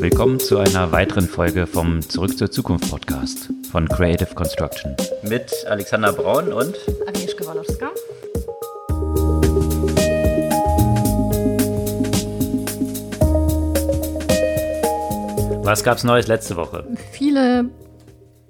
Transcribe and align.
Willkommen 0.00 0.40
zu 0.40 0.58
einer 0.58 0.90
weiteren 0.92 1.28
Folge 1.28 1.66
vom 1.66 2.02
Zurück 2.02 2.36
zur 2.36 2.50
Zukunft 2.50 2.90
Podcast 2.90 3.50
von 3.70 3.88
Creative 3.88 4.34
Construction. 4.34 4.96
Mit 5.22 5.52
Alexander 5.68 6.12
Braun 6.12 6.52
und 6.52 6.76
Agnieszka 7.06 7.46
Walowska. 7.46 7.90
Was 15.62 15.84
gab's 15.84 16.04
Neues 16.04 16.26
letzte 16.26 16.56
Woche? 16.56 16.86
Viele 17.12 17.70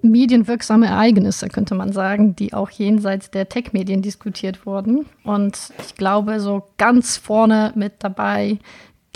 medienwirksame 0.03 0.87
Ereignisse, 0.87 1.49
könnte 1.49 1.75
man 1.75 1.93
sagen, 1.93 2.37
die 2.37 2.55
auch 2.55 2.71
jenseits 2.71 3.31
der 3.31 3.49
Tech-Medien 3.49 4.03
diskutiert 4.03 4.67
wurden. 4.67 5.07
Und 5.25 5.59
ich 5.87 5.95
glaube, 5.95 6.41
so 6.41 6.65
ganz 6.79 7.17
vorne 7.17 7.73
mit 7.75 7.95
dabei 8.01 8.59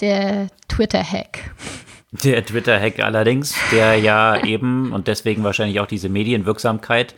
der 0.01 0.49
Twitter-Hack. 0.69 1.51
Der 2.11 2.45
Twitter-Hack 2.45 3.00
allerdings, 3.00 3.54
der 3.71 3.96
ja 3.96 4.43
eben 4.43 4.93
und 4.93 5.08
deswegen 5.08 5.44
wahrscheinlich 5.44 5.79
auch 5.80 5.86
diese 5.86 6.08
Medienwirksamkeit 6.08 7.14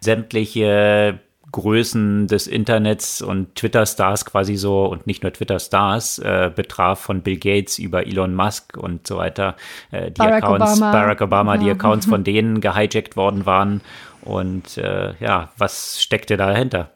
sämtliche 0.00 1.20
Größen 1.52 2.26
des 2.26 2.46
Internets 2.48 3.22
und 3.22 3.54
Twitter-Stars 3.54 4.24
quasi 4.24 4.56
so 4.56 4.86
und 4.86 5.06
nicht 5.06 5.22
nur 5.22 5.32
Twitter-Stars 5.32 6.18
äh, 6.20 6.50
betraf, 6.54 6.98
von 7.00 7.20
Bill 7.20 7.36
Gates 7.38 7.78
über 7.78 8.06
Elon 8.06 8.34
Musk 8.34 8.76
und 8.76 9.06
so 9.06 9.18
weiter. 9.18 9.54
Äh, 9.90 10.10
die 10.10 10.18
Barack 10.18 10.42
Accounts, 10.44 10.76
Obama. 10.78 10.92
Barack 10.92 11.20
Obama, 11.20 11.56
die 11.58 11.66
Ja. 11.66 11.74
Accounts 11.74 12.06
von 12.06 12.24
denen 12.24 12.60
gehijackt 12.60 13.16
worden 13.16 13.46
waren. 13.46 13.80
Und 14.22 14.78
äh, 14.78 15.14
ja, 15.20 15.50
was 15.58 16.00
steckte 16.02 16.36
da 16.36 16.48
dahinter? 16.48 16.90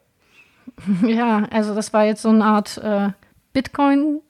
Ja, 1.07 1.47
also 1.51 1.75
das 1.75 1.93
war 1.93 2.05
jetzt 2.07 2.23
so 2.23 2.31
eine 2.31 2.45
Art 2.45 2.81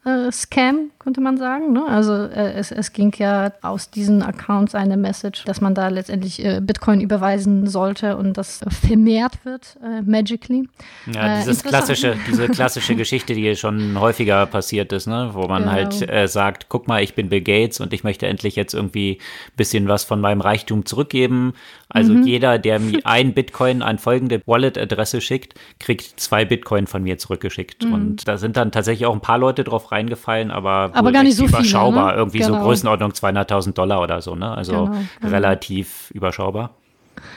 äh, 0.06 0.30
Bitcoin-Scam, 0.30 0.90
könnte 0.98 1.20
man 1.20 1.36
sagen. 1.36 1.72
Ne? 1.72 1.84
Also 1.88 2.12
äh, 2.14 2.52
es, 2.54 2.70
es 2.72 2.92
ging 2.92 3.12
ja 3.18 3.52
aus 3.62 3.90
diesen 3.90 4.22
Accounts 4.22 4.74
eine 4.74 4.96
Message, 4.96 5.44
dass 5.44 5.60
man 5.60 5.74
da 5.74 5.88
letztendlich 5.88 6.44
äh, 6.44 6.60
Bitcoin 6.62 7.00
überweisen 7.00 7.66
sollte 7.66 8.16
und 8.16 8.36
das 8.36 8.60
vermehrt 8.68 9.44
wird, 9.44 9.76
äh, 9.82 10.02
magically. 10.02 10.68
Ja, 11.12 11.34
Äh, 11.36 11.38
dieses 11.40 11.62
klassische, 11.62 12.16
diese 12.26 12.48
klassische 12.48 12.94
Geschichte, 12.94 13.34
die 13.34 13.54
schon 13.56 13.98
häufiger 14.00 14.46
passiert 14.46 14.92
ist, 14.92 15.06
ne? 15.06 15.30
wo 15.32 15.46
man 15.46 15.62
Genau. 15.62 15.72
halt 15.72 16.30
sagt, 16.30 16.66
guck 16.68 16.86
mal, 16.88 17.02
ich 17.02 17.14
bin 17.14 17.28
Bill 17.28 17.40
Gates 17.40 17.80
und 17.80 17.92
ich 17.92 18.04
möchte 18.04 18.26
endlich 18.26 18.56
jetzt 18.56 18.74
irgendwie 18.74 19.18
ein 19.48 19.56
bisschen 19.56 19.88
was 19.88 20.04
von 20.04 20.20
meinem 20.20 20.40
Reichtum 20.40 20.86
zurückgeben. 20.86 21.54
Also 21.88 22.12
Mhm. 22.12 22.22
jeder, 22.24 22.58
der 22.58 22.78
mir 22.78 23.00
ein 23.04 23.32
Bitcoin 23.34 23.82
an 23.82 23.98
folgende 23.98 24.42
Wallet-Adresse 24.46 25.20
schickt, 25.20 25.54
kriegt 25.80 26.18
zwei 26.20 26.44
Bitcoin 26.44 26.86
von 26.86 27.02
mir 27.02 27.18
zurückgeschickt. 27.18 27.84
Mhm. 27.84 27.92
Und 27.92 28.28
da 28.28 28.36
sind 28.38 28.56
dann 28.56 28.72
tatsächlich 28.72 29.06
auch 29.06 29.14
ein 29.14 29.20
paar 29.20 29.38
Leute 29.38 29.64
drauf 29.64 29.92
reingefallen, 29.96 30.50
aber, 30.50 30.90
Aber 30.92 31.12
gar 31.12 31.22
nicht 31.22 31.36
so 31.36 31.46
viele, 31.46 31.58
überschaubar. 31.60 32.12
ne? 32.12 32.18
Irgendwie 32.18 32.42
so 32.42 32.52
Genau. 32.52 32.64
Größenordnung 32.64 33.10
200.000 33.12 33.72
Dollar 33.72 34.00
oder 34.02 34.20
so, 34.22 34.34
ne? 34.34 34.50
Also 34.56 34.72
Genau, 34.72 34.86
genau. 35.20 35.32
relativ 35.34 36.10
überschaubar. 36.12 36.70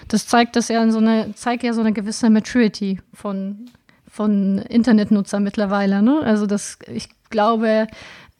Das 0.09 0.27
zeigt 0.27 0.55
das 0.55 0.67
ja 0.67 0.89
so 0.91 0.97
eine, 0.99 1.33
zeigt 1.35 1.63
ja 1.63 1.73
so 1.73 1.81
eine 1.81 1.93
gewisse 1.93 2.29
Maturity 2.29 2.99
von, 3.13 3.65
von 4.09 4.57
Internetnutzer 4.59 5.39
mittlerweile. 5.39 6.01
Ne? 6.01 6.19
Also 6.23 6.45
das, 6.45 6.77
ich 6.93 7.07
glaube, 7.29 7.87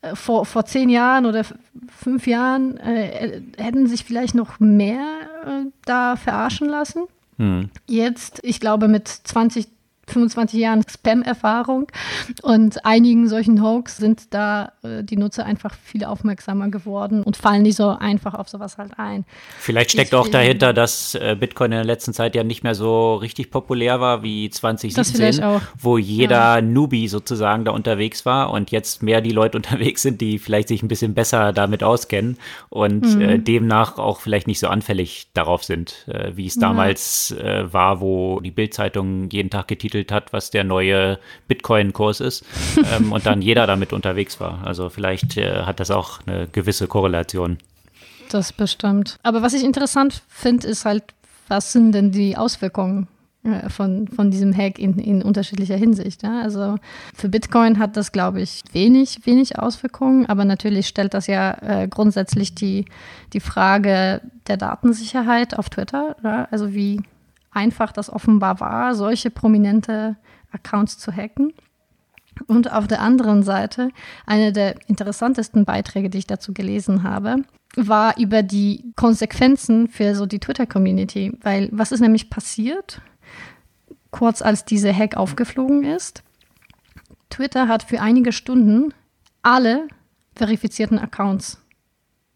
äh, 0.02 0.16
vor, 0.16 0.46
vor 0.46 0.66
zehn 0.66 0.90
Jahren 0.90 1.26
oder 1.26 1.44
fünf 1.98 2.28
Jahren 2.28 2.78
äh, 2.78 3.42
hätten 3.58 3.88
sich 3.88 4.04
vielleicht 4.04 4.36
noch 4.36 4.60
mehr 4.60 5.00
äh, 5.46 5.66
da 5.86 6.16
verarschen 6.18 6.68
lassen. 6.68 7.04
Hm. 7.38 7.70
Jetzt, 7.88 8.40
ich 8.44 8.60
glaube, 8.60 8.88
mit 8.90 9.08
20, 9.08 9.68
25 10.10 10.60
Jahren 10.60 10.84
Spam-Erfahrung 10.88 11.88
und 12.42 12.86
einigen 12.86 13.28
solchen 13.28 13.64
Hoax 13.64 13.98
sind 13.98 14.34
da 14.34 14.72
äh, 14.84 15.04
die 15.04 15.18
Nutzer 15.18 15.46
einfach 15.46 15.74
viel 15.76 16.04
aufmerksamer 16.06 16.70
geworden 16.70 17.24
und 17.24 17.38
fallen 17.38 17.64
nicht 17.64 17.76
so 17.76 17.90
einfach 17.90 18.34
auf 18.34 18.50
sowas 18.50 18.78
halt 18.78 18.94
ein. 18.98 19.26
Vielleicht 19.60 19.92
steckt 19.92 20.12
Deswegen- 20.14 20.28
auch 20.28 20.32
dahinter, 20.32 20.74
dass 20.74 21.16
äh, 21.16 21.36
Bitcoin 21.40 21.72
in 21.72 21.78
der 21.78 21.86
letzten 21.86 22.14
Zeit 22.14 22.36
ja 22.36 22.44
nicht 22.44 22.64
mehr 22.64 22.76
so 22.76 23.16
richtig 23.16 23.52
populär 23.52 24.00
war 24.00 24.24
wie 24.24 24.50
2017, 24.50 25.16
vielleicht 25.16 25.44
auch. 25.44 25.62
wo 25.80 25.98
jeder 25.98 26.62
Newbie 26.62 27.08
sozusagen 27.08 27.66
da 27.66 27.72
unterwegs 27.72 28.26
war 28.26 28.52
und 28.52 28.72
jetzt 28.72 29.04
mehr 29.04 29.22
die 29.22 29.32
Leute 29.32 29.58
unterwegs 29.58 30.02
sind, 30.02 30.22
die 30.22 30.40
vielleicht 30.40 30.68
sich 30.70 30.84
ein 30.84 30.88
bisschen 30.88 31.14
besser 31.14 31.54
damit 31.54 31.84
auskennen 31.84 32.38
und 32.70 33.00
Mhm. 33.00 33.22
äh, 33.22 33.38
demnach 33.40 33.98
auch 33.98 34.20
vielleicht 34.20 34.48
nicht 34.48 34.60
so 34.60 34.68
anfällig 34.68 35.28
darauf 35.34 35.64
sind, 35.64 36.06
äh, 36.08 36.32
wie 36.36 36.46
es 36.46 36.56
damals 36.56 37.32
äh, 37.32 37.72
war, 37.74 38.00
wo 38.02 38.40
die 38.40 38.52
Bildzeitung 38.52 39.30
jeden 39.32 39.50
Tag 39.50 39.68
getitelt 39.68 39.99
hat, 40.12 40.34
was 40.34 40.50
der 40.50 40.64
neue 40.64 41.20
Bitcoin-Kurs 41.48 42.20
ist 42.20 42.46
ähm, 42.96 43.12
und 43.12 43.26
dann 43.26 43.42
jeder 43.42 43.68
damit 43.68 43.94
unterwegs 43.94 44.40
war. 44.40 44.66
Also 44.66 44.90
vielleicht 44.90 45.38
äh, 45.38 45.64
hat 45.64 45.80
das 45.80 45.92
auch 45.92 46.20
eine 46.26 46.48
gewisse 46.48 46.88
Korrelation. 46.88 47.58
Das 48.30 48.54
bestimmt. 48.54 49.18
Aber 49.24 49.42
was 49.42 49.54
ich 49.54 49.64
interessant 49.64 50.22
finde, 50.28 50.68
ist 50.68 50.86
halt, 50.86 51.04
was 51.48 51.72
sind 51.72 51.94
denn 51.94 52.12
die 52.12 52.38
Auswirkungen 52.38 53.08
äh, 53.44 53.70
von, 53.70 54.08
von 54.08 54.32
diesem 54.32 54.56
Hack 54.56 54.78
in, 54.78 55.00
in 55.00 55.24
unterschiedlicher 55.24 55.76
Hinsicht? 55.76 56.24
Ja? 56.24 56.42
Also 56.42 56.78
für 57.16 57.30
Bitcoin 57.30 57.80
hat 57.80 57.98
das, 57.98 58.12
glaube 58.12 58.42
ich, 58.42 58.64
wenig, 58.72 59.26
wenig 59.26 59.58
Auswirkungen, 59.58 60.28
aber 60.28 60.46
natürlich 60.46 60.88
stellt 60.88 61.14
das 61.14 61.28
ja 61.28 61.58
äh, 61.62 61.88
grundsätzlich 61.88 62.54
die, 62.54 62.86
die 63.34 63.40
Frage 63.40 64.22
der 64.48 64.58
Datensicherheit 64.58 65.58
auf 65.58 65.70
Twitter. 65.70 66.16
Ja? 66.24 66.48
Also 66.52 66.74
wie 66.74 67.02
einfach 67.52 67.92
das 67.92 68.10
offenbar 68.10 68.60
war, 68.60 68.96
solche 68.96 69.30
prominente 69.30 70.18
Accounts 70.52 70.98
zu 70.98 71.12
hacken. 71.12 71.54
Und 72.48 72.72
auf 72.72 72.88
der 72.88 73.02
anderen 73.02 73.44
Seite, 73.44 73.90
einer 74.26 74.52
der 74.52 74.76
interessantesten 74.88 75.66
Beiträge, 75.66 76.10
die 76.10 76.20
ich 76.20 76.28
dazu 76.28 76.54
gelesen 76.54 77.04
habe, 77.04 77.44
war 77.76 78.18
über 78.18 78.44
die 78.44 78.92
Konsequenzen 78.96 79.88
für 79.88 80.16
so 80.16 80.26
die 80.26 80.40
Twitter-Community. 80.40 81.38
Weil 81.42 81.70
was 81.72 81.92
ist 81.92 82.00
nämlich 82.00 82.30
passiert, 82.30 83.02
kurz 84.12 84.42
als 84.42 84.66
diese 84.66 84.96
Hack 84.96 85.18
aufgeflogen 85.18 85.84
ist? 85.84 86.24
Twitter 87.30 87.68
hat 87.68 87.84
für 87.84 88.02
einige 88.02 88.32
Stunden 88.32 88.94
alle 89.42 89.88
verifizierten 90.36 90.98
Accounts 90.98 91.62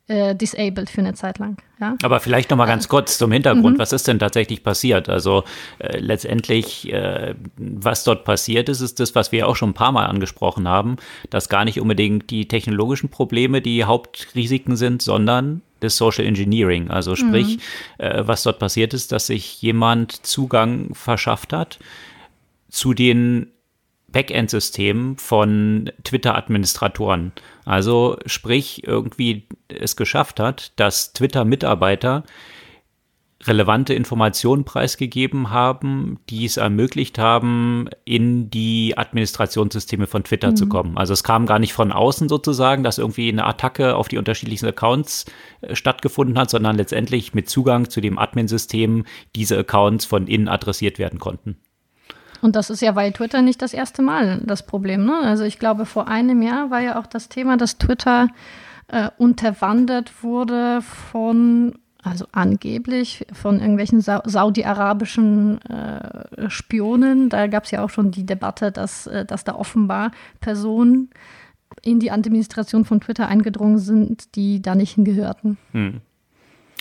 äh, 0.08 0.36
disabled 0.36 0.90
für 0.90 1.00
eine 1.02 1.14
Zeit 1.14 1.40
lang. 1.40 1.58
Ja? 1.80 1.96
Aber 2.04 2.20
vielleicht 2.20 2.50
noch 2.50 2.58
mal 2.58 2.66
ganz 2.66 2.88
kurz 2.90 3.18
zum 3.18 3.30
Mhm. 3.30 3.34
Hintergrund. 3.34 3.80
Was 3.80 3.94
ist 3.94 4.08
denn 4.08 4.20
tatsächlich 4.20 4.62
passiert? 4.64 5.08
Also 5.08 5.44
äh, 5.80 5.98
letztendlich, 5.98 6.92
äh, 6.92 7.36
was 7.58 8.04
dort 8.04 8.26
passiert 8.26 8.68
ist, 8.68 8.82
ist 8.82 9.00
das, 9.00 9.16
was 9.16 9.32
wir 9.32 9.48
auch 9.48 9.56
schon 9.56 9.70
ein 9.70 9.74
paar 9.74 9.92
Mal 9.94 10.06
angesprochen 10.06 10.68
haben, 10.68 10.98
dass 11.30 11.48
gar 11.48 11.64
nicht 11.64 11.80
unbedingt 11.80 12.30
die 12.32 12.48
technologischen 12.48 13.10
Probleme 13.10 13.62
die 13.62 13.86
Hauptrisiken 13.86 14.76
sind, 14.76 15.02
sondern 15.02 15.62
das 15.80 15.96
Social 15.98 16.26
Engineering. 16.26 16.90
Also 16.90 17.16
sprich, 17.16 17.60
äh, 17.98 18.24
was 18.26 18.44
dort 18.44 18.60
passiert 18.60 18.94
ist, 18.94 19.12
dass 19.14 19.28
sich 19.28 19.62
jemand 19.62 20.26
Zugang 20.26 20.94
verschafft 20.94 21.54
hat 21.54 21.80
zu 22.70 22.94
den 22.94 23.53
Backend-System 24.14 25.18
von 25.18 25.92
Twitter-Administratoren. 26.06 27.34
Also 27.66 28.18
sprich, 28.26 28.88
irgendwie 28.88 29.48
es 29.68 29.98
geschafft 29.98 30.40
hat, 30.40 30.72
dass 30.78 31.12
Twitter-Mitarbeiter 31.12 32.24
relevante 33.48 33.94
Informationen 33.94 34.64
preisgegeben 34.64 35.50
haben, 35.50 36.20
die 36.30 36.46
es 36.46 36.58
ermöglicht 36.58 37.20
haben, 37.20 37.90
in 38.06 38.50
die 38.50 38.98
Administrationssysteme 38.98 40.08
von 40.08 40.24
Twitter 40.24 40.56
zu 40.56 40.68
kommen. 40.68 40.98
Also 40.98 41.14
es 41.14 41.24
kam 41.24 41.46
gar 41.46 41.60
nicht 41.60 41.74
von 41.74 41.92
außen 41.92 42.30
sozusagen, 42.30 42.84
dass 42.84 42.98
irgendwie 42.98 43.30
eine 43.30 43.46
Attacke 43.46 43.96
auf 43.96 44.08
die 44.08 44.18
unterschiedlichsten 44.18 44.68
Accounts 44.68 45.26
äh, 45.62 45.76
stattgefunden 45.76 46.38
hat, 46.38 46.50
sondern 46.50 46.78
letztendlich 46.78 47.34
mit 47.34 47.50
Zugang 47.50 47.90
zu 47.90 48.02
dem 48.02 48.18
Admin-System 48.18 49.06
diese 49.36 49.58
Accounts 49.58 50.06
von 50.06 50.28
innen 50.28 50.48
adressiert 50.48 51.00
werden 51.00 51.20
konnten. 51.20 51.58
Und 52.44 52.58
das 52.58 52.70
ist 52.70 52.82
ja 52.82 52.92
bei 52.92 53.10
Twitter 53.10 53.42
nicht 53.42 53.62
das 53.62 53.74
erste 53.74 54.02
Mal 54.02 54.42
das 54.44 54.66
Problem. 54.66 55.06
Ne? 55.06 55.18
Also 55.18 55.46
ich 55.46 55.60
glaube, 55.60 55.86
vor 55.86 56.10
einem 56.10 56.42
Jahr 56.42 56.70
war 56.70 56.82
ja 56.82 57.00
auch 57.00 57.08
das 57.08 57.30
Thema, 57.30 57.56
dass 57.56 57.78
Twitter 57.78 58.28
äh, 58.90 59.10
unterwandert 59.18 60.24
wurde 60.24 60.82
von, 60.82 61.76
also 62.04 62.26
angeblich 62.34 63.26
von 63.32 63.62
irgendwelchen 63.62 64.02
Sa 64.02 64.22
saudi-arabischen 64.26 65.62
äh, 65.62 66.50
Spionen. 66.50 67.30
Da 67.30 67.48
gab 67.48 67.64
es 67.64 67.72
ja 67.72 67.82
auch 67.82 67.90
schon 67.90 68.12
die 68.12 68.26
Debatte, 68.26 68.74
dass, 68.74 69.08
äh, 69.08 69.24
dass 69.24 69.46
da 69.46 69.56
offenbar 69.56 70.12
Personen 70.42 71.12
in 71.82 72.02
die 72.02 72.12
Administration 72.12 72.84
von 72.84 73.00
Twitter 73.00 73.30
eingedrungen 73.30 73.78
sind, 73.78 74.36
die 74.36 74.62
da 74.62 74.76
nicht 74.76 74.96
hingehörten. 74.96 75.58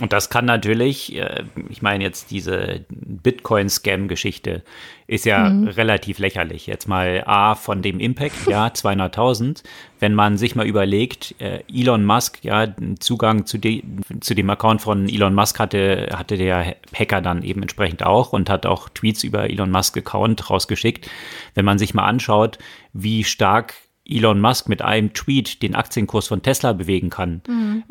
Und 0.00 0.12
das 0.12 0.30
kann 0.30 0.46
natürlich, 0.46 1.14
äh, 1.16 1.44
ich 1.68 1.82
meine 1.82 2.02
jetzt 2.02 2.30
diese 2.30 2.84
Bitcoin-Scam-Geschichte 2.88 4.62
ist 5.06 5.26
ja 5.26 5.48
relativ 5.48 6.18
lächerlich. 6.18 6.66
Jetzt 6.66 6.88
mal 6.88 7.22
A 7.26 7.54
von 7.54 7.82
dem 7.82 8.00
Impact, 8.00 8.46
ja, 8.48 8.66
200.000. 8.68 9.62
Wenn 10.00 10.14
man 10.14 10.38
sich 10.38 10.56
mal 10.56 10.66
überlegt, 10.66 11.34
äh, 11.38 11.62
Elon 11.70 12.06
Musk, 12.06 12.42
ja, 12.42 12.68
Zugang 12.98 13.44
zu, 13.44 13.58
de, 13.58 13.82
zu 14.20 14.34
dem 14.34 14.48
Account 14.48 14.80
von 14.80 15.08
Elon 15.08 15.34
Musk 15.34 15.58
hatte, 15.58 16.08
hatte 16.16 16.38
der 16.38 16.76
Hacker 16.94 17.20
dann 17.20 17.42
eben 17.42 17.60
entsprechend 17.60 18.02
auch 18.02 18.32
und 18.32 18.48
hat 18.48 18.64
auch 18.64 18.88
Tweets 18.88 19.22
über 19.24 19.50
Elon 19.50 19.70
Musk 19.70 19.98
Account 19.98 20.48
rausgeschickt. 20.48 21.10
Wenn 21.54 21.66
man 21.66 21.78
sich 21.78 21.92
mal 21.92 22.06
anschaut, 22.06 22.58
wie 22.94 23.24
stark 23.24 23.74
Elon 24.04 24.40
Musk 24.40 24.68
mit 24.68 24.82
einem 24.82 25.12
Tweet 25.12 25.62
den 25.62 25.74
Aktienkurs 25.74 26.26
von 26.26 26.42
Tesla 26.42 26.72
bewegen 26.72 27.10
kann, 27.10 27.42
mhm. 27.46 27.84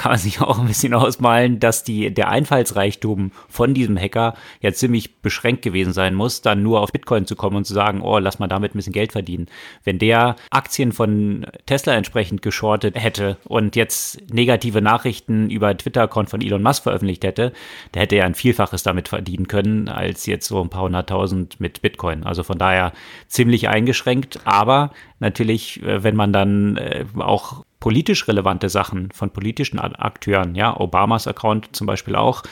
Kann 0.00 0.12
man 0.12 0.18
sich 0.18 0.40
auch 0.40 0.58
ein 0.58 0.66
bisschen 0.66 0.94
ausmalen, 0.94 1.60
dass 1.60 1.84
die, 1.84 2.10
der 2.10 2.30
Einfallsreichtum 2.30 3.32
von 3.50 3.74
diesem 3.74 3.98
Hacker 3.98 4.32
ja 4.62 4.72
ziemlich 4.72 5.20
beschränkt 5.20 5.60
gewesen 5.60 5.92
sein 5.92 6.14
muss, 6.14 6.40
dann 6.40 6.62
nur 6.62 6.80
auf 6.80 6.90
Bitcoin 6.90 7.26
zu 7.26 7.36
kommen 7.36 7.56
und 7.56 7.66
zu 7.66 7.74
sagen, 7.74 8.00
oh, 8.00 8.18
lass 8.18 8.38
mal 8.38 8.46
damit 8.46 8.74
ein 8.74 8.78
bisschen 8.78 8.94
Geld 8.94 9.12
verdienen. 9.12 9.48
Wenn 9.84 9.98
der 9.98 10.36
Aktien 10.48 10.92
von 10.92 11.46
Tesla 11.66 11.92
entsprechend 11.92 12.40
geschortet 12.40 12.94
hätte 12.96 13.36
und 13.44 13.76
jetzt 13.76 14.32
negative 14.32 14.80
Nachrichten 14.80 15.50
über 15.50 15.76
Twitter-Account 15.76 16.30
von 16.30 16.40
Elon 16.40 16.62
Musk 16.62 16.84
veröffentlicht 16.84 17.22
hätte, 17.22 17.52
da 17.92 18.00
hätte 18.00 18.16
er 18.16 18.24
ein 18.24 18.34
Vielfaches 18.34 18.82
damit 18.82 19.08
verdienen 19.08 19.48
können, 19.48 19.88
als 19.88 20.24
jetzt 20.24 20.48
so 20.48 20.62
ein 20.62 20.70
paar 20.70 20.84
hunderttausend 20.84 21.60
mit 21.60 21.82
Bitcoin. 21.82 22.24
Also 22.24 22.42
von 22.42 22.56
daher 22.56 22.94
ziemlich 23.28 23.68
eingeschränkt, 23.68 24.40
aber 24.46 24.92
natürlich, 25.18 25.82
äh, 25.82 26.02
wenn 26.02 26.16
man 26.16 26.32
dann 26.32 26.78
äh, 26.78 27.04
auch 27.18 27.64
politisch 27.80 28.28
relevante 28.28 28.68
Sachen 28.68 29.10
von 29.10 29.30
politischen 29.30 29.78
Akteuren, 29.78 30.54
ja, 30.54 30.78
Obamas 30.78 31.26
Account 31.26 31.74
zum 31.74 31.86
Beispiel 31.86 32.14
auch, 32.14 32.42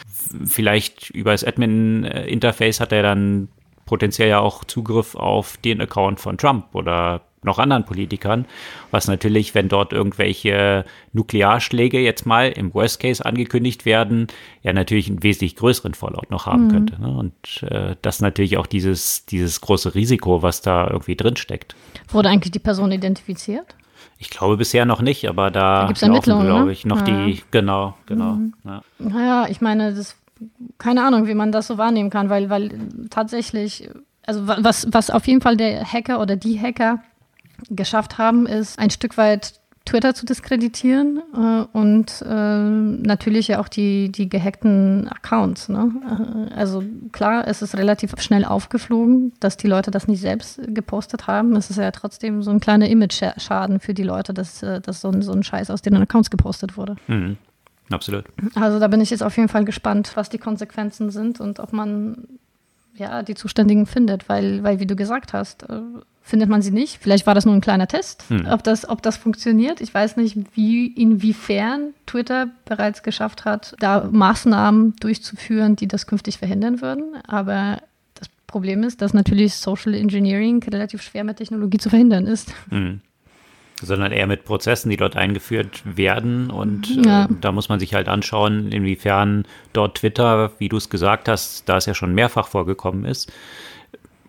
vielleicht 0.44 1.10
über 1.10 1.32
das 1.32 1.44
Admin-Interface 1.44 2.80
hat 2.80 2.92
er 2.92 3.02
dann 3.02 3.48
potenziell 3.84 4.28
ja 4.28 4.40
auch 4.40 4.64
Zugriff 4.64 5.14
auf 5.14 5.56
den 5.58 5.80
Account 5.80 6.20
von 6.20 6.36
Trump 6.36 6.74
oder 6.74 7.22
noch 7.42 7.58
anderen 7.58 7.84
Politikern, 7.84 8.46
was 8.90 9.06
natürlich, 9.06 9.54
wenn 9.54 9.68
dort 9.68 9.92
irgendwelche 9.92 10.84
Nuklearschläge 11.12 12.00
jetzt 12.00 12.26
mal 12.26 12.48
im 12.48 12.74
Worst 12.74 13.00
Case 13.00 13.24
angekündigt 13.24 13.84
werden, 13.84 14.26
ja 14.62 14.72
natürlich 14.72 15.08
einen 15.08 15.22
wesentlich 15.22 15.56
größeren 15.56 15.94
Fallout 15.94 16.30
noch 16.30 16.46
haben 16.46 16.64
mhm. 16.64 16.70
könnte. 16.70 17.00
Ne? 17.00 17.08
Und 17.08 17.62
äh, 17.62 17.96
das 18.02 18.20
natürlich 18.20 18.56
auch 18.56 18.66
dieses, 18.66 19.24
dieses 19.26 19.60
große 19.60 19.94
Risiko, 19.94 20.42
was 20.42 20.62
da 20.62 20.88
irgendwie 20.88 21.16
drin 21.16 21.36
steckt. 21.36 21.76
Wurde 22.08 22.28
eigentlich 22.28 22.52
die 22.52 22.58
Person 22.58 22.90
identifiziert? 22.90 23.77
Ich 24.18 24.30
glaube 24.30 24.56
bisher 24.56 24.84
noch 24.84 25.00
nicht, 25.00 25.28
aber 25.28 25.50
da, 25.50 25.82
da 25.82 25.86
gibt 25.86 26.02
es 26.02 26.08
laufen, 26.08 26.44
glaube 26.44 26.66
ne? 26.66 26.72
ich, 26.72 26.84
noch 26.84 27.06
ja. 27.06 27.26
die, 27.26 27.42
genau, 27.50 27.94
genau. 28.06 28.32
Mhm. 28.32 28.54
Ja. 28.64 28.82
Naja, 28.98 29.46
ich 29.48 29.60
meine, 29.60 29.94
das 29.94 30.16
keine 30.78 31.04
Ahnung, 31.04 31.26
wie 31.26 31.34
man 31.34 31.52
das 31.52 31.66
so 31.66 31.78
wahrnehmen 31.78 32.10
kann, 32.10 32.30
weil, 32.30 32.50
weil 32.50 32.70
tatsächlich, 33.10 33.90
also 34.26 34.46
was, 34.46 34.86
was 34.90 35.10
auf 35.10 35.26
jeden 35.26 35.40
Fall 35.40 35.56
der 35.56 35.84
Hacker 35.84 36.20
oder 36.20 36.36
die 36.36 36.60
Hacker 36.60 37.02
geschafft 37.70 38.18
haben, 38.18 38.46
ist 38.46 38.78
ein 38.78 38.90
Stück 38.90 39.16
weit 39.16 39.60
Twitter 39.88 40.14
zu 40.14 40.26
diskreditieren 40.26 41.22
äh, 41.34 41.64
und 41.76 42.22
äh, 42.22 42.58
natürlich 42.58 43.48
ja 43.48 43.58
auch 43.58 43.68
die, 43.68 44.12
die 44.12 44.28
gehackten 44.28 45.08
Accounts. 45.08 45.70
Ne? 45.70 45.90
Äh, 46.50 46.54
also 46.54 46.84
klar, 47.12 47.48
es 47.48 47.62
ist 47.62 47.74
relativ 47.74 48.12
schnell 48.20 48.44
aufgeflogen, 48.44 49.32
dass 49.40 49.56
die 49.56 49.66
Leute 49.66 49.90
das 49.90 50.06
nicht 50.06 50.20
selbst 50.20 50.60
gepostet 50.68 51.26
haben. 51.26 51.56
Es 51.56 51.70
ist 51.70 51.78
ja 51.78 51.90
trotzdem 51.90 52.42
so 52.42 52.50
ein 52.50 52.60
kleiner 52.60 52.88
Image-Schaden 52.88 53.80
für 53.80 53.94
die 53.94 54.02
Leute, 54.02 54.34
dass, 54.34 54.62
äh, 54.62 54.80
dass 54.82 55.00
so, 55.00 55.08
ein, 55.08 55.22
so 55.22 55.32
ein 55.32 55.42
Scheiß 55.42 55.70
aus 55.70 55.80
den 55.80 55.96
Accounts 55.96 56.30
gepostet 56.30 56.76
wurde. 56.76 56.96
Mhm. 57.06 57.38
Absolut. 57.90 58.24
Also 58.54 58.78
da 58.78 58.88
bin 58.88 59.00
ich 59.00 59.08
jetzt 59.08 59.22
auf 59.22 59.36
jeden 59.38 59.48
Fall 59.48 59.64
gespannt, 59.64 60.12
was 60.14 60.28
die 60.28 60.36
Konsequenzen 60.36 61.08
sind 61.08 61.40
und 61.40 61.60
ob 61.60 61.72
man 61.72 62.28
ja 62.98 63.22
die 63.22 63.34
Zuständigen 63.34 63.86
findet, 63.86 64.28
weil, 64.28 64.62
weil 64.62 64.80
wie 64.80 64.86
du 64.86 64.96
gesagt 64.96 65.32
hast, 65.32 65.64
äh, 65.64 65.80
findet 66.20 66.48
man 66.48 66.62
sie 66.62 66.70
nicht. 66.70 66.98
Vielleicht 67.00 67.26
war 67.26 67.34
das 67.34 67.46
nur 67.46 67.54
ein 67.54 67.60
kleiner 67.60 67.88
Test, 67.88 68.24
hm. 68.28 68.46
ob, 68.50 68.62
das, 68.62 68.88
ob 68.88 69.02
das 69.02 69.16
funktioniert. 69.16 69.80
Ich 69.80 69.92
weiß 69.92 70.16
nicht, 70.16 70.36
wie, 70.54 70.86
inwiefern 70.86 71.94
Twitter 72.06 72.48
bereits 72.64 73.02
geschafft 73.02 73.44
hat, 73.44 73.74
da 73.78 74.08
Maßnahmen 74.10 74.96
durchzuführen, 74.96 75.76
die 75.76 75.88
das 75.88 76.06
künftig 76.06 76.38
verhindern 76.38 76.80
würden. 76.80 77.16
Aber 77.26 77.78
das 78.14 78.28
Problem 78.46 78.82
ist, 78.82 79.00
dass 79.00 79.14
natürlich 79.14 79.54
Social 79.54 79.94
Engineering 79.94 80.62
relativ 80.62 81.02
schwer 81.02 81.24
mit 81.24 81.38
Technologie 81.38 81.78
zu 81.78 81.88
verhindern 81.88 82.26
ist. 82.26 82.52
Hm 82.68 83.00
sondern 83.78 84.12
eher 84.12 84.26
mit 84.26 84.44
Prozessen, 84.44 84.90
die 84.90 84.96
dort 84.96 85.16
eingeführt 85.16 85.82
werden. 85.84 86.50
Und 86.50 87.04
ja. 87.04 87.24
äh, 87.24 87.28
da 87.40 87.52
muss 87.52 87.68
man 87.68 87.80
sich 87.80 87.94
halt 87.94 88.08
anschauen, 88.08 88.72
inwiefern 88.72 89.44
dort 89.72 89.98
Twitter, 89.98 90.52
wie 90.58 90.68
du 90.68 90.76
es 90.76 90.90
gesagt 90.90 91.28
hast, 91.28 91.68
da 91.68 91.76
es 91.76 91.86
ja 91.86 91.94
schon 91.94 92.14
mehrfach 92.14 92.48
vorgekommen 92.48 93.04
ist, 93.04 93.32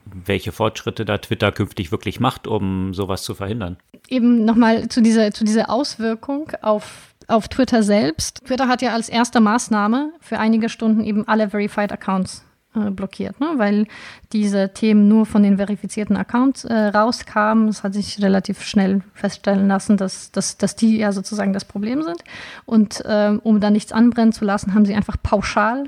welche 0.06 0.52
Fortschritte 0.52 1.06
da 1.06 1.18
Twitter 1.18 1.52
künftig 1.52 1.92
wirklich 1.92 2.20
macht, 2.20 2.48
um 2.48 2.94
sowas 2.94 3.24
zu 3.24 3.36
verhindern. 3.36 3.78
Eben 4.08 4.46
nochmal 4.46 4.88
zu 4.90 5.02
dieser, 5.02 5.32
zu 5.32 5.44
dieser 5.44 5.70
Auswirkung 5.70 6.52
auf, 6.62 7.14
auf 7.28 7.48
Twitter 7.48 7.84
selbst. 7.84 8.46
Twitter 8.46 8.68
hat 8.68 8.82
ja 8.82 8.94
als 8.94 9.10
erste 9.10 9.40
Maßnahme 9.40 10.12
für 10.20 10.40
einige 10.40 10.70
Stunden 10.70 11.04
eben 11.04 11.28
alle 11.28 11.50
Verified 11.50 11.92
Accounts 11.92 12.44
äh, 12.76 12.92
blockiert, 12.92 13.40
ne? 13.40 13.54
weil 13.58 13.88
diese 14.32 14.74
Themen 14.74 15.08
nur 15.08 15.26
von 15.26 15.42
den 15.44 15.58
verifizierten 15.58 16.16
Accounts 16.16 16.66
äh, 16.66 16.74
rauskamen. 16.74 17.68
Es 17.68 17.84
hat 17.84 17.94
sich 17.94 18.22
relativ 18.22 18.62
schnell 18.64 19.02
feststellen 19.14 19.68
lassen, 19.68 19.98
dass, 19.98 20.32
dass, 20.32 20.58
dass 20.58 20.76
die 20.76 20.98
ja 20.98 21.12
sozusagen 21.12 21.54
das 21.54 21.66
Problem 21.66 22.04
sind. 22.04 22.24
Und 22.66 23.04
äh, 23.06 23.38
um 23.42 23.60
da 23.60 23.72
nichts 23.72 23.92
anbrennen 23.92 24.34
zu 24.34 24.46
lassen, 24.46 24.74
haben 24.74 24.86
sie 24.86 24.96
einfach 24.96 25.18
pauschal 25.22 25.86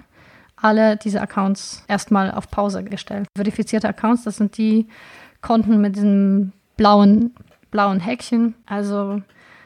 alle 0.55 0.95
diese 0.97 1.21
Accounts 1.21 1.83
erstmal 1.87 2.31
auf 2.31 2.49
Pause 2.49 2.83
gestellt. 2.83 3.27
Verifizierte 3.35 3.89
Accounts, 3.89 4.23
das 4.23 4.37
sind 4.37 4.57
die 4.57 4.87
Konten 5.41 5.81
mit 5.81 5.95
diesem 5.95 6.51
blauen, 6.77 7.33
blauen 7.71 7.99
Häkchen. 7.99 8.55
Also 8.65 9.21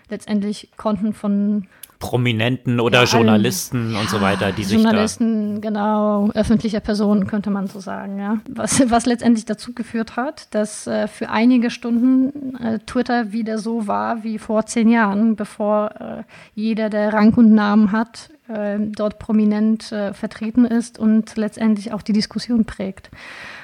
letztendlich 0.10 0.70
Konten 0.78 1.14
von 1.14 1.68
Prominenten 2.00 2.80
oder 2.80 3.04
ja, 3.04 3.06
Journalisten 3.06 3.96
und 3.96 4.10
so 4.10 4.22
weiter, 4.22 4.52
die 4.52 4.64
sich 4.64 4.82
Journalisten, 4.82 5.62
genau, 5.62 6.30
öffentliche 6.34 6.82
Personen 6.82 7.26
könnte 7.28 7.50
man 7.50 7.68
so 7.68 7.80
sagen, 7.80 8.20
ja. 8.20 8.38
Was, 8.50 8.90
was 8.90 9.06
letztendlich 9.06 9.46
dazu 9.46 9.74
geführt 9.74 10.16
hat, 10.16 10.54
dass 10.54 10.88
äh, 10.88 11.08
für 11.08 11.30
einige 11.30 11.70
Stunden 11.70 12.56
äh, 12.58 12.80
Twitter 12.86 13.32
wieder 13.32 13.58
so 13.58 13.88
war 13.88 14.24
wie 14.24 14.38
vor 14.40 14.66
zehn 14.66 14.90
Jahren, 14.90 15.36
bevor 15.36 15.92
äh, 16.00 16.24
jeder, 16.54 16.90
der 16.90 17.14
Rang 17.14 17.34
und 17.36 17.54
Namen 17.54 17.92
hat, 17.92 18.30
äh, 18.48 18.78
dort 18.80 19.20
prominent 19.20 19.92
äh, 19.92 20.14
vertreten 20.14 20.66
ist 20.66 21.00
und 21.00 21.36
letztendlich 21.38 21.94
auch 21.94 22.02
die 22.02 22.14
Diskussion 22.14 22.66
prägt. 22.66 23.10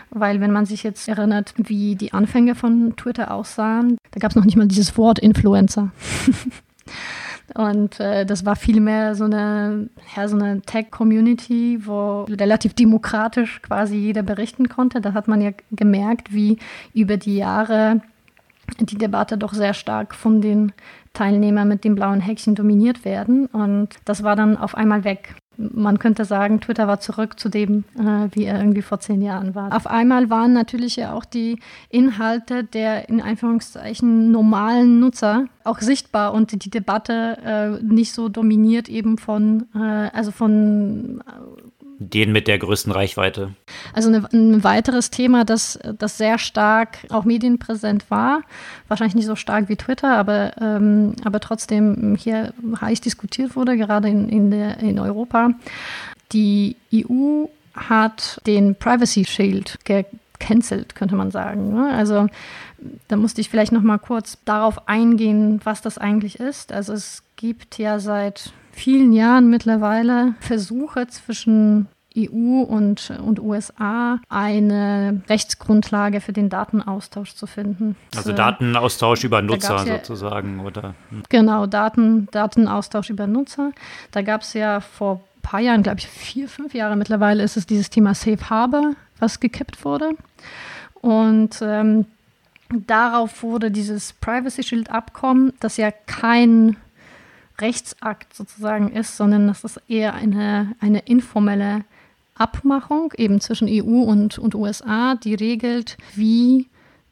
Weil 0.10 0.42
wenn 0.42 0.52
man 0.52 0.66
sich 0.66 0.84
jetzt 0.84 1.08
erinnert, 1.08 1.54
wie 1.58 1.96
die 1.96 2.14
Anfänge 2.14 2.56
von 2.56 2.96
Twitter 2.98 3.32
aussahen, 3.32 3.98
da 4.12 4.20
gab 4.20 4.32
es 4.32 4.36
noch 4.36 4.46
nicht 4.46 4.58
mal 4.58 4.68
dieses 4.68 4.98
Wort 4.98 5.20
Influencer. 5.20 5.92
Und 7.54 8.00
äh, 8.00 8.26
das 8.26 8.46
war 8.46 8.56
vielmehr 8.56 9.16
so 9.16 9.26
eine, 9.26 9.90
ja, 10.16 10.28
so 10.28 10.38
eine 10.38 10.62
Tech-Community, 10.62 11.86
wo 11.86 12.24
relativ 12.24 12.74
demokratisch 12.74 13.62
quasi 13.62 13.96
jeder 13.96 14.24
berichten 14.24 14.70
konnte. 14.70 15.02
Da 15.02 15.14
hat 15.14 15.28
man 15.28 15.42
ja 15.42 15.52
gemerkt, 15.72 16.34
wie 16.34 16.58
über 16.94 17.18
die 17.18 17.38
Jahre 17.38 18.02
die 18.80 18.98
Debatte 18.98 19.38
doch 19.38 19.54
sehr 19.54 19.74
stark 19.74 20.16
von 20.16 20.40
den 20.42 20.72
Teilnehmern 21.14 21.68
mit 21.68 21.84
dem 21.84 21.96
blauen 21.96 22.22
Häkchen 22.22 22.56
dominiert 22.56 23.04
werden. 23.04 23.48
Und 23.48 23.90
das 24.06 24.24
war 24.24 24.36
dann 24.36 24.58
auf 24.58 24.76
einmal 24.76 25.04
weg 25.04 25.36
man 25.74 26.00
könnte 26.00 26.26
sagen, 26.26 26.62
Twitter 26.62 26.88
war 26.88 27.00
zurück 27.00 27.40
zu 27.40 27.50
dem, 27.50 27.84
äh, 27.98 28.28
wie 28.32 28.46
er 28.46 28.58
irgendwie 28.60 28.82
vor 28.82 29.00
zehn 29.00 29.22
Jahren 29.22 29.56
war. 29.56 29.76
Auf 29.76 29.88
einmal 29.88 30.30
waren 30.30 30.54
natürlich 30.54 30.96
ja 30.96 31.14
auch 31.14 31.26
die 31.26 31.60
Inhalte 31.90 32.64
der 32.64 33.10
in 33.10 33.22
Anführungszeichen 33.22 34.32
normalen 34.32 35.00
Nutzer 35.00 35.46
auch 35.64 35.80
sichtbar 35.80 36.34
und 36.34 36.64
die 36.66 36.70
Debatte 36.70 37.38
äh, 37.44 37.84
nicht 37.84 38.14
so 38.14 38.30
dominiert 38.30 38.90
eben 38.90 39.18
von, 39.18 39.68
äh, 39.76 40.10
also 40.14 40.32
von 40.32 41.24
den 42.10 42.32
mit 42.32 42.48
der 42.48 42.58
größten 42.58 42.92
Reichweite. 42.92 43.52
Also 43.94 44.10
eine, 44.10 44.28
ein 44.34 44.64
weiteres 44.64 45.12
Thema, 45.12 45.46
das, 45.46 45.78
das 46.00 46.18
sehr 46.18 46.40
stark 46.40 46.98
auch 47.10 47.26
medienpräsent 47.26 48.10
war, 48.10 48.42
wahrscheinlich 48.88 49.16
nicht 49.16 49.28
so 49.28 49.36
stark 49.36 49.70
wie 49.70 49.76
Twitter, 49.76 50.18
aber, 50.18 50.54
ähm, 50.60 51.14
aber 51.24 51.40
trotzdem 51.40 52.16
hier 52.20 52.54
heiß 52.80 53.02
diskutiert 53.02 53.56
wurde, 53.56 53.78
gerade 53.78 54.10
in, 54.10 54.30
in, 54.30 54.52
der, 54.52 54.80
in 54.80 55.00
Europa. 55.00 55.52
Die 56.32 56.76
EU 56.94 57.46
hat 57.76 58.42
den 58.48 58.76
Privacy 58.76 59.26
Shield 59.26 59.80
gecancelt, 59.86 60.96
könnte 60.96 61.16
man 61.16 61.30
sagen. 61.30 61.72
Ne? 61.74 61.94
Also 61.94 62.28
da 63.08 63.16
musste 63.16 63.42
ich 63.42 63.50
vielleicht 63.50 63.72
noch 63.72 63.84
mal 63.84 64.00
kurz 64.00 64.40
darauf 64.46 64.88
eingehen, 64.88 65.62
was 65.64 65.82
das 65.82 66.00
eigentlich 66.00 66.40
ist. 66.40 66.74
Also 66.74 66.94
es 66.94 67.22
gibt 67.36 67.78
ja 67.78 68.00
seit 68.00 68.54
vielen 68.72 69.14
Jahren 69.14 69.50
mittlerweile 69.50 70.36
Versuche 70.40 71.08
zwischen 71.08 71.88
EU 72.18 72.62
und, 72.62 73.14
und 73.24 73.40
USA 73.40 74.20
eine 74.28 75.22
Rechtsgrundlage 75.30 76.20
für 76.20 76.34
den 76.34 76.50
Datenaustausch 76.50 77.36
zu 77.36 77.48
finden. 77.48 77.96
Also 78.16 78.34
Datenaustausch 78.34 79.24
über 79.24 79.42
Nutzer 79.42 79.86
ja, 79.86 79.98
sozusagen, 79.98 80.60
oder? 80.60 80.96
Hm. 81.10 81.24
Genau, 81.30 81.66
Daten, 81.68 82.28
Datenaustausch 82.32 83.10
über 83.10 83.28
Nutzer. 83.28 83.72
Da 84.12 84.22
gab 84.22 84.42
es 84.42 84.54
ja 84.54 84.82
vor 84.82 85.22
ein 85.38 85.42
paar 85.42 85.60
Jahren, 85.62 85.84
glaube 85.84 86.00
ich 86.00 86.08
vier, 86.08 86.50
fünf 86.50 86.74
Jahre 86.74 86.98
mittlerweile, 86.98 87.44
ist 87.44 87.56
es 87.56 87.66
dieses 87.66 87.90
Thema 87.90 88.14
Safe 88.14 88.50
Harbor, 88.50 88.94
was 89.20 89.40
gekippt 89.40 89.86
wurde. 89.86 90.12
Und 90.96 91.60
ähm, 91.62 92.06
darauf 92.70 93.42
wurde 93.42 93.72
dieses 93.72 94.14
Privacy 94.14 94.64
Shield 94.64 94.92
Abkommen, 94.92 95.54
das 95.62 95.78
ja 95.78 95.92
kein 95.92 96.76
Rechtsakt 97.62 98.34
sozusagen 98.34 98.92
ist, 98.92 99.18
sondern 99.18 99.48
dass 99.48 99.64
es 99.64 99.78
eher 99.88 100.14
eine, 100.14 100.74
eine 100.80 101.00
informelle 101.00 101.84
Abmachung 102.36 103.14
eben 103.18 103.40
zwischen 103.40 103.68
EU 103.70 104.04
und, 104.04 104.40
und 104.40 104.56
USA, 104.56 105.16
die 105.16 105.36
regelt, 105.36 105.98
wie 106.16 106.68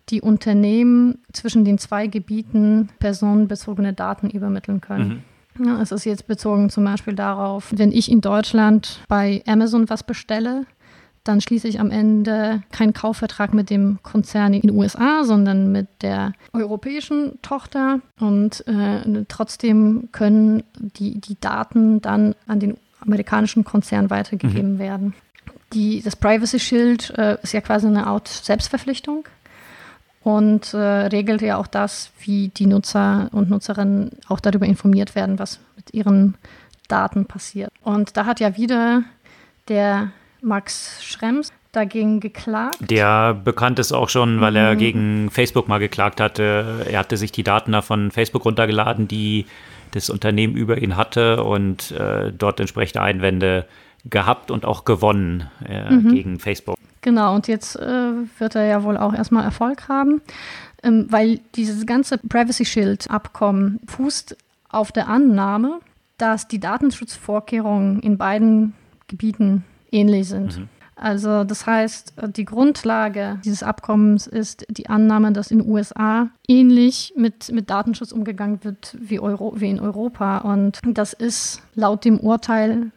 die 0.10 0.22
Unternehmen 0.22 1.20
zwischen 1.34 1.65
den 1.65 1.77
zwei 1.77 2.08
Gebieten 2.08 2.89
personenbezogene 3.00 3.94
Daten 3.94 4.29
übermitteln 4.29 4.82
können. 4.82 5.24
Mhm. 5.56 5.65
Ja, 5.65 5.82
es 5.82 5.91
ist 5.91 6.06
jetzt 6.06 6.27
bezogen 6.27 6.70
zum 6.70 6.86
Beispiel 6.86 7.15
darauf, 7.15 7.74
wenn 7.75 7.91
ich 7.91 8.10
in 8.10 8.22
Deutschland 8.22 9.01
bei 9.08 9.44
Amazon 9.46 9.89
was 9.89 10.03
bestelle, 10.03 10.65
dann 11.24 11.42
schließe 11.42 11.68
ich 11.68 11.80
am 11.80 11.92
Ende 11.92 12.64
keinen 12.72 12.94
Kaufvertrag 12.94 13.54
mit 13.54 13.70
dem 13.70 14.00
Konzern 14.04 14.54
in 14.54 14.62
den 14.62 14.72
USA, 14.72 15.24
sondern 15.24 15.72
mit 15.72 15.88
der 16.02 16.34
europäischen 16.54 17.40
Tochter. 17.42 18.00
Und 18.20 18.66
äh, 18.68 19.26
trotzdem 19.28 20.10
können 20.12 20.64
die, 20.78 21.20
die 21.20 21.40
Daten 21.40 22.02
dann 22.02 22.36
an 22.48 22.60
den 22.60 22.78
amerikanischen 23.02 23.64
Konzern 23.64 24.10
weitergegeben 24.10 24.74
mhm. 24.74 24.80
werden. 24.80 25.14
Die, 25.74 26.02
das 26.02 26.16
Privacy 26.16 26.60
Shield 26.60 27.12
äh, 27.18 27.38
ist 27.44 27.54
ja 27.54 27.62
quasi 27.62 27.88
eine 27.88 28.08
Art 28.08 28.28
Selbstverpflichtung 28.28 29.26
und 30.24 30.74
äh, 30.74 30.78
regelt 30.78 31.42
ja 31.42 31.58
auch 31.58 31.68
das, 31.68 32.12
wie 32.22 32.50
die 32.50 32.66
Nutzer 32.66 33.30
und 33.32 33.50
Nutzerinnen 33.50 34.12
auch 34.28 34.40
darüber 34.40 34.66
informiert 34.66 35.16
werden, 35.16 35.40
was 35.40 35.60
mit 35.76 35.94
ihren 35.94 36.36
Daten 36.88 37.26
passiert. 37.26 37.72
Und 37.84 38.18
da 38.18 38.26
hat 38.26 38.40
ja 38.40 38.58
wieder 38.58 39.04
der 39.68 40.12
Max 40.41 41.03
Schrems 41.03 41.51
dagegen 41.72 42.19
geklagt. 42.19 42.77
Der 42.81 43.34
bekannt 43.34 43.79
ist 43.79 43.91
auch 43.91 44.10
schon, 44.10 44.41
weil 44.41 44.55
er 44.55 44.74
mhm. 44.74 44.77
gegen 44.79 45.29
Facebook 45.29 45.67
mal 45.67 45.79
geklagt 45.79 46.19
hatte. 46.19 46.86
Er 46.89 47.00
hatte 47.00 47.17
sich 47.17 47.31
die 47.31 47.43
Daten 47.43 47.72
da 47.72 47.81
von 47.81 48.12
Facebook 48.12 48.46
runtergeladen, 48.46 49.08
die 49.08 49.46
das 49.91 50.10
Unternehmen 50.10 50.55
über 50.55 50.77
ihn 50.77 50.98
hatte 50.98 51.43
und 51.43 51.91
äh, 51.91 52.31
dort 52.31 52.60
entsprechende 52.60 53.01
Einwände 53.01 53.65
gehabt 54.05 54.51
und 54.51 54.65
auch 54.65 54.86
gewonnen 54.86 55.50
äh, 55.67 55.91
mhm. 55.91 56.13
gegen 56.13 56.39
Facebook. 56.39 56.77
Genau, 57.01 57.36
und 57.36 57.48
jetzt 57.48 57.75
äh, 57.75 58.12
wird 58.38 58.55
er 58.55 58.65
ja 58.65 58.84
wohl 58.84 58.98
auch 58.98 59.13
erstmal 59.13 59.43
Erfolg 59.43 59.88
haben, 59.88 60.22
ähm, 60.84 61.08
weil 61.10 61.39
dieses 61.55 61.86
ganze 61.86 62.17
Privacy 62.17 62.65
Shield-Abkommen 62.65 63.79
fußt 63.88 64.36
auf 64.69 64.91
der 64.91 65.08
Annahme, 65.08 65.79
dass 66.17 66.48
die 66.48 66.60
Datenschutzvorkehrungen 66.60 68.01
in 68.01 68.17
beiden 68.17 68.74
Gebieten 69.08 69.63
ähnlich 69.91 70.27
sind. 70.27 70.60
Mhm. 70.60 70.69
Also 70.96 71.46
das 71.46 71.65
heißt, 71.65 72.13
die 72.36 72.43
Grundlage 72.43 73.39
dieses 73.46 73.63
Abkommens 73.63 74.27
ist 74.27 74.65
die 74.69 74.89
Annahme, 74.89 75.31
dass 75.31 75.50
in 75.50 75.60
den 75.60 75.69
USA 75.69 76.29
ähnlich 76.46 77.13
mit, 77.15 77.51
mit 77.53 77.69
Datenschutz 77.69 78.12
umgegangen 78.12 78.63
wird 78.63 78.98
wie, 79.00 79.19
Euro, 79.19 79.53
wie 79.55 79.69
in 79.69 79.79
Europa. 79.79 80.39
Und 80.39 80.81
das 80.84 81.13
ist 81.13 81.62
laut 81.74 82.03
dem 82.03 82.19
Urteil 82.19 82.91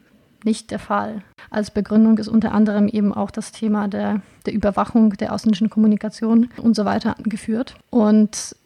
nicht 0.45 0.73
der 0.73 0.81
Fall. 0.81 1.23
Als 1.51 1.71
Begründung 1.71 2.19
ist 2.19 2.27
unter 2.27 2.51
anderem 2.51 2.89
eben 2.89 3.15
auch 3.15 3.31
das 3.31 3.53
Thema 3.53 3.87
der, 3.87 4.21
der 4.47 4.55
Überwachung 4.55 5.11
der 5.11 5.33
ausländischen 5.33 5.71
Kommunikation 5.71 6.49
und 6.57 6.75
so 6.75 6.85
weiter 6.85 7.17
angeführt. 7.17 7.77
Und 7.91 8.57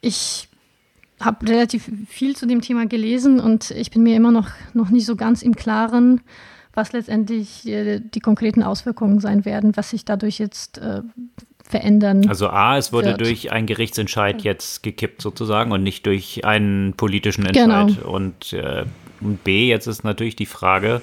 ich 0.00 0.48
habe 1.18 1.48
relativ 1.48 1.90
viel 2.08 2.36
zu 2.36 2.46
dem 2.46 2.60
Thema 2.60 2.86
gelesen 2.86 3.40
und 3.40 3.72
ich 3.72 3.90
bin 3.90 4.04
mir 4.04 4.14
immer 4.14 4.30
noch, 4.30 4.50
noch 4.74 4.90
nicht 4.90 5.06
so 5.06 5.16
ganz 5.16 5.42
im 5.42 5.56
Klaren, 5.56 6.20
was 6.76 6.92
letztendlich 6.92 7.66
äh, 7.66 8.00
die 8.00 8.20
konkreten 8.20 8.62
Auswirkungen 8.62 9.20
sein 9.20 9.44
werden, 9.44 9.76
was 9.76 9.90
sich 9.90 10.04
dadurch 10.04 10.38
jetzt 10.38 10.78
äh, 10.78 11.02
verändern. 11.64 12.28
Also 12.28 12.48
A, 12.48 12.76
es 12.76 12.92
wurde 12.92 13.08
wird. 13.08 13.20
durch 13.20 13.52
einen 13.52 13.66
Gerichtsentscheid 13.66 14.42
jetzt 14.42 14.82
gekippt 14.82 15.22
sozusagen 15.22 15.72
und 15.72 15.82
nicht 15.82 16.06
durch 16.06 16.44
einen 16.44 16.92
politischen 16.94 17.46
Entscheid. 17.46 17.96
Genau. 17.96 18.08
Und 18.08 18.52
äh, 18.52 18.84
B, 19.20 19.68
jetzt 19.68 19.86
ist 19.86 20.04
natürlich 20.04 20.36
die 20.36 20.46
Frage, 20.46 21.00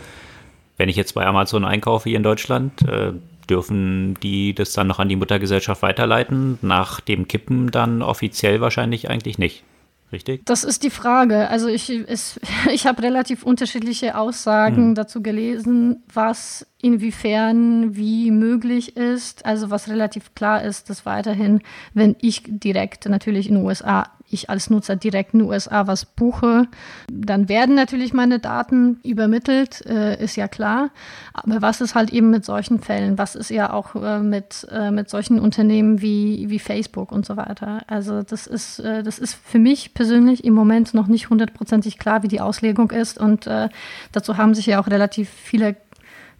wenn 0.77 0.89
ich 0.89 0.95
jetzt 0.95 1.13
bei 1.13 1.25
Amazon 1.25 1.65
einkaufe 1.65 2.09
hier 2.09 2.17
in 2.17 2.23
Deutschland, 2.23 2.81
äh, 2.87 3.13
dürfen 3.49 4.15
die 4.21 4.53
das 4.55 4.73
dann 4.73 4.87
noch 4.87 4.99
an 4.99 5.09
die 5.09 5.15
Muttergesellschaft 5.15 5.81
weiterleiten? 5.81 6.59
Nach 6.61 7.01
dem 7.01 7.27
Kippen 7.27 7.71
dann 7.71 8.01
offiziell 8.01 8.61
wahrscheinlich 8.61 9.09
eigentlich 9.09 9.37
nicht 9.37 9.63
richtig? 10.11 10.45
Das 10.45 10.63
ist 10.63 10.83
die 10.83 10.89
Frage. 10.89 11.49
Also 11.49 11.67
ich, 11.67 11.89
ich 12.71 12.87
habe 12.87 13.03
relativ 13.03 13.43
unterschiedliche 13.43 14.17
Aussagen 14.17 14.89
hm. 14.89 14.95
dazu 14.95 15.21
gelesen, 15.21 16.03
was 16.13 16.67
inwiefern 16.81 17.95
wie 17.95 18.31
möglich 18.31 18.97
ist. 18.97 19.45
Also 19.45 19.69
was 19.69 19.87
relativ 19.87 20.35
klar 20.35 20.63
ist, 20.63 20.89
dass 20.89 21.05
weiterhin, 21.05 21.61
wenn 21.93 22.15
ich 22.21 22.43
direkt 22.45 23.07
natürlich 23.07 23.47
in 23.47 23.55
den 23.55 23.65
USA 23.65 24.11
ich 24.33 24.49
als 24.49 24.69
Nutzer 24.69 24.95
direkt 24.95 25.33
in 25.33 25.39
den 25.39 25.49
USA 25.49 25.87
was 25.87 26.05
buche, 26.05 26.67
dann 27.11 27.49
werden 27.49 27.75
natürlich 27.75 28.13
meine 28.13 28.39
Daten 28.39 28.99
übermittelt, 29.03 29.85
äh, 29.85 30.21
ist 30.23 30.35
ja 30.35 30.47
klar. 30.47 30.89
Aber 31.33 31.61
was 31.61 31.81
ist 31.81 31.95
halt 31.95 32.11
eben 32.11 32.29
mit 32.29 32.45
solchen 32.45 32.79
Fällen? 32.79 33.17
Was 33.17 33.35
ist 33.35 33.49
ja 33.49 33.71
auch 33.71 33.95
äh, 33.95 34.19
mit, 34.19 34.67
äh, 34.71 34.91
mit 34.91 35.09
solchen 35.09 35.39
Unternehmen 35.39 36.01
wie, 36.01 36.49
wie 36.49 36.59
Facebook 36.59 37.11
und 37.11 37.25
so 37.25 37.37
weiter? 37.37 37.81
Also 37.87 38.21
das 38.23 38.47
ist, 38.47 38.79
äh, 38.79 39.03
das 39.03 39.19
ist 39.19 39.35
für 39.35 39.59
mich 39.59 39.93
persönlich 39.93 40.43
im 40.43 40.53
Moment 40.53 40.93
noch 40.93 41.07
nicht 41.07 41.29
hundertprozentig 41.29 41.97
klar, 41.97 42.23
wie 42.23 42.27
die 42.27 42.41
Auslegung 42.41 42.91
ist. 42.91 43.17
Und 43.17 43.47
äh, 43.47 43.69
dazu 44.11 44.37
haben 44.37 44.53
sich 44.55 44.65
ja 44.65 44.81
auch 44.81 44.87
relativ 44.87 45.29
viele 45.29 45.75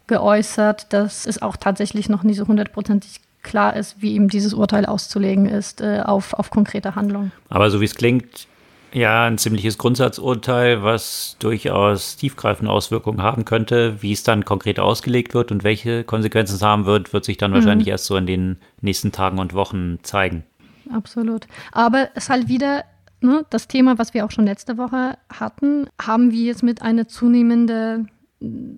geäußert, 0.06 0.92
dass 0.92 1.26
es 1.26 1.40
auch 1.40 1.56
tatsächlich 1.56 2.08
noch 2.08 2.22
nicht 2.22 2.36
so 2.36 2.46
hundertprozentig 2.46 3.20
klar 3.44 3.76
ist, 3.76 4.02
wie 4.02 4.14
ihm 4.14 4.28
dieses 4.28 4.54
Urteil 4.54 4.86
auszulegen 4.86 5.46
ist 5.46 5.80
äh, 5.80 6.00
auf, 6.04 6.34
auf 6.34 6.50
konkrete 6.50 6.96
Handlungen. 6.96 7.30
Aber 7.48 7.70
so 7.70 7.80
wie 7.80 7.84
es 7.84 7.94
klingt, 7.94 8.48
ja, 8.92 9.24
ein 9.24 9.38
ziemliches 9.38 9.76
Grundsatzurteil, 9.76 10.84
was 10.84 11.36
durchaus 11.40 12.16
tiefgreifende 12.16 12.70
Auswirkungen 12.70 13.22
haben 13.22 13.44
könnte. 13.44 14.00
Wie 14.02 14.12
es 14.12 14.22
dann 14.22 14.44
konkret 14.44 14.78
ausgelegt 14.78 15.34
wird 15.34 15.50
und 15.50 15.64
welche 15.64 16.04
Konsequenzen 16.04 16.54
es 16.54 16.62
haben 16.62 16.86
wird, 16.86 17.12
wird 17.12 17.24
sich 17.24 17.36
dann 17.36 17.50
mhm. 17.50 17.56
wahrscheinlich 17.56 17.88
erst 17.88 18.06
so 18.06 18.16
in 18.16 18.26
den 18.26 18.56
nächsten 18.80 19.10
Tagen 19.10 19.38
und 19.38 19.52
Wochen 19.52 19.98
zeigen. 20.02 20.44
Absolut. 20.92 21.46
Aber 21.72 22.10
es 22.14 22.24
ist 22.24 22.30
halt 22.30 22.48
wieder 22.48 22.84
ne, 23.20 23.44
das 23.50 23.66
Thema, 23.66 23.98
was 23.98 24.14
wir 24.14 24.24
auch 24.24 24.30
schon 24.30 24.46
letzte 24.46 24.78
Woche 24.78 25.18
hatten, 25.28 25.88
haben 26.00 26.30
wir 26.30 26.44
jetzt 26.44 26.62
mit 26.62 26.80
einer 26.80 27.08
zunehmenden 27.08 28.10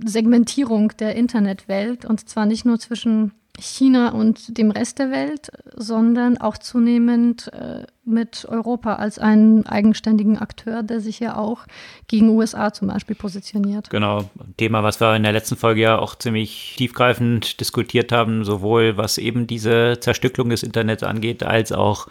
Segmentierung 0.04 0.92
der 0.98 1.14
Internetwelt 1.16 2.04
und 2.04 2.26
zwar 2.28 2.46
nicht 2.46 2.64
nur 2.64 2.78
zwischen 2.78 3.32
China 3.58 4.10
und 4.10 4.58
dem 4.58 4.70
Rest 4.70 4.98
der 4.98 5.10
Welt, 5.10 5.48
sondern 5.74 6.38
auch 6.38 6.58
zunehmend 6.58 7.50
äh, 7.52 7.86
mit 8.04 8.46
Europa 8.48 8.94
als 8.94 9.18
einen 9.18 9.66
eigenständigen 9.66 10.38
Akteur, 10.38 10.82
der 10.82 11.00
sich 11.00 11.20
ja 11.20 11.36
auch 11.36 11.66
gegen 12.06 12.28
USA 12.30 12.72
zum 12.72 12.88
Beispiel 12.88 13.16
positioniert. 13.16 13.90
Genau, 13.90 14.28
Thema, 14.56 14.82
was 14.82 15.00
wir 15.00 15.16
in 15.16 15.22
der 15.22 15.32
letzten 15.32 15.56
Folge 15.56 15.80
ja 15.82 15.98
auch 15.98 16.14
ziemlich 16.16 16.74
tiefgreifend 16.76 17.60
diskutiert 17.60 18.12
haben, 18.12 18.44
sowohl 18.44 18.96
was 18.96 19.18
eben 19.18 19.46
diese 19.46 19.98
Zerstückelung 20.00 20.50
des 20.50 20.62
Internets 20.62 21.02
angeht, 21.02 21.42
als 21.42 21.72
auch 21.72 22.08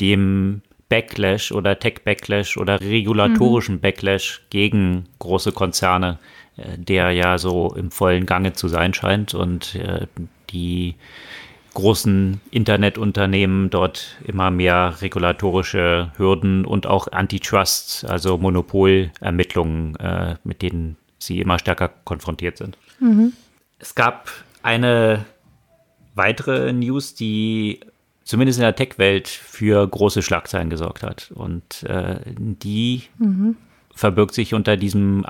dem 0.00 0.62
Backlash 0.88 1.52
oder 1.52 1.78
Tech-Backlash 1.78 2.56
oder 2.56 2.80
regulatorischen 2.80 3.76
mhm. 3.76 3.80
Backlash 3.80 4.42
gegen 4.50 5.06
große 5.18 5.52
Konzerne, 5.52 6.18
äh, 6.56 6.78
der 6.78 7.10
ja 7.10 7.38
so 7.38 7.74
im 7.74 7.90
vollen 7.90 8.26
Gange 8.26 8.52
zu 8.52 8.68
sein 8.68 8.94
scheint 8.94 9.34
und 9.34 9.74
äh, 9.74 10.06
die 10.50 10.94
großen 11.74 12.40
Internetunternehmen 12.50 13.68
dort 13.68 14.16
immer 14.24 14.50
mehr 14.50 14.94
regulatorische 15.02 16.10
Hürden 16.16 16.64
und 16.64 16.86
auch 16.86 17.08
Antitrust, 17.08 18.06
also 18.06 18.38
Monopolermittlungen, 18.38 19.96
äh, 19.96 20.36
mit 20.42 20.62
denen 20.62 20.96
sie 21.18 21.40
immer 21.40 21.58
stärker 21.58 21.90
konfrontiert 22.04 22.56
sind. 22.56 22.78
Mhm. 22.98 23.34
Es 23.78 23.94
gab 23.94 24.30
eine 24.62 25.26
weitere 26.14 26.72
News, 26.72 27.14
die 27.14 27.80
zumindest 28.24 28.58
in 28.58 28.62
der 28.62 28.74
Tech-Welt 28.74 29.28
für 29.28 29.86
große 29.86 30.22
Schlagzeilen 30.22 30.70
gesorgt 30.70 31.02
hat. 31.02 31.30
Und 31.34 31.82
äh, 31.84 32.20
die 32.26 33.02
mhm. 33.18 33.56
verbirgt 33.94 34.34
sich 34.34 34.54
unter 34.54 34.78
diesem 34.78 35.26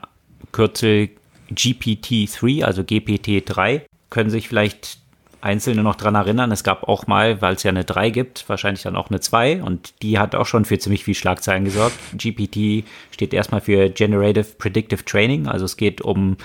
Kürzel 0.52 1.10
GPT-3, 1.50 2.64
also 2.64 2.82
GPT-3. 2.82 3.82
Können 4.10 4.30
sich 4.30 4.48
vielleicht 4.48 4.98
Einzelne 5.46 5.82
noch 5.82 5.94
dran 5.94 6.14
erinnern. 6.14 6.52
Es 6.52 6.64
gab 6.64 6.88
auch 6.88 7.06
mal, 7.06 7.40
weil 7.40 7.54
es 7.54 7.62
ja 7.62 7.70
eine 7.70 7.84
3 7.84 8.10
gibt, 8.10 8.48
wahrscheinlich 8.48 8.82
dann 8.82 8.96
auch 8.96 9.08
eine 9.08 9.20
2 9.20 9.62
und 9.62 10.02
die 10.02 10.18
hat 10.18 10.34
auch 10.34 10.46
schon 10.46 10.64
für 10.64 10.78
ziemlich 10.78 11.04
viel 11.04 11.14
Schlagzeilen 11.14 11.64
gesorgt. 11.64 11.96
GPT 12.18 12.84
steht 13.10 13.32
erstmal 13.32 13.60
für 13.60 13.88
Generative 13.88 14.56
Predictive 14.58 15.04
Training, 15.04 15.46
also 15.46 15.64
es 15.64 15.76
geht 15.76 16.02
um 16.02 16.36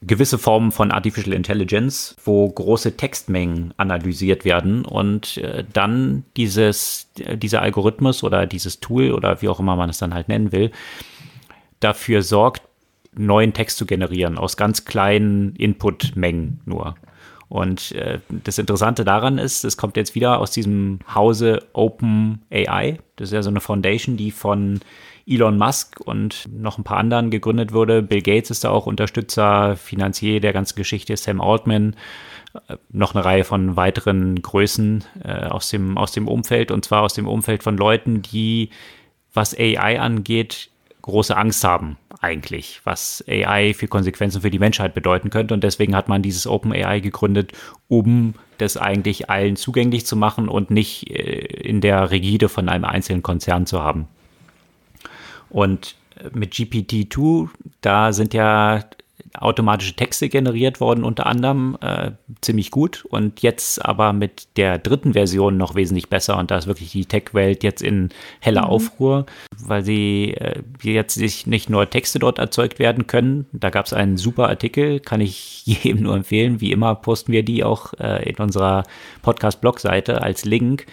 gewisse 0.00 0.38
Formen 0.38 0.72
von 0.72 0.90
Artificial 0.90 1.34
Intelligence, 1.34 2.16
wo 2.24 2.48
große 2.48 2.96
Textmengen 2.96 3.74
analysiert 3.76 4.44
werden 4.44 4.84
und 4.84 5.36
äh, 5.38 5.64
dann 5.72 6.24
dieses, 6.36 7.10
dieser 7.16 7.62
Algorithmus 7.62 8.22
oder 8.22 8.46
dieses 8.46 8.80
Tool 8.80 9.12
oder 9.12 9.42
wie 9.42 9.48
auch 9.48 9.60
immer 9.60 9.76
man 9.76 9.90
es 9.90 9.98
dann 9.98 10.14
halt 10.14 10.28
nennen 10.28 10.52
will, 10.52 10.70
dafür 11.80 12.22
sorgt, 12.22 12.62
neuen 13.18 13.52
Text 13.52 13.78
zu 13.78 13.86
generieren 13.86 14.38
aus 14.38 14.56
ganz 14.56 14.84
kleinen 14.84 15.56
Inputmengen 15.56 16.60
nur. 16.64 16.96
Und 17.48 17.92
äh, 17.92 18.18
das 18.28 18.58
Interessante 18.58 19.04
daran 19.04 19.38
ist, 19.38 19.64
es 19.64 19.76
kommt 19.76 19.96
jetzt 19.96 20.14
wieder 20.14 20.40
aus 20.40 20.50
diesem 20.50 20.98
Hause 21.14 21.60
OpenAI. 21.72 22.98
Das 23.16 23.28
ist 23.28 23.32
ja 23.32 23.42
so 23.42 23.50
eine 23.50 23.60
Foundation, 23.60 24.16
die 24.16 24.32
von 24.32 24.80
Elon 25.28 25.56
Musk 25.56 26.00
und 26.00 26.48
noch 26.52 26.78
ein 26.78 26.84
paar 26.84 26.98
anderen 26.98 27.30
gegründet 27.30 27.72
wurde. 27.72 28.02
Bill 28.02 28.22
Gates 28.22 28.50
ist 28.50 28.64
da 28.64 28.70
auch 28.70 28.86
Unterstützer, 28.86 29.76
Finanzier 29.76 30.40
der 30.40 30.52
ganzen 30.52 30.76
Geschichte, 30.76 31.16
Sam 31.16 31.40
Altman, 31.40 31.94
äh, 32.68 32.76
noch 32.90 33.14
eine 33.14 33.24
Reihe 33.24 33.44
von 33.44 33.76
weiteren 33.76 34.42
Größen 34.42 35.04
äh, 35.22 35.46
aus, 35.46 35.70
dem, 35.70 35.98
aus 35.98 36.12
dem 36.12 36.26
Umfeld 36.26 36.70
und 36.72 36.84
zwar 36.84 37.02
aus 37.02 37.14
dem 37.14 37.28
Umfeld 37.28 37.62
von 37.62 37.76
Leuten, 37.76 38.22
die, 38.22 38.70
was 39.32 39.56
AI 39.56 40.00
angeht, 40.00 40.70
große 41.02 41.36
Angst 41.36 41.62
haben 41.62 41.96
eigentlich, 42.20 42.80
was 42.84 43.24
AI 43.28 43.74
für 43.74 43.88
Konsequenzen 43.88 44.42
für 44.42 44.50
die 44.50 44.58
Menschheit 44.58 44.94
bedeuten 44.94 45.30
könnte. 45.30 45.54
Und 45.54 45.64
deswegen 45.64 45.94
hat 45.94 46.08
man 46.08 46.22
dieses 46.22 46.46
OpenAI 46.46 47.00
gegründet, 47.00 47.52
um 47.88 48.34
das 48.58 48.76
eigentlich 48.76 49.28
allen 49.30 49.56
zugänglich 49.56 50.06
zu 50.06 50.16
machen 50.16 50.48
und 50.48 50.70
nicht 50.70 51.10
äh, 51.10 51.40
in 51.62 51.80
der 51.80 52.10
Rigide 52.10 52.48
von 52.48 52.68
einem 52.68 52.84
einzelnen 52.84 53.22
Konzern 53.22 53.66
zu 53.66 53.82
haben. 53.82 54.08
Und 55.50 55.96
mit 56.32 56.54
GPT-2, 56.54 57.48
da 57.80 58.12
sind 58.12 58.34
ja 58.34 58.84
automatische 59.42 59.94
Texte 59.94 60.28
generiert 60.28 60.80
worden, 60.80 61.04
unter 61.04 61.26
anderem 61.26 61.76
äh, 61.80 62.12
ziemlich 62.40 62.70
gut 62.70 63.04
und 63.04 63.42
jetzt 63.42 63.84
aber 63.84 64.12
mit 64.12 64.48
der 64.56 64.78
dritten 64.78 65.12
Version 65.12 65.56
noch 65.56 65.74
wesentlich 65.74 66.08
besser 66.08 66.38
und 66.38 66.50
da 66.50 66.58
ist 66.58 66.66
wirklich 66.66 66.92
die 66.92 67.06
Tech-Welt 67.06 67.62
jetzt 67.62 67.82
in 67.82 68.10
heller 68.40 68.62
mhm. 68.62 68.70
Aufruhr, 68.70 69.26
weil 69.58 69.84
sie 69.84 70.34
äh, 70.34 70.62
jetzt 70.82 71.14
sich 71.14 71.46
nicht 71.46 71.70
nur 71.70 71.88
Texte 71.90 72.18
dort 72.18 72.38
erzeugt 72.38 72.78
werden 72.78 73.06
können. 73.06 73.46
Da 73.52 73.70
gab 73.70 73.86
es 73.86 73.92
einen 73.92 74.16
super 74.16 74.48
Artikel, 74.48 75.00
kann 75.00 75.20
ich 75.20 75.62
jedem 75.66 76.02
nur 76.02 76.14
empfehlen. 76.14 76.60
Wie 76.60 76.72
immer 76.72 76.94
posten 76.94 77.32
wir 77.32 77.42
die 77.42 77.64
auch 77.64 77.92
äh, 77.94 78.28
in 78.28 78.36
unserer 78.36 78.84
Podcast-Blog-Seite 79.22 80.22
als 80.22 80.44
Link, 80.44 80.86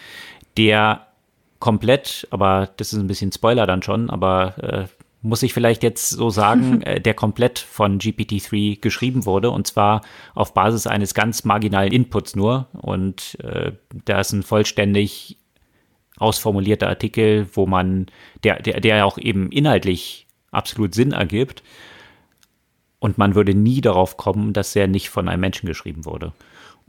der 0.58 1.08
komplett, 1.60 2.28
aber 2.30 2.70
das 2.76 2.92
ist 2.92 3.00
ein 3.00 3.08
bisschen 3.08 3.32
Spoiler 3.32 3.66
dann 3.66 3.82
schon, 3.82 4.10
aber 4.10 4.54
äh, 4.62 5.03
muss 5.24 5.42
ich 5.42 5.54
vielleicht 5.54 5.82
jetzt 5.82 6.10
so 6.10 6.30
sagen, 6.30 6.82
äh, 6.84 7.02
der 7.02 7.16
komplett 7.16 7.58
von 7.58 7.98
GPT-3 7.98 8.80
geschrieben 8.80 9.26
wurde 9.26 9.50
und 9.50 9.66
zwar 9.66 10.02
auf 10.36 10.54
Basis 10.54 10.86
eines 10.86 11.16
ganz 11.16 11.46
marginalen 11.46 11.92
Inputs 11.92 12.36
nur. 12.36 12.68
Und 12.74 13.40
äh, 13.42 13.72
da 14.06 14.20
ist 14.20 14.34
ein 14.34 14.44
vollständig 14.44 15.38
ausformulierter 16.18 16.88
Artikel, 16.88 17.48
wo 17.54 17.66
man, 17.66 18.08
der, 18.44 18.62
der, 18.62 18.82
der 18.82 19.06
auch 19.06 19.18
eben 19.18 19.52
inhaltlich 19.52 20.28
absolut 20.52 20.94
Sinn 20.94 21.14
ergibt. 21.14 21.64
Und 23.00 23.18
man 23.18 23.36
würde 23.36 23.54
nie 23.54 23.82
darauf 23.82 24.18
kommen, 24.18 24.54
dass 24.54 24.76
er 24.76 24.88
nicht 24.88 25.10
von 25.10 25.28
einem 25.28 25.42
Menschen 25.42 25.68
geschrieben 25.68 26.06
wurde. 26.06 26.34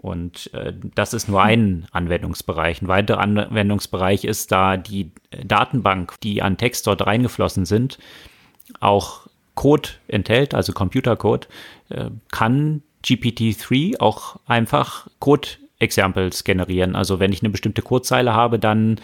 Und 0.05 0.53
äh, 0.53 0.75
das 0.95 1.15
ist 1.15 1.31
nur 1.31 1.41
ein 1.41 1.87
Anwendungsbereich. 1.91 2.83
Ein 2.83 2.89
weiterer 2.89 3.21
Anwendungsbereich 3.21 4.25
ist 4.25 4.53
da 4.53 4.77
die 4.77 5.11
Datenbank, 5.43 6.21
die 6.23 6.43
an 6.43 6.59
Text 6.59 6.87
dort 6.87 7.07
reingeflossen 7.07 7.65
sind, 7.65 7.99
auch 8.81 9.27
Code 9.55 9.89
enthält, 10.07 10.55
also 10.55 10.75
Computercode, 10.75 11.49
äh, 11.89 12.11
kann 12.31 12.83
GPT-3 13.03 13.99
auch 13.99 14.37
einfach 14.45 15.07
Code-Examples 15.21 16.45
generieren. 16.45 16.97
Also 16.97 17.19
wenn 17.19 17.33
ich 17.33 17.43
eine 17.43 17.49
bestimmte 17.49 17.81
Codezeile 17.81 18.35
habe, 18.35 18.59
dann 18.59 19.01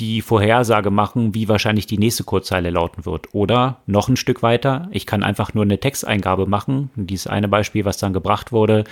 die 0.00 0.22
Vorhersage 0.22 0.90
machen, 0.90 1.34
wie 1.34 1.48
wahrscheinlich 1.48 1.86
die 1.86 1.98
nächste 1.98 2.24
Kurzzeile 2.24 2.70
lauten 2.70 3.04
wird. 3.04 3.34
Oder 3.34 3.82
noch 3.86 4.08
ein 4.08 4.16
Stück 4.16 4.42
weiter, 4.42 4.88
ich 4.90 5.06
kann 5.06 5.22
einfach 5.22 5.52
nur 5.52 5.64
eine 5.64 5.78
Texteingabe 5.78 6.46
machen. 6.46 6.90
Dieses 6.96 7.26
eine 7.26 7.48
Beispiel, 7.48 7.84
was 7.84 7.98
dann 7.98 8.14
gebracht 8.14 8.50
wurde, 8.50 8.84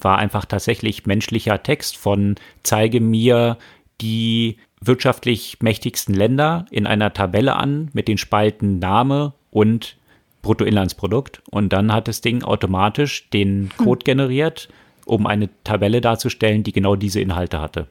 war 0.00 0.18
einfach 0.18 0.46
tatsächlich 0.46 1.06
menschlicher 1.06 1.62
Text 1.62 1.98
von 1.98 2.36
zeige 2.62 3.00
mir 3.00 3.58
die 4.00 4.56
wirtschaftlich 4.80 5.58
mächtigsten 5.60 6.14
Länder 6.14 6.66
in 6.70 6.86
einer 6.86 7.12
Tabelle 7.12 7.56
an 7.56 7.90
mit 7.92 8.08
den 8.08 8.18
Spalten 8.18 8.78
Name 8.78 9.34
und 9.50 9.96
Bruttoinlandsprodukt. 10.42 11.42
Und 11.50 11.72
dann 11.72 11.92
hat 11.92 12.08
das 12.08 12.22
Ding 12.22 12.42
automatisch 12.42 13.28
den 13.30 13.70
Code 13.76 14.00
hm. 14.00 14.04
generiert, 14.04 14.68
um 15.04 15.26
eine 15.26 15.50
Tabelle 15.64 16.00
darzustellen, 16.00 16.62
die 16.62 16.72
genau 16.72 16.96
diese 16.96 17.20
Inhalte 17.20 17.60
hatte. 17.60 17.86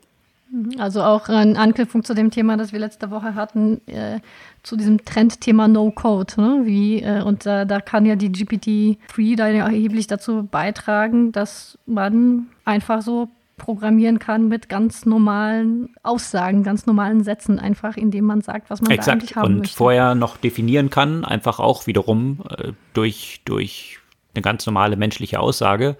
Mhm. 0.53 0.79
Also 0.79 1.01
auch 1.01 1.29
in 1.29 1.57
Anknüpfung 1.57 2.03
zu 2.03 2.13
dem 2.13 2.29
Thema, 2.29 2.57
das 2.57 2.71
wir 2.71 2.79
letzte 2.79 3.09
Woche 3.09 3.33
hatten, 3.33 3.81
äh, 3.87 4.19
zu 4.61 4.77
diesem 4.77 5.03
Trendthema 5.03 5.67
No-Code. 5.67 6.33
Ne? 6.37 6.61
Wie, 6.63 7.01
äh, 7.01 7.23
und 7.23 7.45
äh, 7.47 7.65
da 7.65 7.81
kann 7.81 8.05
ja 8.05 8.15
die 8.15 8.29
GPT-3 8.29 9.35
da 9.35 9.47
erheblich 9.47 10.05
dazu 10.05 10.47
beitragen, 10.49 11.31
dass 11.31 11.79
man 11.87 12.47
einfach 12.65 13.01
so 13.01 13.29
programmieren 13.57 14.19
kann 14.19 14.47
mit 14.47 14.69
ganz 14.69 15.05
normalen 15.05 15.89
Aussagen, 16.03 16.63
ganz 16.63 16.85
normalen 16.85 17.23
Sätzen, 17.23 17.59
einfach 17.59 17.97
indem 17.97 18.25
man 18.25 18.41
sagt, 18.41 18.69
was 18.69 18.81
man 18.81 18.91
Exakt. 18.91 19.07
da 19.07 19.11
eigentlich 19.13 19.35
haben 19.35 19.45
und 19.45 19.59
möchte. 19.59 19.75
vorher 19.75 20.15
noch 20.15 20.37
definieren 20.37 20.89
kann, 20.89 21.25
einfach 21.25 21.59
auch 21.59 21.87
wiederum 21.87 22.43
äh, 22.49 22.73
durch, 22.93 23.41
durch 23.45 23.99
eine 24.35 24.41
ganz 24.41 24.65
normale 24.65 24.97
menschliche 24.97 25.39
Aussage, 25.39 25.95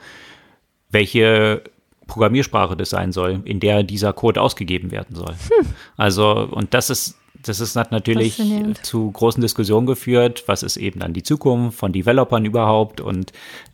welche 0.89 1.63
Programmiersprache 2.08 2.76
das 2.76 2.89
sein 2.89 3.12
soll, 3.12 3.42
in 3.46 3.60
der 3.60 3.84
dieser 3.84 4.13
Code 4.13 4.42
ausgegeben 4.42 4.92
werden 4.92 5.16
soll. 5.16 5.34
Hm. 5.34 5.68
Also, 5.98 6.48
und 6.52 6.74
das 6.74 6.89
ist, 6.89 7.18
das 7.42 7.60
ist 7.60 7.76
natürlich 7.76 8.42
zu 8.84 9.12
großen 9.12 9.42
Diskussionen 9.42 9.86
geführt. 9.86 10.44
Was 10.48 10.63
ist 10.63 10.78
eben 10.78 11.00
dann 11.00 11.13
die 11.13 11.24
Zukunft 11.24 11.78
von 11.78 11.92
Developern 11.92 12.46
überhaupt? 12.46 13.02
Und 13.02 13.32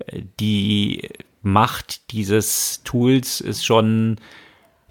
äh, 0.07 0.21
die 0.39 1.09
Macht 1.41 2.11
dieses 2.11 2.83
Tools 2.83 3.41
ist 3.41 3.65
schon 3.65 4.17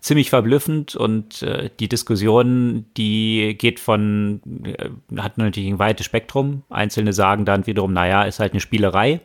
ziemlich 0.00 0.30
verblüffend 0.30 0.96
und 0.96 1.42
äh, 1.42 1.70
die 1.80 1.88
Diskussion, 1.88 2.86
die 2.96 3.56
geht 3.58 3.80
von, 3.80 4.40
äh, 4.64 4.90
hat 5.20 5.38
natürlich 5.38 5.68
ein 5.68 5.78
weites 5.78 6.06
Spektrum. 6.06 6.62
Einzelne 6.70 7.12
sagen 7.12 7.44
dann 7.44 7.66
wiederum, 7.66 7.92
naja, 7.92 8.22
ist 8.22 8.38
halt 8.40 8.52
eine 8.52 8.60
Spielerei. 8.60 9.20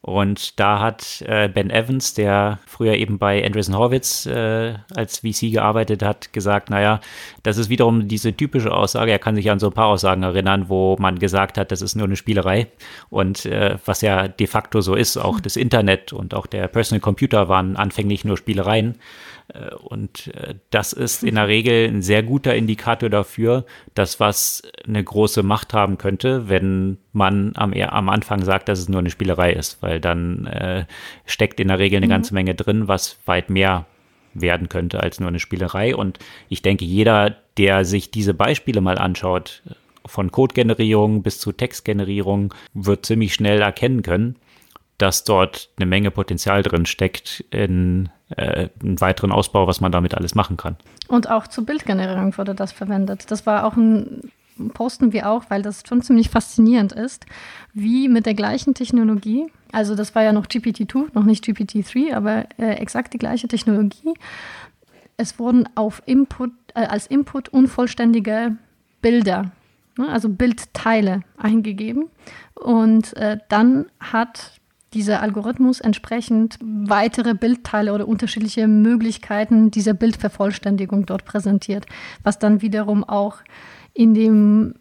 Und 0.00 0.60
da 0.60 0.78
hat 0.78 1.24
äh, 1.26 1.48
Ben 1.48 1.68
Evans, 1.68 2.14
der 2.14 2.60
früher 2.66 2.94
eben 2.94 3.18
bei 3.18 3.44
Andreessen 3.44 3.76
Horwitz 3.76 4.24
äh, 4.26 4.74
als 4.94 5.18
VC 5.18 5.50
gearbeitet 5.50 6.02
hat, 6.04 6.32
gesagt, 6.32 6.70
naja, 6.70 7.00
das 7.42 7.58
ist 7.58 7.68
wiederum 7.70 8.06
diese 8.06 8.32
typische 8.32 8.72
Aussage. 8.72 9.10
Er 9.10 9.18
kann 9.18 9.34
sich 9.34 9.50
an 9.50 9.58
so 9.58 9.66
ein 9.66 9.72
paar 9.72 9.88
Aussagen 9.88 10.22
erinnern, 10.22 10.68
wo 10.68 10.96
man 11.00 11.18
gesagt 11.18 11.58
hat, 11.58 11.72
das 11.72 11.82
ist 11.82 11.96
nur 11.96 12.06
eine 12.06 12.14
Spielerei. 12.14 12.68
Und 13.10 13.46
äh, 13.46 13.78
was 13.84 14.00
ja 14.00 14.28
de 14.28 14.46
facto 14.46 14.80
so 14.80 14.94
ist, 14.94 15.16
auch 15.16 15.40
das 15.40 15.56
Internet 15.56 16.12
und 16.12 16.34
auch 16.34 16.46
der 16.46 16.68
Personal 16.68 17.00
Computer 17.00 17.48
waren 17.48 17.76
anfänglich 17.76 18.24
nur 18.24 18.36
Spielereien. 18.36 18.98
Äh, 19.52 19.74
und 19.74 20.28
äh, 20.34 20.54
das 20.70 20.92
ist 20.92 21.22
in 21.22 21.36
der 21.36 21.48
Regel 21.48 21.88
ein 21.88 22.02
sehr 22.02 22.22
guter 22.22 22.54
Indikator 22.54 23.08
dafür, 23.08 23.64
dass 23.94 24.20
was 24.20 24.62
eine 24.86 25.02
große 25.02 25.42
Macht 25.42 25.74
haben 25.74 25.98
könnte, 25.98 26.48
wenn 26.48 26.98
man 27.12 27.52
am, 27.56 27.72
am 27.72 28.08
Anfang 28.08 28.44
sagt, 28.44 28.68
dass 28.68 28.78
es 28.78 28.88
nur 28.88 29.00
eine 29.00 29.10
Spielerei 29.10 29.52
ist, 29.52 29.82
weil 29.82 30.00
dann 30.00 30.46
äh, 30.46 30.86
steckt 31.24 31.60
in 31.60 31.68
der 31.68 31.78
Regel 31.78 31.98
eine 31.98 32.06
mhm. 32.06 32.10
ganze 32.10 32.34
Menge 32.34 32.54
drin, 32.54 32.88
was 32.88 33.18
weit 33.26 33.50
mehr 33.50 33.86
werden 34.34 34.68
könnte 34.68 35.00
als 35.00 35.20
nur 35.20 35.28
eine 35.28 35.40
Spielerei. 35.40 35.96
Und 35.96 36.18
ich 36.48 36.62
denke, 36.62 36.84
jeder, 36.84 37.36
der 37.56 37.84
sich 37.84 38.10
diese 38.10 38.34
Beispiele 38.34 38.80
mal 38.80 38.98
anschaut, 38.98 39.62
von 40.04 40.30
Codegenerierung 40.30 41.22
bis 41.22 41.40
zu 41.40 41.52
Textgenerierung, 41.52 42.54
wird 42.74 43.06
ziemlich 43.06 43.34
schnell 43.34 43.60
erkennen 43.60 44.02
können, 44.02 44.36
dass 44.98 45.24
dort 45.24 45.70
eine 45.76 45.86
Menge 45.86 46.10
Potenzial 46.10 46.62
drin 46.62 46.86
steckt 46.86 47.44
in 47.50 48.08
äh, 48.30 48.68
einen 48.82 49.00
weiteren 49.00 49.32
Ausbau, 49.32 49.66
was 49.66 49.80
man 49.80 49.92
damit 49.92 50.14
alles 50.14 50.34
machen 50.34 50.56
kann. 50.56 50.76
Und 51.08 51.30
auch 51.30 51.46
zur 51.46 51.64
Bildgenerierung 51.64 52.36
wurde 52.36 52.54
das 52.54 52.72
verwendet. 52.72 53.30
Das 53.30 53.46
war 53.46 53.64
auch 53.64 53.76
ein 53.76 54.30
posten 54.72 55.12
wir 55.12 55.28
auch, 55.28 55.44
weil 55.48 55.62
das 55.62 55.82
schon 55.86 56.02
ziemlich 56.02 56.30
faszinierend 56.30 56.92
ist, 56.92 57.26
wie 57.74 58.08
mit 58.08 58.26
der 58.26 58.34
gleichen 58.34 58.74
Technologie, 58.74 59.46
also 59.72 59.94
das 59.94 60.14
war 60.14 60.22
ja 60.22 60.32
noch 60.32 60.46
GPT-2, 60.46 61.08
noch 61.12 61.24
nicht 61.24 61.44
GPT-3, 61.44 62.14
aber 62.14 62.46
äh, 62.58 62.74
exakt 62.74 63.12
die 63.14 63.18
gleiche 63.18 63.48
Technologie. 63.48 64.14
Es 65.16 65.38
wurden 65.38 65.68
auf 65.74 66.02
Input, 66.06 66.52
äh, 66.74 66.86
als 66.86 67.06
Input 67.06 67.48
unvollständige 67.48 68.56
Bilder, 69.02 69.50
ne, 69.98 70.08
also 70.08 70.28
Bildteile 70.28 71.22
eingegeben. 71.36 72.06
Und 72.54 73.14
äh, 73.16 73.38
dann 73.48 73.86
hat 74.00 74.60
dieser 74.96 75.20
Algorithmus 75.20 75.80
entsprechend 75.80 76.58
weitere 76.62 77.34
Bildteile 77.34 77.92
oder 77.92 78.08
unterschiedliche 78.08 78.66
Möglichkeiten 78.66 79.70
dieser 79.70 79.92
Bildvervollständigung 79.92 81.04
dort 81.04 81.26
präsentiert, 81.26 81.84
was 82.24 82.38
dann 82.38 82.62
wiederum 82.62 83.04
auch 83.04 83.36
in 83.92 84.14
dem 84.14 84.74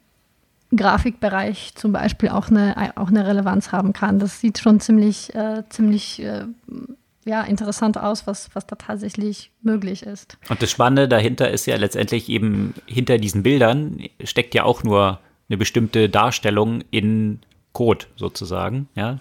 Grafikbereich 0.76 1.74
zum 1.76 1.92
Beispiel 1.92 2.30
auch 2.30 2.50
eine, 2.50 2.94
auch 2.96 3.10
eine 3.10 3.28
Relevanz 3.28 3.72
haben 3.72 3.94
kann. 3.94 4.20
Das 4.20 4.40
sieht 4.40 4.58
schon 4.58 4.80
ziemlich, 4.80 5.36
äh, 5.36 5.64
ziemlich 5.70 6.24
äh, 6.24 6.46
ja, 7.26 7.42
interessant 7.42 7.98
aus, 7.98 8.26
was, 8.26 8.50
was 8.54 8.66
da 8.66 8.76
tatsächlich 8.76 9.52
möglich 9.62 10.04
ist. 10.04 10.38
Und 10.50 10.62
das 10.62 10.72
Spannende 10.72 11.08
dahinter 11.08 11.50
ist 11.50 11.66
ja 11.66 11.76
letztendlich 11.76 12.30
eben, 12.30 12.74
hinter 12.86 13.18
diesen 13.18 13.44
Bildern 13.44 14.00
steckt 14.24 14.56
ja 14.56 14.64
auch 14.64 14.84
nur 14.84 15.20
eine 15.50 15.58
bestimmte 15.58 16.10
Darstellung 16.10 16.84
in 16.90 17.40
Code 17.74 18.06
sozusagen, 18.16 18.88
ja. 18.96 19.20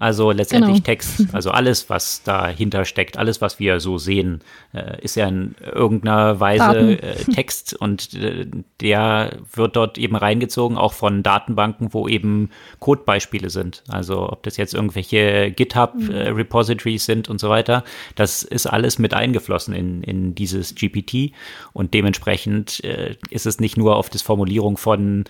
Also 0.00 0.30
letztendlich 0.30 0.76
genau. 0.76 0.84
Text, 0.84 1.26
also 1.32 1.50
alles, 1.50 1.90
was 1.90 2.22
dahinter 2.22 2.84
steckt, 2.84 3.18
alles, 3.18 3.40
was 3.40 3.58
wir 3.58 3.80
so 3.80 3.98
sehen, 3.98 4.40
äh, 4.72 5.02
ist 5.02 5.16
ja 5.16 5.26
in 5.26 5.56
irgendeiner 5.60 6.38
Weise 6.38 7.02
äh, 7.02 7.16
Text 7.24 7.74
und 7.80 8.14
äh, 8.14 8.46
der 8.80 9.38
wird 9.52 9.74
dort 9.74 9.98
eben 9.98 10.14
reingezogen, 10.14 10.78
auch 10.78 10.92
von 10.92 11.22
Datenbanken, 11.22 11.92
wo 11.92 12.06
eben 12.06 12.50
Codebeispiele 12.78 13.50
sind. 13.50 13.82
Also 13.88 14.30
ob 14.30 14.44
das 14.44 14.56
jetzt 14.56 14.72
irgendwelche 14.72 15.50
GitHub-Repositories 15.50 17.08
mhm. 17.08 17.12
sind 17.12 17.28
und 17.28 17.40
so 17.40 17.48
weiter, 17.48 17.82
das 18.14 18.44
ist 18.44 18.66
alles 18.66 19.00
mit 19.00 19.14
eingeflossen 19.14 19.74
in, 19.74 20.02
in 20.02 20.34
dieses 20.34 20.76
GPT 20.76 21.32
und 21.72 21.92
dementsprechend 21.92 22.80
ist 23.30 23.46
es 23.46 23.60
nicht 23.60 23.76
nur 23.76 23.96
auf 23.96 24.10
das 24.10 24.22
Formulierung 24.22 24.76
von 24.76 25.24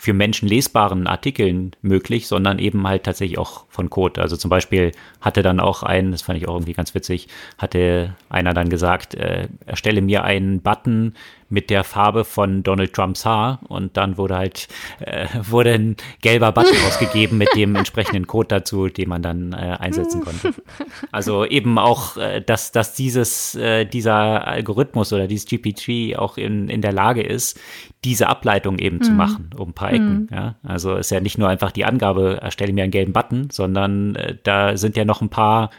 für 0.00 0.12
Menschen 0.12 0.48
lesbaren 0.48 1.08
Artikeln 1.08 1.72
möglich, 1.82 2.28
sondern 2.28 2.60
eben 2.60 2.86
halt 2.86 3.02
tatsächlich 3.02 3.36
auch 3.36 3.66
von 3.68 3.90
Code. 3.90 4.22
Also 4.22 4.36
zum 4.36 4.48
Beispiel 4.48 4.92
hatte 5.20 5.42
dann 5.42 5.58
auch 5.58 5.82
ein, 5.82 6.12
das 6.12 6.22
fand 6.22 6.38
ich 6.38 6.46
auch 6.46 6.54
irgendwie 6.54 6.72
ganz 6.72 6.94
witzig, 6.94 7.26
hatte 7.58 8.14
einer 8.28 8.54
dann 8.54 8.68
gesagt, 8.68 9.16
äh, 9.16 9.48
erstelle 9.66 10.00
mir 10.00 10.22
einen 10.22 10.62
Button 10.62 11.14
mit 11.48 11.70
der 11.70 11.84
Farbe 11.84 12.24
von 12.24 12.62
Donald 12.62 12.92
Trumps 12.92 13.24
Haar 13.24 13.60
und 13.68 13.96
dann 13.96 14.18
wurde 14.18 14.36
halt 14.36 14.68
äh, 15.00 15.26
wurde 15.42 15.72
ein 15.72 15.96
gelber 16.20 16.52
Button 16.52 16.76
ausgegeben 16.86 17.38
mit 17.38 17.48
dem 17.54 17.74
entsprechenden 17.74 18.26
Code 18.26 18.48
dazu, 18.48 18.88
den 18.88 19.08
man 19.08 19.22
dann 19.22 19.52
äh, 19.52 19.76
einsetzen 19.78 20.22
konnte. 20.22 20.54
Also 21.12 21.44
eben 21.44 21.78
auch, 21.78 22.16
äh, 22.16 22.40
dass 22.40 22.72
dass 22.72 22.94
dieses 22.94 23.54
äh, 23.54 23.84
dieser 23.84 24.46
Algorithmus 24.46 25.12
oder 25.12 25.26
dieses 25.26 25.46
GPT 25.46 26.16
auch 26.16 26.36
in 26.36 26.68
in 26.68 26.82
der 26.82 26.92
Lage 26.92 27.22
ist, 27.22 27.58
diese 28.04 28.28
Ableitung 28.28 28.78
eben 28.78 28.98
mhm. 28.98 29.02
zu 29.02 29.12
machen 29.12 29.50
um 29.56 29.70
ein 29.70 29.74
paar 29.74 29.92
Ecken. 29.92 30.22
Mhm. 30.22 30.28
Ja, 30.30 30.54
also 30.62 30.96
ist 30.96 31.10
ja 31.10 31.20
nicht 31.20 31.38
nur 31.38 31.48
einfach 31.48 31.72
die 31.72 31.84
Angabe, 31.84 32.38
erstelle 32.42 32.72
mir 32.72 32.82
einen 32.82 32.92
gelben 32.92 33.12
Button, 33.12 33.48
sondern 33.50 34.14
äh, 34.16 34.36
da 34.42 34.76
sind 34.76 34.96
ja 34.96 35.04
noch 35.04 35.20
ein 35.20 35.30
paar 35.30 35.70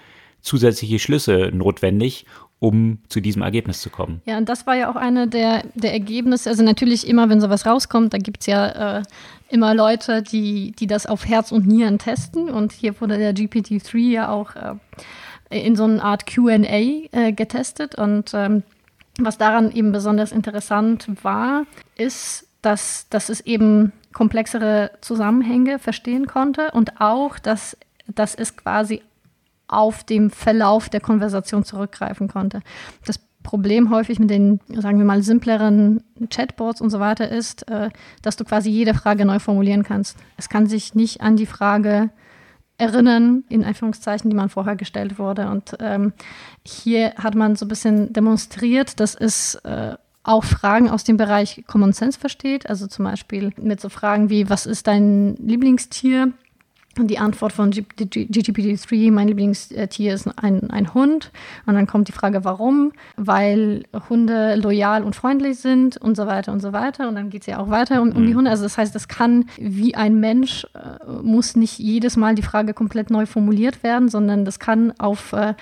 zusätzliche 0.41 0.99
Schlüsse 0.99 1.51
notwendig, 1.53 2.25
um 2.59 2.99
zu 3.07 3.21
diesem 3.21 3.41
Ergebnis 3.41 3.81
zu 3.81 3.89
kommen. 3.89 4.21
Ja, 4.25 4.37
und 4.37 4.49
das 4.49 4.67
war 4.67 4.75
ja 4.75 4.91
auch 4.91 4.97
eine 4.97 5.27
der, 5.27 5.63
der 5.75 5.93
Ergebnisse. 5.93 6.49
Also 6.49 6.63
natürlich 6.63 7.07
immer, 7.07 7.29
wenn 7.29 7.39
sowas 7.39 7.65
rauskommt, 7.65 8.13
da 8.13 8.17
gibt 8.17 8.41
es 8.41 8.47
ja 8.47 8.97
äh, 8.99 9.03
immer 9.49 9.73
Leute, 9.73 10.21
die, 10.21 10.73
die 10.73 10.87
das 10.87 11.05
auf 11.05 11.25
Herz 11.25 11.51
und 11.51 11.67
Nieren 11.67 11.99
testen. 11.99 12.49
Und 12.49 12.73
hier 12.73 12.99
wurde 12.99 13.17
der 13.17 13.33
GPT-3 13.33 13.97
ja 13.97 14.29
auch 14.29 14.55
äh, 14.55 14.75
in 15.49 15.75
so 15.75 15.85
einer 15.85 16.03
Art 16.03 16.27
QA 16.27 16.57
äh, 16.59 17.31
getestet. 17.31 17.95
Und 17.95 18.31
ähm, 18.33 18.63
was 19.17 19.37
daran 19.37 19.71
eben 19.71 19.93
besonders 19.93 20.31
interessant 20.33 21.07
war, 21.23 21.65
ist, 21.97 22.47
dass, 22.61 23.07
dass 23.09 23.29
es 23.29 23.39
eben 23.41 23.93
komplexere 24.11 24.91
Zusammenhänge 24.99 25.79
verstehen 25.79 26.27
konnte 26.27 26.71
und 26.71 26.99
auch, 26.99 27.39
dass, 27.39 27.77
dass 28.07 28.35
es 28.35 28.57
quasi 28.57 29.01
auf 29.69 30.03
dem 30.03 30.29
Verlauf 30.29 30.89
der 30.89 30.99
Konversation 30.99 31.63
zurückgreifen 31.63 32.27
konnte. 32.27 32.61
Das 33.05 33.19
Problem 33.43 33.89
häufig 33.89 34.19
mit 34.19 34.29
den, 34.29 34.59
sagen 34.67 34.97
wir 34.97 35.05
mal, 35.05 35.23
simpleren 35.23 36.03
Chatbots 36.29 36.81
und 36.81 36.89
so 36.89 36.99
weiter 36.99 37.29
ist, 37.29 37.69
äh, 37.69 37.89
dass 38.21 38.35
du 38.35 38.43
quasi 38.43 38.69
jede 38.69 38.93
Frage 38.93 39.25
neu 39.25 39.39
formulieren 39.39 39.83
kannst. 39.83 40.17
Es 40.37 40.49
kann 40.49 40.67
sich 40.67 40.93
nicht 40.93 41.21
an 41.21 41.37
die 41.37 41.45
Frage 41.45 42.09
erinnern, 42.77 43.43
in 43.49 43.63
Anführungszeichen, 43.63 44.29
die 44.29 44.35
man 44.35 44.49
vorher 44.49 44.75
gestellt 44.75 45.19
wurde. 45.19 45.49
Und 45.49 45.75
ähm, 45.79 46.13
hier 46.65 47.13
hat 47.15 47.35
man 47.35 47.55
so 47.55 47.65
ein 47.65 47.69
bisschen 47.69 48.11
demonstriert, 48.13 48.99
dass 48.99 49.15
es 49.15 49.55
äh, 49.55 49.95
auch 50.23 50.43
Fragen 50.43 50.89
aus 50.89 51.03
dem 51.03 51.17
Bereich 51.17 51.63
Common 51.67 51.93
Sense 51.93 52.19
versteht. 52.19 52.69
Also 52.69 52.87
zum 52.87 53.05
Beispiel 53.05 53.51
mit 53.61 53.81
so 53.81 53.89
Fragen 53.89 54.29
wie, 54.29 54.49
was 54.49 54.65
ist 54.65 54.87
dein 54.87 55.35
Lieblingstier? 55.37 56.33
Die 56.97 57.19
Antwort 57.19 57.53
von 57.53 57.71
GPT-3, 57.71 59.11
mein 59.11 59.27
Lieblingstier 59.27 60.13
ist 60.13 60.27
ein, 60.41 60.69
ein 60.69 60.93
Hund. 60.93 61.31
Und 61.65 61.75
dann 61.75 61.87
kommt 61.87 62.07
die 62.07 62.11
Frage, 62.11 62.43
warum? 62.43 62.91
Weil 63.15 63.83
Hunde 64.09 64.55
loyal 64.55 65.03
und 65.03 65.15
freundlich 65.15 65.59
sind 65.59 65.97
und 65.97 66.15
so 66.15 66.27
weiter 66.27 66.51
und 66.51 66.59
so 66.59 66.73
weiter. 66.73 67.07
Und 67.07 67.15
dann 67.15 67.29
geht 67.29 67.41
es 67.41 67.47
ja 67.47 67.59
auch 67.59 67.69
weiter 67.69 68.01
um, 68.01 68.11
um 68.11 68.25
die 68.25 68.33
mhm. 68.33 68.37
Hunde. 68.37 68.51
Also 68.51 68.63
das 68.63 68.77
heißt, 68.77 68.93
das 68.93 69.07
kann 69.07 69.45
wie 69.57 69.95
ein 69.95 70.19
Mensch, 70.19 70.67
äh, 70.73 71.11
muss 71.21 71.55
nicht 71.55 71.79
jedes 71.79 72.17
Mal 72.17 72.35
die 72.35 72.41
Frage 72.41 72.73
komplett 72.73 73.09
neu 73.09 73.25
formuliert 73.25 73.83
werden, 73.83 74.09
sondern 74.09 74.43
das 74.43 74.59
kann 74.59 74.93
auf 74.99 75.33
äh, 75.33 75.53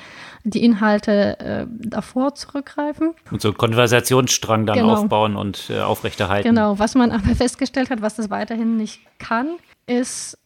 die 0.43 0.63
Inhalte 0.63 1.39
äh, 1.39 1.67
davor 1.69 2.35
zurückgreifen. 2.35 3.13
Und 3.31 3.41
so 3.41 3.49
einen 3.49 3.57
Konversationsstrang 3.57 4.65
dann 4.65 4.77
genau. 4.77 4.95
aufbauen 4.95 5.35
und 5.35 5.71
aufrechterhalten. 5.71 6.49
Genau, 6.49 6.79
was 6.79 6.95
man 6.95 7.11
aber 7.11 7.35
festgestellt 7.35 7.89
hat, 7.89 8.01
was 8.01 8.15
das 8.15 8.29
weiterhin 8.29 8.77
nicht 8.77 9.01
kann, 9.19 9.57
ist 9.87 10.37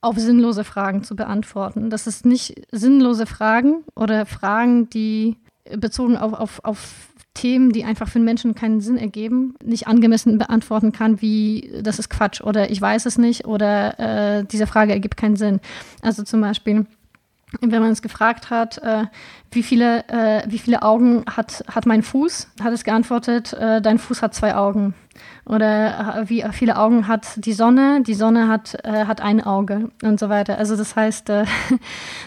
auf 0.00 0.18
sinnlose 0.18 0.64
Fragen 0.64 1.04
zu 1.04 1.14
beantworten. 1.14 1.90
Das 1.90 2.06
ist 2.06 2.24
nicht 2.24 2.62
sinnlose 2.72 3.26
Fragen 3.26 3.84
oder 3.94 4.26
Fragen, 4.26 4.88
die 4.90 5.36
bezogen 5.76 6.16
auf, 6.16 6.32
auf, 6.32 6.64
auf 6.64 7.10
Themen, 7.34 7.70
die 7.70 7.84
einfach 7.84 8.08
für 8.08 8.18
den 8.18 8.24
Menschen 8.24 8.54
keinen 8.54 8.80
Sinn 8.80 8.98
ergeben, 8.98 9.54
nicht 9.62 9.86
angemessen 9.86 10.38
beantworten 10.38 10.92
kann, 10.92 11.22
wie 11.22 11.72
das 11.82 11.98
ist 11.98 12.10
Quatsch 12.10 12.40
oder 12.40 12.70
ich 12.70 12.80
weiß 12.80 13.06
es 13.06 13.18
nicht 13.18 13.44
oder 13.44 14.38
äh, 14.38 14.44
diese 14.44 14.66
Frage 14.66 14.92
ergibt 14.92 15.16
keinen 15.16 15.36
Sinn. 15.36 15.60
Also 16.02 16.24
zum 16.24 16.40
Beispiel, 16.40 16.86
wenn 17.60 17.82
man 17.82 17.92
es 17.92 18.02
gefragt 18.02 18.50
hat, 18.50 18.78
äh, 18.78 19.04
wie, 19.52 19.62
viele, 19.62 20.08
äh, 20.08 20.42
wie 20.48 20.58
viele 20.58 20.82
Augen 20.82 21.24
hat, 21.30 21.64
hat 21.68 21.86
mein 21.86 22.02
Fuß, 22.02 22.48
hat 22.62 22.72
es 22.72 22.84
geantwortet, 22.84 23.52
äh, 23.52 23.80
dein 23.80 23.98
Fuß 23.98 24.22
hat 24.22 24.34
zwei 24.34 24.56
Augen. 24.56 24.94
Oder 25.46 26.18
äh, 26.22 26.28
wie 26.28 26.44
viele 26.52 26.76
Augen 26.76 27.08
hat 27.08 27.44
die 27.44 27.52
Sonne, 27.52 28.02
die 28.02 28.14
Sonne 28.14 28.48
hat, 28.48 28.76
äh, 28.84 29.06
hat 29.06 29.20
ein 29.20 29.42
Auge 29.42 29.90
und 30.02 30.20
so 30.20 30.28
weiter. 30.28 30.58
Also 30.58 30.76
das 30.76 30.96
heißt, 30.96 31.30
äh, 31.30 31.44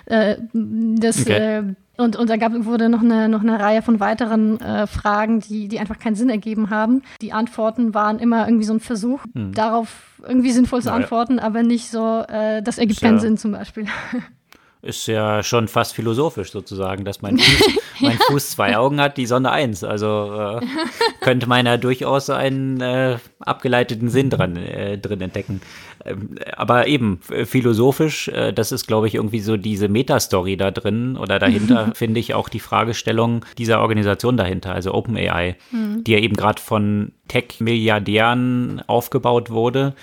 das, 0.54 1.22
okay. 1.22 1.76
und, 1.98 2.16
und 2.16 2.30
da 2.30 2.38
gab, 2.38 2.54
wurde 2.66 2.90
noch 2.90 3.02
eine, 3.02 3.30
noch 3.30 3.42
eine 3.42 3.60
Reihe 3.60 3.82
von 3.82 4.00
weiteren 4.00 4.60
Fragen, 4.88 5.40
die, 5.40 5.68
die 5.68 5.80
einfach 5.80 6.00
keinen 6.00 6.16
Sinn 6.16 6.30
ergeben 6.30 6.70
haben. 6.70 7.02
Die 7.22 7.34
Antworten 7.34 7.94
waren 7.94 8.20
immer 8.20 8.48
irgendwie 8.48 8.66
so 8.66 8.74
ein 8.74 8.80
Versuch, 8.80 9.24
hm. 9.34 9.54
darauf 9.54 10.20
irgendwie 10.28 10.52
sinnvoll 10.52 10.82
zu 10.82 10.92
antworten, 10.92 11.40
aber 11.40 11.64
nicht 11.64 11.90
so, 11.90 12.24
das 12.28 12.78
ergibt 12.78 13.02
keinen 13.02 13.20
Sinn 13.20 13.38
zum 13.38 13.52
Beispiel. 13.52 13.86
ist 14.84 15.08
ja 15.08 15.42
schon 15.44 15.70
fast 15.70 15.96
philosophisch 15.96 16.52
sozusagen, 16.52 17.06
dass 17.06 17.22
mein 17.22 17.38
Fuß, 17.38 17.80
mein 18.02 18.18
Fuß 18.18 18.52
zwei 18.52 18.78
Augen 18.78 19.00
hat, 19.00 19.18
die 19.18 19.26
Sonne 19.26 19.50
eins. 19.52 19.84
Also 19.84 20.60
äh, 20.60 20.66
könnte 21.22 21.48
man 21.48 21.66
ja 21.66 21.78
durchaus 21.78 22.30
einen 22.30 22.82
äh, 22.82 23.18
abgeleiteten 23.40 24.10
Sinn 24.10 24.30
dran, 24.30 24.58
äh, 24.58 24.98
drin 24.98 25.22
entdecken. 25.22 25.62
Ähm, 26.06 26.38
aber 26.58 26.88
eben 26.88 27.20
philosophisch, 27.22 28.28
äh, 28.28 28.52
das 28.52 28.74
ist, 28.74 28.86
glaube 28.86 29.08
ich, 29.08 29.16
irgendwie 29.16 29.40
so 29.40 29.56
diese 29.56 29.88
Metastory 29.88 30.58
da 30.58 30.70
drin 30.70 31.16
oder 31.16 31.40
dahinter 31.40 31.92
finde 31.96 32.20
ich 32.20 32.34
auch 32.34 32.50
die 32.50 32.60
Fragestellung 32.60 33.46
dieser 33.58 33.80
Organisation 33.80 34.36
dahinter, 34.36 34.74
also 34.74 34.94
OpenAI, 34.94 35.56
mhm. 35.72 36.04
die 36.04 36.12
ja 36.12 36.20
eben 36.20 36.36
gerade 36.36 36.62
von 36.62 37.14
Tech-Milliardären 37.30 38.84
aufgebaut 38.88 39.50
wurde, 39.50 39.94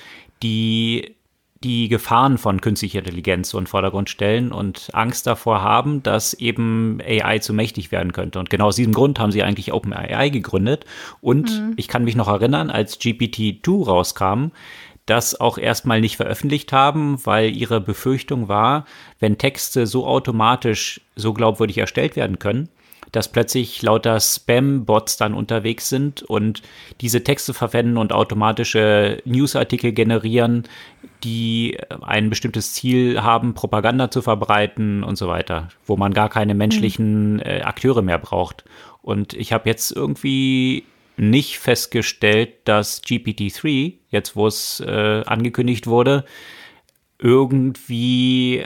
die 0.43 1.17
die 1.63 1.89
Gefahren 1.89 2.39
von 2.39 2.63
künstlicher 2.63 3.01
Intelligenz 3.01 3.51
so 3.51 3.59
in 3.59 3.65
den 3.65 3.69
Vordergrund 3.69 4.09
stellen 4.09 4.51
und 4.51 4.89
Angst 4.95 5.27
davor 5.27 5.63
haben, 5.63 6.03
dass 6.03 6.33
eben 6.33 7.01
AI 7.07 7.39
zu 7.41 7.53
mächtig 7.53 7.93
werden 7.93 8.13
könnte. 8.13 8.39
Und 8.39 8.49
genau 8.49 8.69
aus 8.69 8.77
diesem 8.77 8.95
Grund 8.95 9.19
haben 9.19 9.31
sie 9.31 9.43
eigentlich 9.43 9.73
OpenAI 9.73 10.31
gegründet. 10.31 10.87
Und 11.21 11.51
mhm. 11.51 11.75
ich 11.77 11.89
kann 11.89 12.05
mich 12.05 12.17
noch 12.17 12.29
erinnern, 12.29 12.71
als 12.71 12.99
GPT-2 12.99 13.85
rauskam, 13.85 14.53
das 15.05 15.39
auch 15.39 15.59
erstmal 15.59 16.01
nicht 16.01 16.17
veröffentlicht 16.17 16.73
haben, 16.73 17.19
weil 17.27 17.55
ihre 17.55 17.81
Befürchtung 17.81 18.49
war, 18.49 18.87
wenn 19.19 19.37
Texte 19.37 19.87
so 19.87 20.07
automatisch 20.07 21.03
so 21.15 21.35
glaubwürdig 21.35 21.77
erstellt 21.77 22.17
werden 22.17 22.39
können, 22.39 22.71
dass 23.13 23.29
plötzlich 23.29 23.83
lauter 23.83 24.19
Spam-Bots 24.21 25.17
dann 25.17 25.35
unterwegs 25.35 25.89
sind 25.89 26.23
und 26.23 26.63
diese 27.01 27.25
Texte 27.25 27.55
verwenden 27.55 27.97
und 27.97 28.13
automatische 28.13 29.23
Newsartikel 29.25 29.93
generieren, 29.93 30.65
die 31.25 31.79
ein 32.01 32.31
bestimmtes 32.31 32.73
Ziel 32.73 33.23
haben, 33.23 33.55
Propaganda 33.55 34.11
zu 34.11 34.23
verbreiten 34.23 35.03
und 35.05 35.17
so 35.17 35.29
weiter, 35.29 35.69
wo 35.87 35.97
man 35.97 36.15
gar 36.15 36.29
keine 36.29 36.55
menschlichen 36.55 37.41
äh, 37.41 37.63
Akteure 37.63 38.03
mehr 38.03 38.19
braucht. 38.19 38.65
Und 39.03 39.35
ich 39.35 39.53
habe 39.53 39.69
jetzt 39.69 39.91
irgendwie 39.93 40.85
nicht 41.17 41.59
festgestellt, 41.59 42.55
dass 42.65 43.03
GPT-3, 43.03 43.95
jetzt 44.11 44.37
wo 44.37 44.47
es 44.47 44.81
äh, 44.81 45.23
angekündigt 45.27 45.87
wurde, 45.87 46.25
irgendwie 47.19 48.65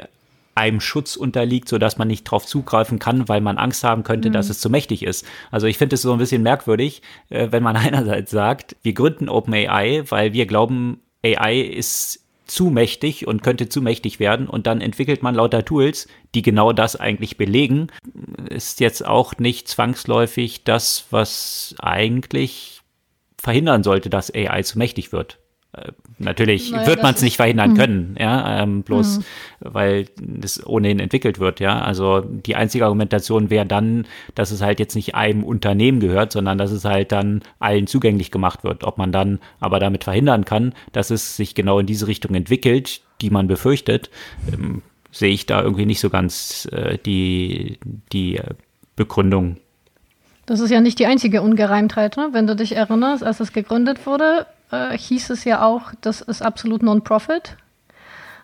einem 0.54 0.80
Schutz 0.80 1.16
unterliegt, 1.16 1.68
so 1.68 1.78
dass 1.78 1.98
man 1.98 2.08
nicht 2.08 2.24
drauf 2.24 2.46
zugreifen 2.46 2.98
kann, 2.98 3.28
weil 3.28 3.40
man 3.40 3.58
Angst 3.58 3.84
haben 3.84 4.04
könnte, 4.04 4.28
mhm. 4.28 4.34
dass 4.34 4.50
es 4.50 4.60
zu 4.60 4.70
mächtig 4.70 5.02
ist. 5.02 5.26
Also 5.50 5.66
ich 5.66 5.78
finde 5.78 5.94
es 5.94 6.02
so 6.02 6.12
ein 6.12 6.18
bisschen 6.18 6.42
merkwürdig, 6.42 7.02
äh, 7.30 7.48
wenn 7.50 7.62
man 7.62 7.76
einerseits 7.76 8.30
sagt, 8.30 8.76
wir 8.82 8.92
gründen 8.92 9.28
OpenAI, 9.28 10.04
weil 10.08 10.32
wir 10.32 10.46
glauben, 10.46 11.00
AI 11.24 11.60
ist 11.60 12.20
zu 12.46 12.66
mächtig 12.66 13.26
und 13.26 13.42
könnte 13.42 13.68
zu 13.68 13.80
mächtig 13.80 14.20
werden 14.20 14.46
und 14.48 14.66
dann 14.66 14.80
entwickelt 14.80 15.22
man 15.22 15.34
lauter 15.34 15.64
Tools, 15.64 16.08
die 16.34 16.42
genau 16.42 16.72
das 16.72 16.94
eigentlich 16.94 17.38
belegen, 17.38 17.88
ist 18.50 18.80
jetzt 18.80 19.04
auch 19.04 19.38
nicht 19.38 19.66
zwangsläufig 19.68 20.64
das, 20.64 21.06
was 21.10 21.74
eigentlich 21.78 22.82
verhindern 23.38 23.82
sollte, 23.82 24.10
dass 24.10 24.32
AI 24.34 24.62
zu 24.62 24.78
mächtig 24.78 25.12
wird. 25.12 25.38
Äh, 25.74 25.92
natürlich 26.18 26.70
naja, 26.70 26.86
wird 26.86 27.02
man 27.02 27.14
es 27.14 27.22
nicht 27.22 27.36
verhindern 27.36 27.72
mh. 27.72 27.76
können, 27.76 28.16
ja, 28.18 28.62
ähm, 28.62 28.82
bloß 28.82 29.18
mh. 29.18 29.24
weil 29.60 30.06
das 30.20 30.64
ohnehin 30.64 31.00
entwickelt 31.00 31.38
wird, 31.38 31.60
ja. 31.60 31.80
Also 31.80 32.20
die 32.20 32.54
einzige 32.54 32.84
Argumentation 32.84 33.50
wäre 33.50 33.66
dann, 33.66 34.06
dass 34.34 34.50
es 34.50 34.62
halt 34.62 34.78
jetzt 34.78 34.94
nicht 34.94 35.14
einem 35.14 35.42
Unternehmen 35.42 36.00
gehört, 36.00 36.32
sondern 36.32 36.58
dass 36.58 36.70
es 36.70 36.84
halt 36.84 37.12
dann 37.12 37.42
allen 37.58 37.86
zugänglich 37.86 38.30
gemacht 38.30 38.62
wird. 38.62 38.84
Ob 38.84 38.98
man 38.98 39.10
dann 39.12 39.40
aber 39.60 39.80
damit 39.80 40.04
verhindern 40.04 40.44
kann, 40.44 40.74
dass 40.92 41.10
es 41.10 41.36
sich 41.36 41.54
genau 41.54 41.78
in 41.78 41.86
diese 41.86 42.06
Richtung 42.06 42.34
entwickelt, 42.34 43.00
die 43.20 43.30
man 43.30 43.48
befürchtet, 43.48 44.10
ähm, 44.52 44.82
sehe 45.10 45.32
ich 45.32 45.46
da 45.46 45.62
irgendwie 45.62 45.86
nicht 45.86 46.00
so 46.00 46.10
ganz 46.10 46.68
äh, 46.72 46.98
die, 46.98 47.78
die 48.12 48.40
Begründung. 48.96 49.56
Das 50.46 50.60
ist 50.60 50.70
ja 50.70 50.80
nicht 50.80 50.98
die 50.98 51.06
einzige 51.06 51.40
Ungereimtheit, 51.40 52.16
ne? 52.16 52.28
wenn 52.32 52.46
du 52.46 52.54
dich 52.54 52.76
erinnerst, 52.76 53.24
als 53.24 53.40
es 53.40 53.52
gegründet 53.52 54.06
wurde, 54.06 54.46
äh, 54.74 54.98
hieß 54.98 55.30
es 55.30 55.44
ja 55.44 55.62
auch, 55.62 55.92
das 56.00 56.20
ist 56.20 56.42
absolut 56.42 56.82
Non-Profit. 56.82 57.56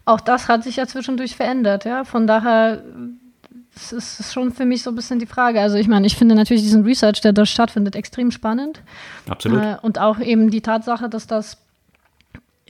Auch 0.05 0.21
das 0.21 0.49
hat 0.49 0.65
sich 0.65 0.77
ja 0.77 0.87
zwischendurch 0.87 1.37
verändert, 1.37 1.85
ja. 1.85 2.05
Von 2.05 2.27
daher 2.27 2.83
das 3.75 3.93
ist 3.93 4.33
schon 4.33 4.53
für 4.53 4.65
mich 4.65 4.83
so 4.83 4.91
ein 4.91 4.97
bisschen 4.97 5.19
die 5.19 5.27
Frage. 5.27 5.61
Also 5.61 5.77
ich 5.77 5.89
meine, 5.89 6.07
ich 6.07 6.17
finde 6.17 6.35
natürlich 6.35 6.63
diesen 6.63 6.85
Research, 6.85 7.21
der 7.21 7.33
da 7.33 7.47
stattfindet, 7.47 7.95
extrem 7.95 8.31
spannend. 8.31 8.83
Absolut. 9.29 9.63
Äh, 9.63 9.77
und 9.83 9.99
auch 9.99 10.19
eben 10.19 10.51
die 10.51 10.61
Tatsache, 10.61 11.09
dass 11.09 11.27
das 11.27 11.57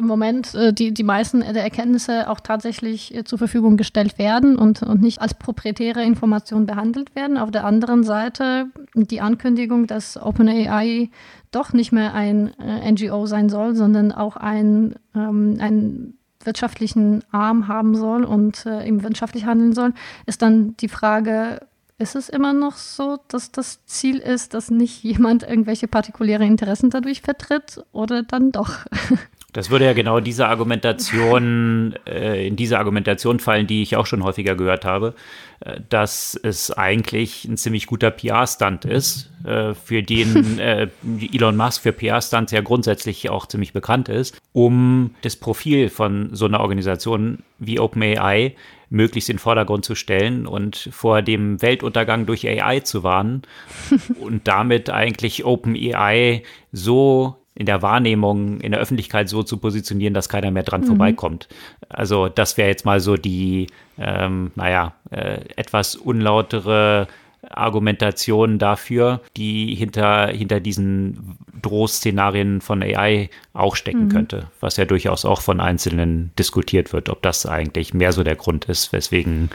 im 0.01 0.07
Moment 0.07 0.55
äh, 0.55 0.73
die, 0.73 0.93
die 0.93 1.05
meisten 1.05 1.41
der 1.41 1.63
Erkenntnisse 1.63 2.29
auch 2.29 2.41
tatsächlich 2.41 3.15
äh, 3.15 3.25
zur 3.25 3.39
Verfügung 3.39 3.77
gestellt 3.77 4.19
werden 4.19 4.57
und, 4.57 4.83
und 4.83 5.01
nicht 5.01 5.21
als 5.21 5.35
proprietäre 5.35 6.03
Information 6.03 6.67
behandelt 6.67 7.15
werden. 7.15 7.37
Auf 7.37 7.51
der 7.51 7.65
anderen 7.65 8.03
Seite 8.03 8.67
die 8.95 9.21
Ankündigung, 9.21 9.87
dass 9.87 10.21
OpenAI 10.21 11.11
doch 11.53 11.73
nicht 11.73 11.93
mehr 11.93 12.15
ein 12.15 12.53
äh, 12.59 12.91
NGO 12.91 13.27
sein 13.27 13.49
soll, 13.49 13.77
sondern 13.77 14.11
auch 14.11 14.37
ein, 14.37 14.97
ähm, 15.15 15.59
einen 15.61 16.19
wirtschaftlichen 16.43 17.23
Arm 17.31 17.69
haben 17.69 17.95
soll 17.95 18.25
und 18.25 18.65
äh, 18.67 18.87
eben 18.87 19.03
wirtschaftlich 19.03 19.45
handeln 19.45 19.75
soll, 19.75 19.93
ist 20.27 20.41
dann 20.43 20.77
die 20.79 20.89
Frage, 20.89 21.61
ist 21.99 22.17
es 22.17 22.31
immer 22.31 22.55
noch 22.55 22.77
so, 22.77 23.19
dass 23.29 23.53
das 23.53 23.85
Ziel 23.85 24.17
ist, 24.19 24.55
dass 24.55 24.71
nicht 24.71 25.03
jemand 25.03 25.43
irgendwelche 25.43 25.87
partikuläre 25.87 26.47
Interessen 26.47 26.89
dadurch 26.89 27.21
vertritt 27.21 27.85
oder 27.93 28.23
dann 28.23 28.53
doch? 28.53 28.87
Das 29.53 29.71
würde 29.71 29.85
ja 29.85 29.93
genau 29.93 30.21
diese 30.21 30.47
Argumentation, 30.49 31.95
äh, 32.07 32.47
in 32.47 32.57
diese 32.57 32.79
Argumentation 32.79 33.41
fallen, 33.41 33.67
die 33.67 33.83
ich 33.83 33.97
auch 33.97 34.07
schon 34.07 34.23
häufiger 34.23 34.55
gehört 34.55 34.85
habe, 34.85 35.15
äh, 35.61 35.81
dass 35.89 36.39
es 36.43 36.71
eigentlich 36.71 37.45
ein 37.45 37.57
ziemlich 37.57 37.87
guter 37.87 38.11
PR-Stunt 38.11 38.85
ist, 38.85 39.31
äh, 39.45 39.75
für 39.75 40.03
den 40.03 40.59
äh, 40.59 40.89
Elon 41.33 41.57
Musk 41.57 41.83
für 41.83 41.93
PR-Stunts 41.93 42.53
ja 42.53 42.61
grundsätzlich 42.61 43.31
auch 43.31 43.47
ziemlich 43.47 43.73
bekannt 43.73 44.09
ist, 44.09 44.39
um 44.53 45.15
das 45.23 45.37
Profil 45.37 45.89
von 45.89 46.31
so 46.33 46.47
einer 46.47 46.61
Organisation 46.61 47.41
wie 47.59 47.79
OpenAI 47.79 48.55
möglichst 48.91 49.31
in 49.31 49.37
den 49.37 49.41
Vordergrund 49.41 49.85
zu 49.85 49.95
stellen 49.95 50.47
und 50.47 50.89
vor 50.93 51.23
dem 51.23 51.63
Weltuntergang 51.63 52.27
durch 52.27 52.47
AI 52.47 52.81
zu 52.81 53.03
warnen 53.05 53.43
und 54.21 54.47
damit 54.49 54.91
eigentlich 54.91 55.45
OpenAI 55.45 56.43
so 56.73 57.40
in 57.61 57.67
der 57.67 57.83
Wahrnehmung, 57.83 58.59
in 58.63 58.73
der 58.73 58.81
Öffentlichkeit 58.81 59.29
so 59.29 59.43
zu 59.43 59.59
positionieren, 59.59 60.15
dass 60.15 60.31
keiner 60.31 60.51
mehr 60.51 60.63
dran 60.63 60.81
mhm. 60.81 60.87
vorbeikommt. 60.87 61.47
Also 61.91 62.31
das 62.31 62.57
wäre 62.57 62.71
jetzt 62.71 62.87
mal 62.87 63.01
so 63.01 63.19
die, 63.19 63.67
ähm, 63.99 64.51
naja, 64.55 64.95
äh, 65.11 65.41
etwas 65.57 65.95
unlautere 65.95 67.07
Argumentation 67.51 68.59
dafür, 68.59 69.21
die 69.37 69.75
hinter, 69.75 70.29
hinter 70.29 70.59
diesen 70.59 71.37
Drohszenarien 71.61 72.63
von 72.63 72.83
AI 72.83 73.29
auch 73.53 73.77
stecken 73.77 74.05
mhm. 74.05 74.09
könnte, 74.09 74.47
was 74.61 74.79
ja 74.79 74.87
durchaus 74.87 75.27
auch 75.27 75.43
von 75.43 75.61
Einzelnen 75.61 76.31
diskutiert 76.39 76.95
wird, 76.95 77.11
ob 77.11 77.21
das 77.21 77.45
eigentlich 77.45 77.93
mehr 77.93 78.13
so 78.13 78.25
der 78.25 78.37
Grund 78.37 78.65
ist, 78.71 78.95
weswegen 78.95 79.51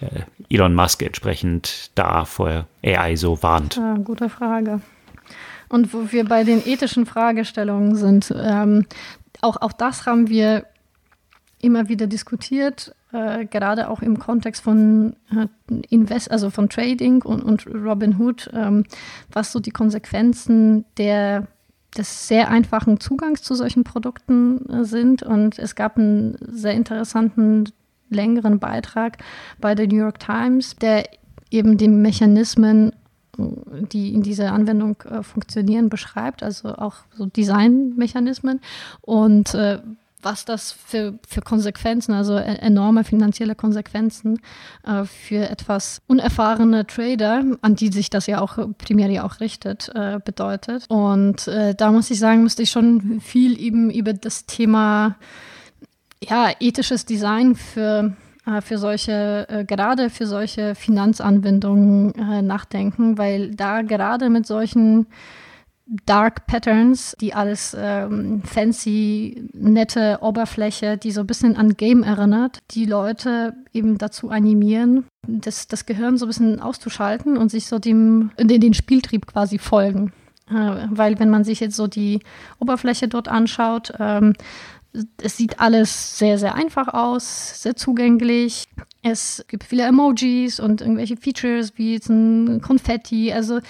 äh, 0.00 0.20
Elon 0.48 0.74
Musk 0.74 1.02
entsprechend 1.02 1.90
da 1.96 2.24
vor 2.24 2.66
AI 2.82 3.16
so 3.16 3.42
warnt. 3.42 3.76
Ja, 3.76 3.98
gute 4.02 4.30
Frage. 4.30 4.80
Und 5.72 5.94
wo 5.94 6.12
wir 6.12 6.26
bei 6.26 6.44
den 6.44 6.62
ethischen 6.66 7.06
Fragestellungen 7.06 7.96
sind, 7.96 8.32
ähm, 8.36 8.84
auch, 9.40 9.56
auch 9.62 9.72
das 9.72 10.04
haben 10.04 10.28
wir 10.28 10.66
immer 11.62 11.88
wieder 11.88 12.06
diskutiert, 12.06 12.94
äh, 13.10 13.46
gerade 13.46 13.88
auch 13.88 14.02
im 14.02 14.18
Kontext 14.18 14.62
von 14.62 15.16
äh, 15.34 15.46
Invest, 15.88 16.30
also 16.30 16.50
von 16.50 16.68
Trading 16.68 17.22
und, 17.22 17.42
und 17.42 17.66
Robinhood, 17.66 18.50
ähm, 18.52 18.84
was 19.32 19.50
so 19.50 19.60
die 19.60 19.70
Konsequenzen 19.70 20.84
der 20.98 21.46
des 21.96 22.28
sehr 22.28 22.50
einfachen 22.50 23.00
Zugangs 23.00 23.42
zu 23.42 23.54
solchen 23.54 23.82
Produkten 23.82 24.68
äh, 24.68 24.84
sind. 24.84 25.22
Und 25.22 25.58
es 25.58 25.74
gab 25.74 25.96
einen 25.96 26.36
sehr 26.50 26.74
interessanten 26.74 27.64
längeren 28.10 28.58
Beitrag 28.58 29.16
bei 29.58 29.74
der 29.74 29.86
New 29.86 29.96
York 29.96 30.18
Times, 30.18 30.76
der 30.76 31.08
eben 31.50 31.78
die 31.78 31.88
Mechanismen 31.88 32.92
die 33.38 34.12
in 34.12 34.22
dieser 34.22 34.52
Anwendung 34.52 34.96
äh, 35.02 35.22
funktionieren, 35.22 35.88
beschreibt, 35.88 36.42
also 36.42 36.74
auch 36.74 36.96
so 37.16 37.26
Designmechanismen 37.26 38.60
und 39.00 39.54
äh, 39.54 39.78
was 40.22 40.44
das 40.44 40.72
für, 40.72 41.18
für 41.26 41.42
Konsequenzen, 41.42 42.12
also 42.12 42.38
e-, 42.38 42.42
enorme 42.42 43.04
finanzielle 43.04 43.54
Konsequenzen 43.54 44.40
äh, 44.86 45.04
für 45.04 45.48
etwas 45.50 46.00
unerfahrene 46.06 46.86
Trader, 46.86 47.44
an 47.60 47.74
die 47.74 47.88
sich 47.88 48.08
das 48.08 48.26
ja 48.26 48.40
auch 48.40 48.58
primär 48.78 49.10
ja 49.10 49.24
auch 49.24 49.40
richtet, 49.40 49.90
äh, 49.94 50.20
bedeutet. 50.24 50.84
Und 50.88 51.48
äh, 51.48 51.74
da 51.74 51.90
muss 51.90 52.10
ich 52.10 52.18
sagen, 52.18 52.44
müsste 52.44 52.62
ich 52.62 52.70
schon 52.70 53.20
viel 53.20 53.60
eben 53.60 53.90
über 53.90 54.12
das 54.12 54.46
Thema 54.46 55.16
ja, 56.22 56.50
ethisches 56.60 57.04
Design 57.04 57.56
für 57.56 58.14
für 58.60 58.78
solche, 58.78 59.46
äh, 59.48 59.64
gerade 59.64 60.10
für 60.10 60.26
solche 60.26 60.74
Finanzanwendungen 60.74 62.14
äh, 62.14 62.42
nachdenken, 62.42 63.18
weil 63.18 63.54
da 63.54 63.82
gerade 63.82 64.30
mit 64.30 64.46
solchen 64.46 65.06
Dark 66.06 66.46
Patterns, 66.46 67.14
die 67.20 67.34
alles 67.34 67.76
ähm, 67.78 68.42
fancy, 68.44 69.48
nette 69.52 70.18
Oberfläche, 70.22 70.96
die 70.96 71.10
so 71.10 71.20
ein 71.20 71.26
bisschen 71.26 71.56
an 71.56 71.76
Game 71.76 72.02
erinnert, 72.02 72.60
die 72.70 72.86
Leute 72.86 73.54
eben 73.72 73.98
dazu 73.98 74.30
animieren, 74.30 75.04
das, 75.26 75.68
das 75.68 75.84
Gehirn 75.84 76.18
so 76.18 76.24
ein 76.24 76.28
bisschen 76.28 76.60
auszuschalten 76.60 77.36
und 77.36 77.50
sich 77.50 77.66
so 77.66 77.78
dem, 77.78 78.30
den, 78.38 78.60
den 78.60 78.74
Spieltrieb 78.74 79.26
quasi 79.26 79.58
folgen. 79.58 80.12
Äh, 80.48 80.86
weil 80.90 81.18
wenn 81.18 81.30
man 81.30 81.44
sich 81.44 81.60
jetzt 81.60 81.76
so 81.76 81.86
die 81.86 82.20
Oberfläche 82.58 83.08
dort 83.08 83.28
anschaut, 83.28 83.92
ähm, 83.98 84.34
es 85.22 85.36
sieht 85.36 85.60
alles 85.60 86.18
sehr, 86.18 86.38
sehr 86.38 86.54
einfach 86.54 86.88
aus, 86.88 87.62
sehr 87.62 87.76
zugänglich. 87.76 88.68
Es 89.02 89.44
gibt 89.48 89.64
viele 89.64 89.84
Emojis 89.84 90.60
und 90.60 90.80
irgendwelche 90.80 91.16
Features 91.16 91.72
wie 91.76 91.94
jetzt 91.94 92.08
ein 92.08 92.60
Konfetti. 92.60 93.32
Also 93.32 93.60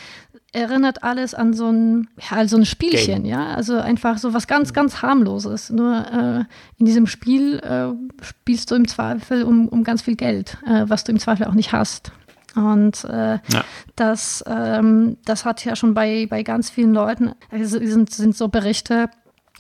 erinnert 0.53 1.03
alles 1.03 1.35
an 1.35 1.55
so 1.55 1.71
ein, 1.71 2.09
ja, 2.31 2.47
so 2.47 2.57
ein 2.57 2.67
Spielchen, 2.67 3.23
Game. 3.23 3.25
ja. 3.25 3.55
Also 3.55 3.79
einfach 3.79 4.19
so 4.19 4.35
was 4.35 4.47
ganz, 4.47 4.73
ganz 4.73 5.01
harmloses. 5.01 5.71
Nur 5.71 6.07
äh, 6.13 6.45
in 6.79 6.87
diesem 6.87 7.07
Spiel 7.07 7.59
äh, 7.61 7.93
spielst 8.23 8.71
du 8.71 8.75
im 8.75 8.87
Zweifel 8.87 9.45
um, 9.45 9.69
um 9.69 9.85
ganz 9.85 10.03
viel 10.03 10.17
Geld, 10.17 10.59
äh, 10.67 10.85
was 10.89 11.05
du 11.05 11.13
im 11.13 11.19
Zweifel 11.19 11.47
auch 11.47 11.55
nicht 11.55 11.73
hast. 11.73 12.13
Und 12.55 13.05
äh, 13.05 13.39
ja. 13.49 13.65
das, 13.97 14.45
ähm, 14.47 15.17
das 15.25 15.47
hat 15.47 15.65
ja 15.65 15.75
schon 15.75 15.95
bei, 15.95 16.27
bei 16.29 16.43
ganz 16.43 16.69
vielen 16.69 16.93
Leuten, 16.93 17.33
also 17.51 17.79
sind, 17.79 18.11
sind 18.11 18.37
so 18.37 18.49
Berichte, 18.49 19.09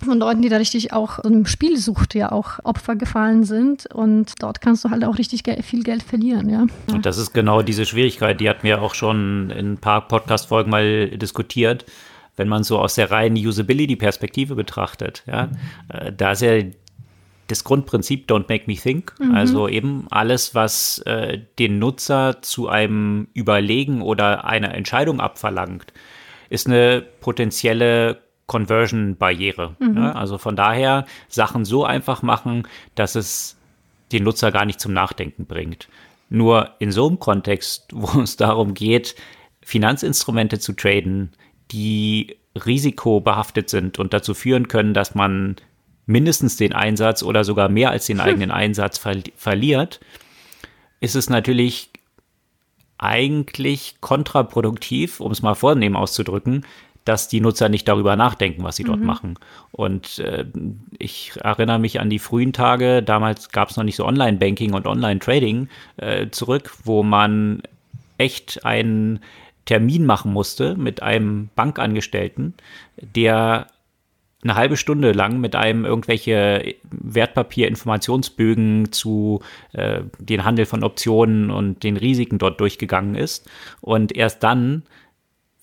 von 0.05 0.19
Leuten, 0.19 0.43
die 0.43 0.49
da 0.49 0.57
richtig 0.57 0.93
auch 0.93 1.19
so 1.23 1.29
einem 1.29 1.47
Spielsucht 1.47 2.15
ja 2.15 2.33
auch 2.33 2.59
Opfer 2.65 2.97
gefallen 2.97 3.45
sind. 3.45 3.87
Und 3.87 4.35
dort 4.43 4.61
kannst 4.61 4.85
du 4.85 4.91
halt 4.91 5.05
auch 5.05 5.19
richtig 5.19 5.45
ge 5.45 5.63
viel 5.63 5.83
Geld 5.83 6.03
verlieren, 6.03 6.49
ja. 6.49 6.67
Und 6.93 7.07
das 7.07 7.19
ist 7.19 7.33
genau 7.33 7.63
diese 7.63 7.87
Schwierigkeit, 7.87 8.41
die 8.41 8.49
hatten 8.49 8.63
wir 8.63 8.83
auch 8.83 8.95
schon 8.95 9.51
in 9.51 9.73
ein 9.73 9.79
paar 9.79 10.07
Podcast-Folgen 10.09 10.71
mal 10.71 11.11
diskutiert. 11.11 11.85
Wenn 12.37 12.49
man 12.49 12.65
so 12.65 12.79
aus 12.79 12.95
der 12.95 13.11
reinen 13.11 13.37
Usability-Perspektive 13.37 14.55
betrachtet, 14.55 15.23
ja, 15.27 15.51
äh, 15.89 16.13
da 16.13 16.33
ist 16.33 16.43
ja 16.43 16.63
das 17.49 17.65
Grundprinzip 17.65 18.31
Don't 18.31 18.47
Make 18.49 18.65
Me 18.67 18.77
Think. 18.77 19.15
Mhm. 19.19 19.35
Also 19.35 19.69
eben 19.69 20.07
alles, 20.11 20.55
was 20.55 20.99
äh, 21.01 21.39
den 21.59 21.79
Nutzer 21.79 22.41
zu 22.41 22.69
einem 22.69 23.29
Überlegen 23.35 24.01
oder 24.01 24.45
einer 24.45 24.75
Entscheidung 24.75 25.21
abverlangt, 25.21 25.93
ist 26.49 26.67
eine 26.67 27.03
potenzielle 27.21 28.23
Conversion-Barriere. 28.53 29.77
Mhm. 29.79 29.95
Ne? 29.95 30.15
Also 30.15 30.37
von 30.37 30.57
daher 30.57 31.07
Sachen 31.29 31.65
so 31.65 31.87
einfach 31.87 32.21
machen, 32.21 32.69
dass 32.95 33.15
es 33.15 33.57
den 34.13 34.25
Nutzer 34.25 34.53
gar 34.53 34.67
nicht 34.67 34.79
zum 34.79 34.93
Nachdenken 34.93 35.47
bringt. 35.47 35.89
Nur 36.29 36.71
in 36.79 36.93
so 36.93 37.09
einem 37.09 37.19
Kontext, 37.19 37.89
wo 37.93 38.21
es 38.21 38.37
darum 38.37 38.75
geht, 38.75 39.17
Finanzinstrumente 39.63 40.59
zu 40.59 40.75
traden, 40.75 41.31
die 41.71 42.37
risikobehaftet 42.67 43.71
sind 43.71 43.99
und 43.99 44.13
dazu 44.13 44.35
führen 44.35 44.69
können, 44.69 44.93
dass 44.93 45.15
man 45.15 45.57
mindestens 46.05 46.59
den 46.59 46.75
Einsatz 46.75 47.23
oder 47.23 47.45
sogar 47.45 47.71
mehr 47.71 47.91
als 47.91 48.07
den 48.07 48.21
eigenen 48.21 48.51
Einsatz 48.51 48.99
ver 48.99 49.17
verliert, 49.37 50.01
ist 51.01 51.17
es 51.17 51.31
natürlich 51.31 51.89
eigentlich 52.99 53.97
kontraproduktiv, 54.01 55.21
um 55.21 55.33
es 55.33 55.41
mal 55.41 55.55
vornehm 55.55 55.97
auszudrücken, 55.97 56.67
dass 57.05 57.29
die 57.29 57.41
Nutzer 57.41 57.69
nicht 57.69 57.89
darüber 57.89 58.17
nachdenken, 58.17 58.63
was 58.63 58.77
sie 58.77 58.85
mhm. 58.85 58.89
dort 58.89 59.01
machen. 59.01 59.39
Und 59.73 60.19
äh, 60.19 60.45
ich 60.99 61.33
erinnere 61.43 61.79
mich 61.79 62.01
an 62.01 62.11
die 62.11 62.19
frühen 62.19 62.53
Tage, 62.53 63.03
damals 63.03 63.51
gab 63.51 63.71
es 63.71 63.77
noch 63.77 63.85
nicht 63.85 63.97
so 63.97 64.07
Online-Banking 64.07 64.75
und 64.75 64.87
Online-Trading 64.87 65.69
äh, 65.97 66.29
zurück, 66.31 66.73
wo 66.85 67.03
man 67.03 67.63
echt 68.19 68.65
einen 68.65 69.21
Termin 69.65 70.07
machen 70.07 70.33
musste 70.33 70.77
mit 70.77 71.03
einem 71.03 71.49
Bankangestellten, 71.55 72.55
der 73.01 73.69
eine 74.43 74.57
halbe 74.57 74.77
Stunde 74.77 75.13
lang 75.13 75.41
mit 75.41 75.55
einem 75.55 75.85
irgendwelche 75.85 76.75
Wertpapierinformationsbögen 76.91 78.91
zu 78.91 79.41
äh, 79.73 80.01
den 80.19 80.45
Handel 80.45 80.67
von 80.67 80.83
Optionen 80.83 81.51
und 81.51 81.85
den 81.85 81.97
Risiken 81.97 82.39
dort 82.39 82.61
durchgegangen 82.61 83.15
ist 83.15 83.49
und 83.81 84.17
erst 84.17 84.43
dann 84.43 84.83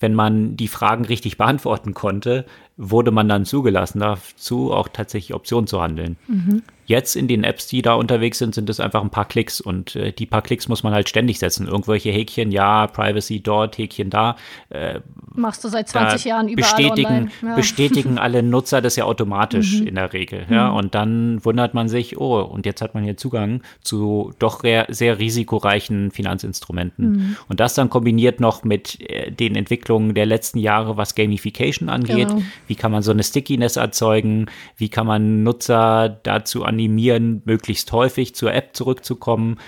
wenn 0.00 0.14
man 0.14 0.56
die 0.56 0.68
Fragen 0.68 1.04
richtig 1.04 1.36
beantworten 1.36 1.94
konnte, 1.94 2.46
wurde 2.80 3.10
man 3.10 3.28
dann 3.28 3.44
zugelassen, 3.44 4.00
dazu 4.00 4.72
auch 4.72 4.88
tatsächlich 4.88 5.34
Optionen 5.34 5.66
zu 5.66 5.82
handeln. 5.82 6.16
Mhm. 6.26 6.62
Jetzt 6.86 7.14
in 7.14 7.28
den 7.28 7.44
Apps, 7.44 7.68
die 7.68 7.82
da 7.82 7.94
unterwegs 7.94 8.38
sind, 8.38 8.52
sind 8.52 8.68
es 8.68 8.80
einfach 8.80 9.00
ein 9.00 9.10
paar 9.10 9.26
Klicks 9.26 9.60
und 9.60 9.94
äh, 9.94 10.10
die 10.12 10.26
paar 10.26 10.42
Klicks 10.42 10.66
muss 10.66 10.82
man 10.82 10.92
halt 10.92 11.08
ständig 11.08 11.38
setzen. 11.38 11.68
Irgendwelche 11.68 12.10
Häkchen, 12.10 12.50
ja, 12.50 12.88
Privacy 12.88 13.40
dort, 13.40 13.78
Häkchen 13.78 14.10
da. 14.10 14.34
Äh, 14.70 14.98
Machst 15.32 15.62
du 15.62 15.68
seit 15.68 15.88
20 15.88 16.24
Jahren 16.24 16.48
überall 16.48 16.74
bestätigen, 16.74 17.30
ja. 17.42 17.54
bestätigen 17.54 18.18
alle 18.18 18.42
Nutzer 18.42 18.80
das 18.80 18.96
ja 18.96 19.04
automatisch 19.04 19.80
mhm. 19.80 19.86
in 19.86 19.94
der 19.94 20.12
Regel. 20.12 20.46
Ja, 20.50 20.70
mhm. 20.70 20.76
und 20.78 20.94
dann 20.96 21.44
wundert 21.44 21.74
man 21.74 21.88
sich, 21.88 22.18
oh, 22.18 22.40
und 22.40 22.66
jetzt 22.66 22.82
hat 22.82 22.94
man 22.94 23.04
hier 23.04 23.16
Zugang 23.16 23.62
zu 23.82 24.32
doch 24.40 24.64
sehr 24.88 25.18
risikoreichen 25.20 26.10
Finanzinstrumenten. 26.10 27.12
Mhm. 27.12 27.36
Und 27.48 27.60
das 27.60 27.74
dann 27.74 27.88
kombiniert 27.88 28.40
noch 28.40 28.64
mit 28.64 29.00
äh, 29.08 29.30
den 29.30 29.54
Entwicklungen 29.54 30.14
der 30.14 30.26
letzten 30.26 30.58
Jahre, 30.58 30.96
was 30.96 31.14
Gamification 31.14 31.88
angeht. 31.88 32.28
Genau. 32.28 32.42
Wie 32.70 32.76
kann 32.76 32.90
man 32.90 33.02
so 33.02 33.10
eine 33.10 33.22
Stickiness 33.22 33.76
erzeugen? 33.76 34.46
Wie 34.76 34.88
kann 34.88 35.06
man 35.06 35.42
Nutzer 35.42 36.08
dazu 36.08 36.64
an 36.64 36.80
animieren, 36.80 37.42
möglichst 37.44 37.92
häufig 37.92 38.34
zur 38.34 38.54
App 38.54 38.70
zurückzukommen. 38.74 39.58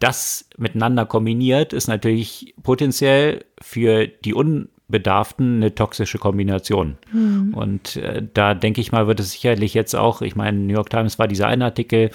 Das 0.00 0.48
miteinander 0.58 1.06
kombiniert 1.06 1.72
ist 1.72 1.88
natürlich 1.88 2.54
potenziell 2.62 3.44
für 3.60 4.06
die 4.06 4.34
Unbedarften 4.34 5.56
eine 5.56 5.74
toxische 5.74 6.18
Kombination. 6.18 6.98
Mhm. 7.10 7.54
Und 7.54 7.96
äh, 7.96 8.22
da 8.34 8.54
denke 8.54 8.80
ich 8.80 8.92
mal, 8.92 9.06
wird 9.06 9.18
es 9.20 9.32
sicherlich 9.32 9.74
jetzt 9.74 9.96
auch, 9.96 10.22
ich 10.22 10.36
meine, 10.36 10.58
New 10.58 10.74
York 10.74 10.90
Times 10.90 11.18
war 11.18 11.26
dieser 11.26 11.48
ein 11.48 11.62
Artikel, 11.62 12.10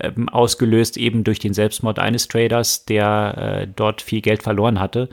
ähm, 0.00 0.28
ausgelöst 0.28 0.96
eben 0.96 1.22
durch 1.22 1.38
den 1.38 1.54
Selbstmord 1.54 1.98
eines 1.98 2.26
Traders, 2.26 2.86
der 2.86 3.62
äh, 3.62 3.68
dort 3.74 4.02
viel 4.02 4.20
Geld 4.20 4.42
verloren 4.42 4.80
hatte, 4.80 5.10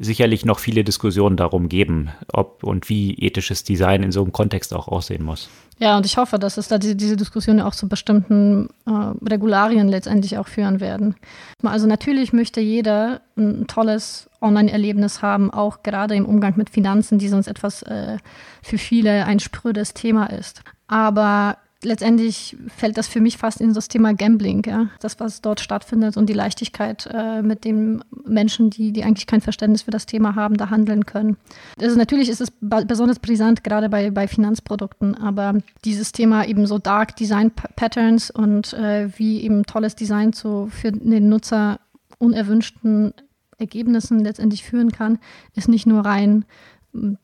sicherlich 0.00 0.44
noch 0.44 0.58
viele 0.58 0.84
Diskussionen 0.84 1.36
darum 1.36 1.68
geben, 1.68 2.10
ob 2.32 2.62
und 2.62 2.88
wie 2.88 3.14
ethisches 3.14 3.64
Design 3.64 4.02
in 4.02 4.12
so 4.12 4.22
einem 4.22 4.32
Kontext 4.32 4.72
auch 4.72 4.88
aussehen 4.88 5.24
muss. 5.24 5.48
Ja, 5.80 5.96
und 5.96 6.06
ich 6.06 6.16
hoffe, 6.16 6.38
dass 6.38 6.56
es 6.56 6.68
da 6.68 6.78
diese, 6.78 6.96
diese 6.96 7.16
Diskussion 7.16 7.60
auch 7.60 7.74
zu 7.74 7.88
bestimmten 7.88 8.68
äh, 8.86 8.90
Regularien 9.28 9.88
letztendlich 9.88 10.38
auch 10.38 10.48
führen 10.48 10.80
werden. 10.80 11.14
Also 11.62 11.86
natürlich 11.86 12.32
möchte 12.32 12.60
jeder 12.60 13.20
ein 13.36 13.66
tolles 13.66 14.28
Online-Erlebnis 14.40 15.22
haben, 15.22 15.52
auch 15.52 15.82
gerade 15.82 16.14
im 16.14 16.26
Umgang 16.26 16.54
mit 16.56 16.70
Finanzen, 16.70 17.18
die 17.18 17.28
sonst 17.28 17.46
etwas 17.46 17.82
äh, 17.82 18.18
für 18.62 18.78
viele 18.78 19.24
ein 19.24 19.40
sprödes 19.40 19.94
Thema 19.94 20.26
ist. 20.26 20.62
Aber 20.88 21.58
letztendlich 21.84 22.56
fällt 22.76 22.98
das 22.98 23.06
für 23.06 23.20
mich 23.20 23.36
fast 23.36 23.60
in 23.60 23.72
das 23.72 23.88
Thema 23.88 24.12
Gambling, 24.12 24.64
ja. 24.66 24.88
Das, 25.00 25.20
was 25.20 25.40
dort 25.40 25.60
stattfindet 25.60 26.16
und 26.16 26.26
die 26.26 26.34
Leichtigkeit, 26.34 27.08
äh, 27.12 27.42
mit 27.42 27.64
dem 27.64 28.02
Menschen, 28.24 28.70
die, 28.70 28.92
die 28.92 29.04
eigentlich 29.04 29.26
kein 29.26 29.40
Verständnis 29.40 29.82
für 29.82 29.90
das 29.90 30.06
Thema 30.06 30.34
haben, 30.34 30.56
da 30.56 30.70
handeln 30.70 31.06
können. 31.06 31.36
Also 31.80 31.96
natürlich 31.96 32.28
ist 32.28 32.40
es 32.40 32.52
besonders 32.60 33.20
brisant, 33.20 33.62
gerade 33.62 33.88
bei, 33.88 34.10
bei 34.10 34.26
Finanzprodukten, 34.26 35.14
aber 35.14 35.58
dieses 35.84 36.12
Thema 36.12 36.46
eben 36.46 36.66
so 36.66 36.78
Dark 36.78 37.16
Design 37.16 37.52
Patterns 37.52 38.30
und 38.30 38.72
äh, 38.72 39.08
wie 39.16 39.42
eben 39.42 39.64
tolles 39.64 39.94
Design 39.94 40.32
zu, 40.32 40.68
für 40.70 40.90
den 40.90 41.28
Nutzer 41.28 41.80
unerwünschten 42.18 43.14
Ergebnissen 43.58 44.20
letztendlich 44.20 44.64
führen 44.64 44.90
kann, 44.90 45.18
ist 45.54 45.68
nicht 45.68 45.86
nur 45.86 46.04
rein 46.04 46.44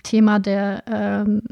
Thema 0.02 0.38
der 0.38 0.84
ähm, 0.86 1.42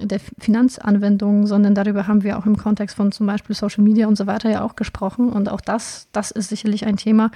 der 0.00 0.20
Finanzanwendungen, 0.38 1.46
sondern 1.46 1.74
darüber 1.74 2.06
haben 2.06 2.22
wir 2.22 2.38
auch 2.38 2.46
im 2.46 2.56
Kontext 2.56 2.96
von 2.96 3.12
zum 3.12 3.26
Beispiel 3.26 3.54
Social 3.54 3.84
Media 3.84 4.06
und 4.06 4.16
so 4.16 4.26
weiter 4.26 4.50
ja 4.50 4.64
auch 4.64 4.76
gesprochen. 4.76 5.28
Und 5.28 5.48
auch 5.48 5.60
das, 5.60 6.08
das 6.12 6.30
ist 6.30 6.48
sicherlich 6.48 6.86
ein 6.86 6.96
Thema, 6.96 7.30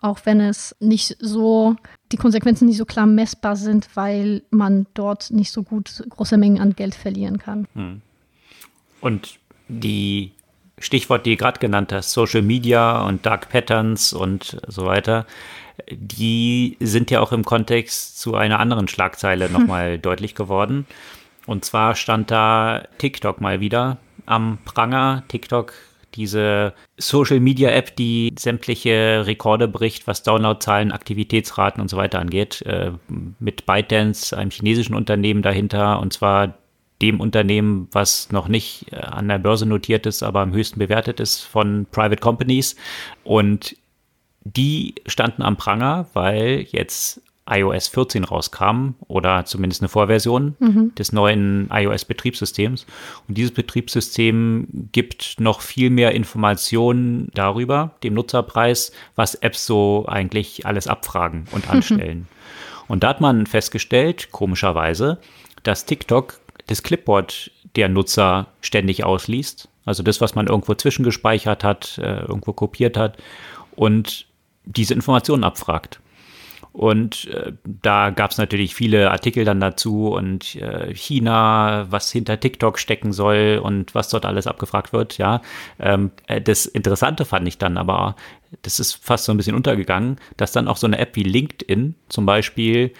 auch 0.00 0.20
wenn 0.24 0.40
es 0.40 0.76
nicht 0.80 1.16
so, 1.20 1.76
die 2.12 2.16
Konsequenzen 2.16 2.66
nicht 2.66 2.78
so 2.78 2.84
klar 2.84 3.06
messbar 3.06 3.56
sind, 3.56 3.88
weil 3.94 4.42
man 4.50 4.86
dort 4.94 5.30
nicht 5.30 5.52
so 5.52 5.62
gut 5.62 6.04
große 6.10 6.36
Mengen 6.36 6.60
an 6.60 6.74
Geld 6.74 6.94
verlieren 6.94 7.38
kann. 7.38 7.66
Hm. 7.74 8.02
Und 9.00 9.38
die 9.68 10.32
Stichwort, 10.78 11.26
die 11.26 11.36
gerade 11.36 11.60
genannt 11.60 11.92
hast, 11.92 12.12
Social 12.12 12.42
Media 12.42 13.02
und 13.02 13.26
Dark 13.26 13.48
Patterns 13.48 14.12
und 14.12 14.60
so 14.66 14.86
weiter, 14.86 15.26
die 15.90 16.76
sind 16.80 17.10
ja 17.10 17.20
auch 17.20 17.32
im 17.32 17.44
Kontext 17.44 18.18
zu 18.18 18.34
einer 18.34 18.58
anderen 18.58 18.88
Schlagzeile 18.88 19.48
nochmal 19.48 19.92
hm. 19.94 20.02
deutlich 20.02 20.34
geworden. 20.34 20.86
Und 21.48 21.64
zwar 21.64 21.94
stand 21.94 22.30
da 22.30 22.82
TikTok 22.98 23.40
mal 23.40 23.58
wieder 23.58 23.96
am 24.26 24.58
Pranger. 24.66 25.24
TikTok, 25.28 25.72
diese 26.14 26.74
Social 26.98 27.40
Media 27.40 27.70
App, 27.70 27.96
die 27.96 28.34
sämtliche 28.38 29.24
Rekorde 29.24 29.66
bricht, 29.66 30.06
was 30.06 30.22
Downloadzahlen, 30.22 30.92
Aktivitätsraten 30.92 31.80
und 31.80 31.88
so 31.88 31.96
weiter 31.96 32.18
angeht, 32.18 32.60
äh, 32.66 32.92
mit 33.38 33.64
ByteDance, 33.64 34.36
einem 34.36 34.50
chinesischen 34.50 34.94
Unternehmen 34.94 35.40
dahinter, 35.40 36.00
und 36.00 36.12
zwar 36.12 36.52
dem 37.00 37.18
Unternehmen, 37.18 37.88
was 37.92 38.30
noch 38.30 38.48
nicht 38.48 38.92
äh, 38.92 38.96
an 38.96 39.28
der 39.28 39.38
Börse 39.38 39.64
notiert 39.64 40.04
ist, 40.04 40.22
aber 40.22 40.40
am 40.40 40.52
höchsten 40.52 40.78
bewertet 40.78 41.18
ist 41.18 41.40
von 41.40 41.86
Private 41.90 42.20
Companies. 42.20 42.76
Und 43.24 43.74
die 44.44 44.96
standen 45.06 45.40
am 45.40 45.56
Pranger, 45.56 46.08
weil 46.12 46.66
jetzt 46.68 47.22
iOS 47.48 47.88
14 47.88 48.24
rauskam 48.24 48.94
oder 49.06 49.44
zumindest 49.44 49.82
eine 49.82 49.88
Vorversion 49.88 50.56
mhm. 50.58 50.94
des 50.94 51.12
neuen 51.12 51.68
iOS-Betriebssystems. 51.72 52.86
Und 53.26 53.38
dieses 53.38 53.52
Betriebssystem 53.52 54.88
gibt 54.92 55.40
noch 55.40 55.60
viel 55.60 55.90
mehr 55.90 56.12
Informationen 56.12 57.30
darüber, 57.34 57.92
dem 58.02 58.14
Nutzerpreis, 58.14 58.92
was 59.16 59.34
Apps 59.36 59.66
so 59.66 60.06
eigentlich 60.06 60.66
alles 60.66 60.86
abfragen 60.86 61.46
und 61.52 61.70
anstellen. 61.70 62.18
Mhm. 62.18 62.26
Und 62.88 63.04
da 63.04 63.08
hat 63.08 63.20
man 63.20 63.46
festgestellt, 63.46 64.32
komischerweise, 64.32 65.18
dass 65.62 65.84
TikTok 65.84 66.40
das 66.66 66.82
Clipboard 66.82 67.50
der 67.76 67.88
Nutzer 67.88 68.48
ständig 68.60 69.04
ausliest. 69.04 69.68
Also 69.84 70.02
das, 70.02 70.20
was 70.20 70.34
man 70.34 70.46
irgendwo 70.46 70.74
zwischengespeichert 70.74 71.64
hat, 71.64 71.98
äh, 71.98 72.20
irgendwo 72.20 72.52
kopiert 72.52 72.96
hat 72.96 73.16
und 73.74 74.26
diese 74.64 74.94
Informationen 74.94 75.44
abfragt. 75.44 76.00
Und 76.78 77.26
äh, 77.30 77.54
da 77.64 78.10
gab 78.10 78.30
es 78.30 78.38
natürlich 78.38 78.72
viele 78.72 79.10
Artikel 79.10 79.44
dann 79.44 79.58
dazu 79.58 80.12
und 80.12 80.54
äh, 80.54 80.94
China, 80.94 81.86
was 81.90 82.12
hinter 82.12 82.38
TikTok 82.38 82.78
stecken 82.78 83.12
soll 83.12 83.60
und 83.60 83.96
was 83.96 84.10
dort 84.10 84.24
alles 84.24 84.46
abgefragt 84.46 84.92
wird, 84.92 85.18
ja. 85.18 85.42
Ähm, 85.80 86.12
äh, 86.28 86.40
das 86.40 86.66
Interessante 86.66 87.24
fand 87.24 87.48
ich 87.48 87.58
dann 87.58 87.78
aber, 87.78 88.14
das 88.62 88.78
ist 88.78 89.04
fast 89.04 89.24
so 89.24 89.32
ein 89.32 89.36
bisschen 89.36 89.56
untergegangen, 89.56 90.20
dass 90.36 90.52
dann 90.52 90.68
auch 90.68 90.76
so 90.76 90.86
eine 90.86 90.98
App 90.98 91.16
wie 91.16 91.24
LinkedIn 91.24 91.96
zum 92.08 92.26
Beispiel 92.26 92.92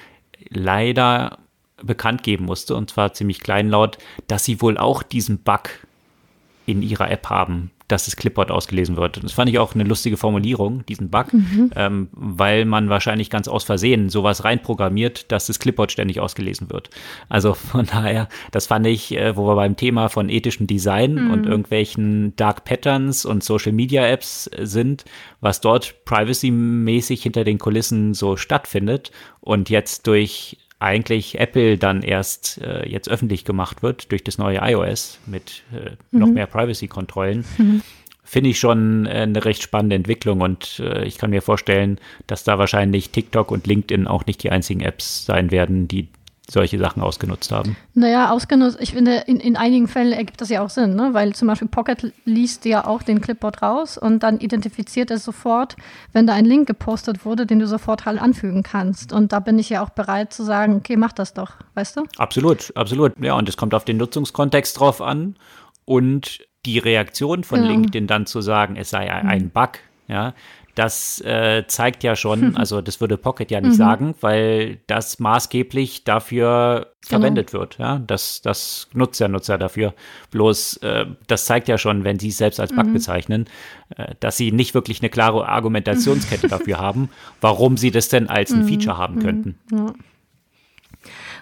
leider 0.49 1.39
bekannt 1.81 2.25
geben 2.25 2.47
musste, 2.47 2.75
und 2.75 2.91
zwar 2.91 3.13
ziemlich 3.13 3.39
kleinlaut, 3.39 3.97
dass 4.27 4.45
sie 4.45 4.61
wohl 4.61 4.77
auch 4.77 5.05
diesen 5.05 5.39
Bug 5.39 5.71
in 6.67 6.83
ihrer 6.83 7.13
App 7.13 7.31
haben, 7.31 7.71
dass 7.89 8.05
das 8.05 8.17
Clipboard 8.17 8.51
ausgelesen 8.51 8.97
wird. 8.97 9.23
Das 9.23 9.33
fand 9.33 9.51
ich 9.51 9.59
auch 9.59 9.75
eine 9.75 9.85
lustige 9.85 10.17
Formulierung, 10.17 10.85
diesen 10.87 11.11
Bug, 11.11 11.33
mhm. 11.33 11.71
ähm, 11.75 12.09
weil 12.13 12.65
man 12.65 12.91
wahrscheinlich 12.91 13.31
ganz 13.31 13.49
aus 13.49 13.65
Versehen 13.65 14.11
sowas 14.11 14.45
reinprogrammiert, 14.45 15.33
dass 15.33 15.47
das 15.47 15.59
Clipboard 15.59 15.91
ständig 15.91 16.21
ausgelesen 16.21 16.71
wird. 16.71 16.91
Also 17.29 17.55
von 17.55 17.87
daher, 17.87 18.29
das 18.51 18.67
fand 18.67 18.87
ich, 18.87 19.17
äh, 19.17 19.37
wo 19.37 19.47
wir 19.47 19.57
beim 19.57 19.77
Thema 19.77 20.09
von 20.09 20.29
ethischem 20.29 20.67
Design 20.67 21.15
mhm. 21.15 21.31
und 21.31 21.47
irgendwelchen 21.47 22.37
Dark 22.37 22.65
Patterns 22.65 23.25
und 23.25 23.43
Social 23.43 23.73
Media 23.73 24.07
Apps 24.07 24.51
sind, 24.61 25.05
was 25.41 25.61
dort 25.61 26.05
privacy-mäßig 26.05 27.23
hinter 27.23 27.45
den 27.45 27.59
Kulissen 27.59 28.13
so 28.13 28.37
stattfindet 28.37 29.11
und 29.41 29.71
jetzt 29.71 30.07
durch 30.07 30.59
eigentlich 30.81 31.39
Apple 31.39 31.77
dann 31.77 32.03
erst 32.03 32.61
äh, 32.63 32.89
jetzt 32.89 33.09
öffentlich 33.09 33.45
gemacht 33.45 33.83
wird 33.83 34.11
durch 34.13 34.23
das 34.23 34.39
neue 34.39 34.61
iOS 34.63 35.19
mit 35.27 35.63
äh, 35.73 35.91
mhm. 36.11 36.21
noch 36.21 36.29
mehr 36.29 36.47
Privacy-Kontrollen, 36.47 37.45
mhm. 37.59 37.83
finde 38.23 38.51
ich 38.51 38.61
schon 38.61 39.07
äh, 39.07 39.11
eine 39.11 39.45
recht 39.45 39.63
spannende 39.63 39.97
Entwicklung 39.97 40.41
und 40.41 40.81
äh, 40.81 41.05
ich 41.05 41.19
kann 41.19 41.31
mir 41.31 41.43
vorstellen, 41.43 41.99
dass 42.27 42.45
da 42.45 42.59
wahrscheinlich 42.59 43.11
TikTok 43.11 43.51
und 43.51 43.67
LinkedIn 43.67 44.07
auch 44.07 44.27
nicht 44.27 44.43
die 44.43 44.51
einzigen 44.51 44.81
Apps 44.81 45.27
sein 45.27 45.51
werden, 45.51 45.89
die 45.89 46.09
solche 46.51 46.79
Sachen 46.79 47.03
ausgenutzt 47.03 47.53
haben. 47.53 47.77
Naja, 47.95 48.31
ausgenutzt, 48.31 48.79
ich 48.81 48.93
finde, 48.93 49.25
in, 49.27 49.39
in 49.39 49.57
einigen 49.57 49.87
Fällen 49.87 50.13
ergibt 50.13 50.41
das 50.41 50.49
ja 50.49 50.65
auch 50.65 50.71
Sinn, 50.71 50.95
ne? 50.95 51.11
weil 51.13 51.35
zum 51.35 51.49
Beispiel 51.49 51.69
Pocket 51.69 52.13
liest 52.25 52.65
ja 52.65 52.87
auch 52.87 53.03
den 53.03 53.21
Clipboard 53.21 53.63
raus 53.63 53.99
und 53.99 54.23
dann 54.23 54.41
identifiziert 54.41 55.11
es 55.11 55.25
sofort, 55.25 55.77
wenn 56.13 56.27
da 56.27 56.33
ein 56.33 56.47
Link 56.47 56.67
gepostet 56.67 57.25
wurde, 57.25 57.45
den 57.45 57.59
du 57.59 57.67
sofort 57.67 58.07
halt 58.07 58.21
anfügen 58.21 58.63
kannst. 58.63 59.13
Und 59.13 59.33
da 59.33 59.41
bin 59.41 59.59
ich 59.59 59.69
ja 59.69 59.83
auch 59.85 59.91
bereit 59.91 60.33
zu 60.33 60.43
sagen, 60.43 60.77
okay, 60.77 60.97
mach 60.97 61.13
das 61.13 61.35
doch, 61.35 61.53
weißt 61.75 61.99
du? 61.99 62.05
Absolut, 62.17 62.73
absolut. 62.77 63.13
Ja, 63.21 63.35
und 63.35 63.49
es 63.49 63.57
kommt 63.57 63.75
auf 63.75 63.85
den 63.85 63.99
Nutzungskontext 63.99 64.81
drauf 64.81 65.03
an 65.03 65.37
und 65.85 66.41
die 66.65 66.79
Reaktion 66.79 67.45
von 67.45 67.61
genau. 67.61 67.73
LinkedIn 67.73 68.07
dann 68.07 68.27
zu 68.27 68.41
sagen, 68.41 68.77
es 68.77 68.91
sei 68.91 69.11
ein 69.11 69.45
mhm. 69.45 69.51
Bug, 69.51 69.71
ja, 70.09 70.35
das 70.79 71.21
äh, 71.23 71.65
zeigt 71.67 72.05
ja 72.05 72.15
schon, 72.15 72.57
also 72.57 72.81
das 72.81 73.01
würde 73.01 73.17
Pocket 73.17 73.51
ja 73.51 73.61
nicht 73.61 73.73
mhm. 73.73 73.77
sagen, 73.77 74.15
weil 74.21 74.79
das 74.87 75.19
maßgeblich 75.19 76.05
dafür 76.05 76.93
genau. 77.03 77.21
verwendet 77.21 77.53
wird. 77.53 77.79
Ja, 77.79 77.99
das, 77.99 78.43
das 78.43 78.89
nutzt 78.93 79.21
der 79.21 79.29
Nutzer 79.29 79.59
dafür. 79.59 79.93
Bloß, 80.31 80.77
äh, 80.79 81.07
das 81.27 81.47
zeigt 81.47 81.67
ja 81.67 81.79
schon, 81.79 82.05
wenn 82.05 82.21
sie 82.21 82.29
es 82.29 82.39
selbst 82.39 82.61
als 82.61 82.73
Bug 82.73 82.87
mhm. 82.87 82.93
bezeichnen, 82.93 83.47
äh, 83.97 84.15
dass 84.21 84.37
sie 84.37 84.53
nicht 84.53 84.75
wirklich 84.75 85.01
eine 85.01 85.11
klare 85.11 85.49
Argumentationskette 85.49 86.47
dafür 86.49 86.79
haben, 86.79 87.11
warum 87.41 87.77
sie 87.77 87.91
das 87.91 88.09
denn 88.09 88.29
als 88.29 88.53
ein 88.53 88.63
mhm. 88.63 88.69
Feature 88.69 88.97
haben 88.97 89.17
mhm. 89.17 89.23
könnten. 89.23 89.59
Ja. 89.73 89.95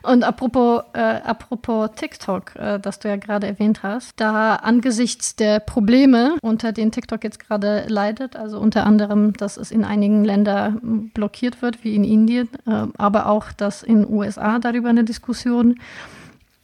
Und 0.07 0.23
apropos, 0.23 0.83
äh, 0.93 1.01
apropos 1.01 1.91
TikTok, 1.97 2.55
äh, 2.55 2.79
das 2.79 3.01
du 3.01 3.09
ja 3.09 3.17
gerade 3.17 3.49
erwähnt 3.49 3.83
hast, 3.83 4.13
da 4.21 4.55
angesichts 4.55 5.35
der 5.35 5.59
Probleme, 5.59 6.37
unter 6.43 6.71
denen 6.71 6.93
TikTok 6.93 7.25
jetzt 7.25 7.41
gerade 7.41 7.87
leidet, 7.89 8.37
also 8.37 8.61
unter 8.61 8.87
anderem, 8.87 9.33
dass 9.33 9.57
es 9.57 9.73
in 9.73 9.85
einigen 9.85 10.25
Ländern 10.25 11.11
blockiert 11.13 11.61
wird, 11.61 11.83
wie 11.83 11.97
in 11.97 12.05
Indien, 12.05 12.49
äh, 12.67 12.87
aber 12.97 13.27
auch, 13.27 13.51
dass 13.51 13.83
in 13.83 14.03
den 14.03 14.13
USA 14.13 14.61
darüber 14.61 14.91
eine 14.91 15.03
Diskussion 15.03 15.81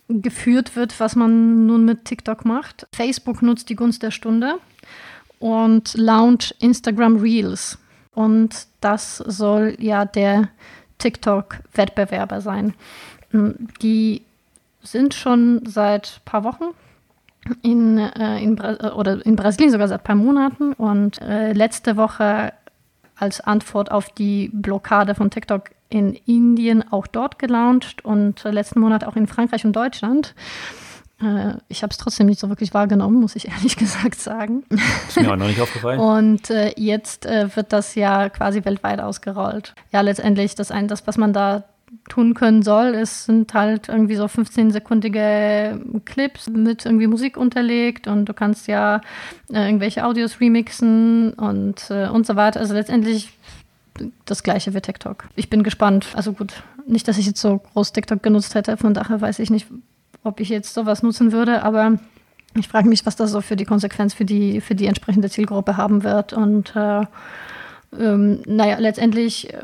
geführt 0.09 0.77
wird, 0.77 1.01
was 1.01 1.17
man 1.17 1.67
nun 1.67 1.85
mit 1.85 2.05
TikTok 2.05 2.45
macht. 2.45 2.87
Facebook 2.95 3.43
nutzt 3.43 3.69
die 3.71 3.77
Gunst 3.77 4.05
der 4.05 4.13
Stunde 4.13 4.55
und 5.41 5.95
launcht 5.95 6.55
Instagram 6.61 7.17
Reels. 7.17 7.79
Und 8.15 8.69
das 8.81 9.17
soll 9.17 9.77
ja 9.81 10.05
der 10.05 10.49
TikTok-Wettbewerber 10.99 12.41
sein. 12.41 12.75
Die 13.33 14.23
sind 14.83 15.15
schon 15.15 15.65
seit 15.67 16.21
ein 16.21 16.25
paar 16.25 16.45
Wochen 16.45 16.65
in, 17.63 17.99
äh, 17.99 18.43
in, 18.43 18.61
oder 18.61 19.25
in 19.25 19.37
Brasilien 19.37 19.73
sogar 19.73 19.89
seit 19.89 20.01
ein 20.01 20.05
paar 20.05 20.17
Monaten 20.17 20.73
und 20.75 21.21
äh, 21.21 21.53
letzte 21.53 21.97
Woche 21.97 22.53
als 23.17 23.41
Antwort 23.41 23.91
auf 23.91 24.11
die 24.11 24.51
Blockade 24.53 25.15
von 25.15 25.31
TikTok 25.31 25.71
in 25.89 26.15
Indien 26.27 26.91
auch 26.93 27.07
dort 27.07 27.39
gelauncht 27.39 28.05
und 28.05 28.45
äh, 28.45 28.51
letzten 28.51 28.81
Monat 28.81 29.05
auch 29.05 29.17
in 29.17 29.27
Frankreich 29.27 29.65
und 29.65 29.75
Deutschland. 29.75 30.35
Äh, 31.21 31.55
ich 31.69 31.83
habe 31.83 31.91
es 31.91 31.99
trotzdem 31.99 32.27
nicht 32.27 32.41
so 32.41 32.49
wirklich 32.49 32.75
wahrgenommen, 32.75 33.21
muss 33.21 33.37
ich 33.37 33.49
ehrlich 33.55 33.77
gesagt 33.77 34.21
sagen. 34.21 34.65
Ist 35.09 35.21
mir 35.21 35.31
auch 35.31 35.37
noch 35.37 35.47
nicht 35.47 35.61
aufgefallen. 35.61 36.01
Und 36.01 36.51
äh, 36.51 36.73
jetzt 36.77 37.27
äh, 37.27 37.55
wird 37.55 37.73
das 37.73 37.95
ja 37.95 38.29
quasi 38.29 38.65
weltweit 38.65 39.01
ausgerollt. 39.01 39.75
Ja, 39.93 40.01
letztendlich 40.01 40.55
das, 40.55 40.71
ein, 40.71 40.89
das 40.89 41.07
was 41.07 41.19
man 41.19 41.33
da 41.33 41.65
tun 42.09 42.35
können 42.35 42.63
soll. 42.63 42.95
Es 42.95 43.27
sind 43.27 43.55
halt 43.55 43.89
irgendwie 43.89 44.17
so 44.17 44.25
15-sekundige 44.25 45.81
Clips 46.05 46.49
mit 46.49 46.85
irgendwie 46.85 47.07
Musik 47.07 47.37
unterlegt 47.37 48.07
und 48.07 48.27
du 48.27 48.35
kannst 48.35 48.67
ja 48.67 49.01
äh, 49.53 49.67
irgendwelche 49.67 50.05
Audios 50.05 50.41
remixen 50.41 51.33
und, 51.35 51.91
äh, 51.91 52.09
und 52.09 52.27
so 52.27 52.37
weiter. 52.37 52.61
Also 52.61 52.75
letztendlich 52.75 53.33
das 54.25 54.43
gleiche 54.43 54.75
wie 54.75 54.81
TikTok. 54.81 55.29
Ich 55.37 55.51
bin 55.51 55.63
gespannt. 55.63 56.07
Also 56.15 56.33
gut, 56.33 56.63
nicht, 56.87 57.07
dass 57.09 57.19
ich 57.19 57.27
jetzt 57.27 57.41
so 57.41 57.59
groß 57.59 57.93
TikTok 57.93 58.23
genutzt 58.23 58.55
hätte, 58.55 58.77
von 58.77 58.95
daher 58.95 59.21
weiß 59.21 59.39
ich 59.39 59.51
nicht, 59.51 59.67
ob 60.25 60.41
ich 60.41 60.49
jetzt 60.49 60.75
sowas 60.75 61.03
nutzen 61.03 61.33
würde, 61.33 61.63
aber 61.63 61.99
ich 62.59 62.69
frage 62.69 62.89
mich, 62.89 63.07
was 63.07 63.17
das 63.17 63.31
so 63.31 63.41
für 63.41 63.57
die 63.57 63.65
Konsequenz 63.65 64.15
für 64.15 64.25
die, 64.25 64.61
für 64.61 64.75
die 64.75 64.87
entsprechende 64.87 65.31
Zielgruppe 65.31 65.77
haben 65.77 66.05
wird. 66.05 66.33
Und 66.33 66.75
äh, 66.77 67.03
ähm, 67.99 68.43
naja, 68.47 68.79
letztendlich 68.79 69.53
äh, 69.53 69.63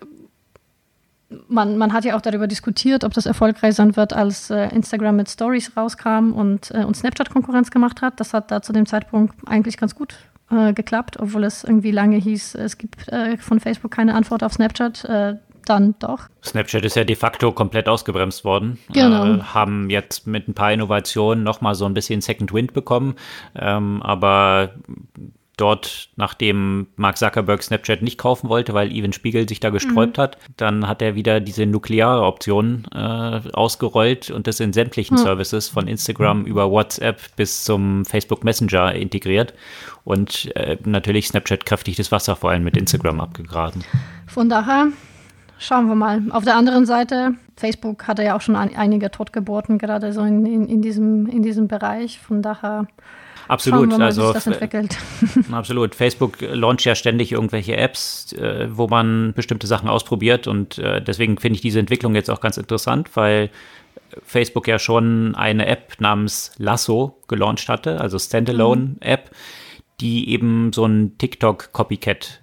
man, 1.49 1.76
man 1.76 1.93
hat 1.93 2.05
ja 2.05 2.16
auch 2.16 2.20
darüber 2.20 2.47
diskutiert, 2.47 3.05
ob 3.05 3.12
das 3.12 3.26
erfolgreich 3.26 3.74
sein 3.74 3.97
wird, 3.97 4.12
als 4.12 4.51
äh, 4.51 4.68
Instagram 4.68 5.16
mit 5.16 5.29
Stories 5.29 5.76
rauskam 5.76 6.33
und, 6.33 6.70
äh, 6.72 6.85
und 6.85 6.97
Snapchat 6.97 7.31
Konkurrenz 7.31 7.70
gemacht 7.70 8.03
hat. 8.03 8.18
Das 8.20 8.33
hat 8.33 8.51
da 8.51 8.62
zu 8.62 8.72
dem 8.72 8.87
Zeitpunkt 8.87 9.35
eigentlich 9.47 9.76
ganz 9.76 9.95
gut 9.95 10.14
äh, 10.51 10.72
geklappt, 10.72 11.18
obwohl 11.18 11.45
es 11.45 11.64
irgendwie 11.64 11.91
lange 11.91 12.16
hieß, 12.16 12.55
es 12.55 12.79
gibt 12.79 13.09
äh, 13.09 13.37
von 13.37 13.61
Facebook 13.61 13.91
keine 13.91 14.14
Antwort 14.14 14.43
auf 14.43 14.55
Snapchat. 14.55 15.05
Äh, 15.05 15.35
dann 15.66 15.95
doch. 15.99 16.29
Snapchat 16.43 16.83
ist 16.85 16.97
ja 16.97 17.05
de 17.05 17.14
facto 17.14 17.53
komplett 17.53 17.89
ausgebremst 17.89 18.45
worden. 18.45 18.79
Genau. 18.91 19.35
Äh, 19.35 19.43
haben 19.43 19.91
jetzt 19.91 20.26
mit 20.26 20.49
ein 20.49 20.55
paar 20.55 20.72
Innovationen 20.72 21.45
nochmal 21.45 21.74
so 21.74 21.85
ein 21.85 21.93
bisschen 21.93 22.22
Second 22.22 22.55
Wind 22.55 22.72
bekommen. 22.72 23.16
Ähm, 23.55 24.03
aber 24.03 24.70
dort, 25.61 26.09
nachdem 26.17 26.87
Mark 26.97 27.19
Zuckerberg 27.19 27.63
Snapchat 27.63 28.03
nicht 28.03 28.19
kaufen 28.19 28.49
wollte, 28.49 28.75
weil 28.75 28.91
Evan 28.93 29.13
Spiegel 29.13 29.49
sich 29.49 29.61
da 29.61 29.71
gesträubt 29.71 30.17
mhm. 30.17 30.23
hat, 30.23 30.39
dann 30.57 30.89
hat 30.89 31.03
er 31.03 31.15
wieder 31.15 31.41
diese 31.41 31.67
nukleare 31.67 32.23
Option 32.23 32.87
äh, 32.95 32.99
ausgerollt 33.53 34.31
und 34.31 34.47
das 34.47 34.61
in 34.61 34.73
sämtlichen 34.73 35.17
mhm. 35.17 35.23
Services 35.23 35.69
von 35.69 35.89
Instagram 35.89 36.45
über 36.45 36.71
WhatsApp 36.71 37.21
bis 37.37 37.65
zum 37.65 38.05
Facebook 38.05 38.45
Messenger 38.45 38.95
integriert 38.95 39.55
und 40.05 40.55
äh, 40.57 40.79
natürlich 40.85 41.29
Snapchat 41.29 41.67
kräftig 41.67 41.97
das 41.97 42.11
Wasser 42.11 42.37
vor 42.37 42.51
allem 42.51 42.65
mit 42.65 42.77
Instagram 42.77 43.21
abgegraben. 43.21 43.85
Von 44.27 44.49
daher 44.49 44.89
schauen 45.59 45.89
wir 45.89 45.95
mal. 45.95 46.23
Auf 46.31 46.45
der 46.45 46.57
anderen 46.57 46.87
Seite, 46.87 47.35
Facebook 47.57 48.07
hatte 48.07 48.23
ja 48.23 48.37
auch 48.37 48.41
schon 48.41 48.57
ein, 48.57 48.75
einige 48.77 49.11
Totgeburten, 49.11 49.79
gerade 49.79 50.13
so 50.13 50.23
in, 50.23 50.47
in, 50.47 50.67
in, 50.67 50.83
diesem, 50.83 51.27
in 51.27 51.43
diesem 51.43 51.69
Bereich. 51.69 52.19
Von 52.21 52.43
daher 52.43 52.87
Absolut. 53.49 53.89
Mal, 53.89 54.03
also, 54.03 54.35
absolut. 55.53 55.95
Facebook 55.95 56.41
launcht 56.41 56.85
ja 56.85 56.95
ständig 56.95 57.33
irgendwelche 57.33 57.77
Apps, 57.77 58.33
äh, 58.35 58.69
wo 58.71 58.87
man 58.89 59.33
bestimmte 59.35 59.67
Sachen 59.67 59.89
ausprobiert 59.89 60.47
und 60.47 60.79
äh, 60.79 61.03
deswegen 61.03 61.39
finde 61.39 61.57
ich 61.57 61.63
diese 61.63 61.81
Entwicklung 61.81 62.15
jetzt 62.15 62.31
auch 62.31 62.41
ganz 62.41 62.59
interessant, 62.59 63.11
weil 63.15 63.51
Facebook 64.23 64.69
ja 64.69 64.79
schon 64.79 65.35
eine 65.35 65.67
App 65.67 65.95
namens 65.99 66.53
Lasso 66.59 67.19
gelauncht 67.27 67.69
hatte, 67.69 68.01
also 68.01 68.19
Standalone-App, 68.19 69.31
die 70.01 70.31
eben 70.31 70.73
so 70.73 70.85
ein 70.85 71.17
TikTok-Copycat 71.19 72.41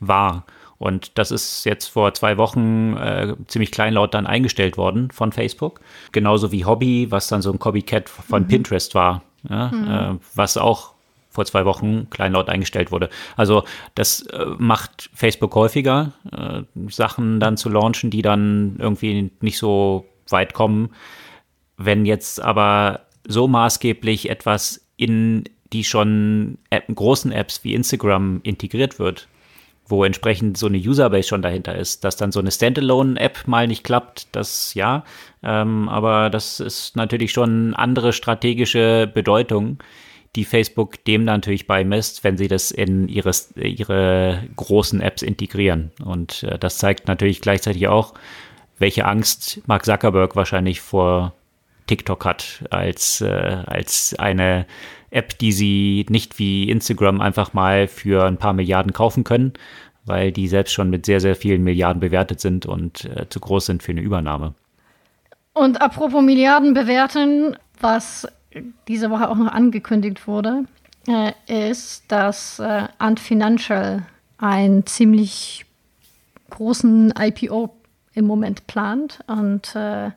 war. 0.00 0.44
Und 0.78 1.16
das 1.16 1.30
ist 1.30 1.64
jetzt 1.64 1.86
vor 1.86 2.12
zwei 2.14 2.36
Wochen 2.38 2.96
äh, 2.96 3.36
ziemlich 3.46 3.70
kleinlaut 3.70 4.14
dann 4.14 4.26
eingestellt 4.26 4.76
worden 4.76 5.10
von 5.12 5.30
Facebook. 5.32 5.80
Genauso 6.10 6.50
wie 6.50 6.64
Hobby, 6.64 7.10
was 7.10 7.28
dann 7.28 7.40
so 7.40 7.52
ein 7.52 7.58
Copycat 7.58 8.08
von 8.08 8.42
mhm. 8.42 8.48
Pinterest 8.48 8.94
war 8.94 9.22
ja, 9.48 9.68
mhm. 9.68 9.90
äh, 9.90 10.18
was 10.34 10.56
auch 10.56 10.92
vor 11.32 11.46
zwei 11.46 11.64
Wochen 11.64 12.10
kleinlaut 12.10 12.48
eingestellt 12.48 12.92
wurde. 12.92 13.08
Also 13.36 13.64
das 13.94 14.20
äh, 14.26 14.46
macht 14.58 15.10
Facebook 15.14 15.54
häufiger, 15.54 16.12
äh, 16.30 16.62
Sachen 16.90 17.40
dann 17.40 17.56
zu 17.56 17.70
launchen, 17.70 18.10
die 18.10 18.22
dann 18.22 18.76
irgendwie 18.78 19.30
nicht 19.40 19.58
so 19.58 20.06
weit 20.28 20.52
kommen. 20.52 20.90
Wenn 21.78 22.04
jetzt 22.04 22.40
aber 22.40 23.00
so 23.26 23.48
maßgeblich 23.48 24.28
etwas 24.28 24.86
in 24.96 25.44
die 25.72 25.84
schon 25.84 26.58
App, 26.68 26.84
großen 26.94 27.32
Apps 27.32 27.64
wie 27.64 27.74
Instagram 27.74 28.40
integriert 28.42 28.98
wird, 28.98 29.26
wo 29.92 30.04
entsprechend 30.04 30.56
so 30.56 30.66
eine 30.66 30.78
Userbase 30.78 31.28
schon 31.28 31.42
dahinter 31.42 31.76
ist. 31.76 32.02
Dass 32.02 32.16
dann 32.16 32.32
so 32.32 32.40
eine 32.40 32.50
Standalone-App 32.50 33.46
mal 33.46 33.68
nicht 33.68 33.84
klappt, 33.84 34.26
das 34.32 34.72
ja, 34.72 35.04
ähm, 35.42 35.88
aber 35.90 36.30
das 36.30 36.60
ist 36.60 36.96
natürlich 36.96 37.30
schon 37.30 37.74
andere 37.74 38.14
strategische 38.14 39.08
Bedeutung, 39.12 39.78
die 40.34 40.46
Facebook 40.46 41.04
dem 41.04 41.24
natürlich 41.24 41.66
beimisst, 41.66 42.24
wenn 42.24 42.38
sie 42.38 42.48
das 42.48 42.70
in 42.70 43.06
ihre, 43.06 43.32
ihre 43.54 44.42
großen 44.56 45.02
Apps 45.02 45.20
integrieren. 45.20 45.90
Und 46.02 46.42
äh, 46.44 46.58
das 46.58 46.78
zeigt 46.78 47.06
natürlich 47.06 47.42
gleichzeitig 47.42 47.86
auch, 47.88 48.14
welche 48.78 49.04
Angst 49.04 49.60
Mark 49.66 49.84
Zuckerberg 49.84 50.34
wahrscheinlich 50.36 50.80
vor 50.80 51.34
TikTok 51.86 52.24
hat 52.24 52.64
als, 52.70 53.20
äh, 53.20 53.62
als 53.66 54.14
eine 54.18 54.66
App, 55.10 55.38
die 55.38 55.52
sie 55.52 56.06
nicht 56.08 56.38
wie 56.38 56.70
Instagram 56.70 57.20
einfach 57.20 57.52
mal 57.52 57.86
für 57.86 58.24
ein 58.24 58.38
paar 58.38 58.52
Milliarden 58.52 58.92
kaufen 58.92 59.24
können, 59.24 59.52
weil 60.04 60.32
die 60.32 60.48
selbst 60.48 60.72
schon 60.72 60.90
mit 60.90 61.06
sehr, 61.06 61.20
sehr 61.20 61.36
vielen 61.36 61.62
Milliarden 61.62 62.00
bewertet 62.00 62.40
sind 62.40 62.66
und 62.66 63.04
äh, 63.04 63.28
zu 63.28 63.40
groß 63.40 63.66
sind 63.66 63.82
für 63.82 63.92
eine 63.92 64.00
Übernahme. 64.00 64.54
Und 65.52 65.82
apropos 65.82 66.22
Milliarden 66.22 66.72
bewerten, 66.72 67.56
was 67.80 68.26
diese 68.88 69.10
Woche 69.10 69.28
auch 69.28 69.36
noch 69.36 69.52
angekündigt 69.52 70.26
wurde, 70.26 70.64
äh, 71.06 71.32
ist, 71.70 72.04
dass 72.08 72.58
äh, 72.58 72.88
Ant 72.98 73.20
Financial 73.20 74.02
einen 74.38 74.86
ziemlich 74.86 75.66
großen 76.50 77.12
IPO 77.18 77.74
im 78.14 78.26
Moment 78.26 78.66
plant 78.66 79.20
und 79.26 79.74
äh, 79.74 80.10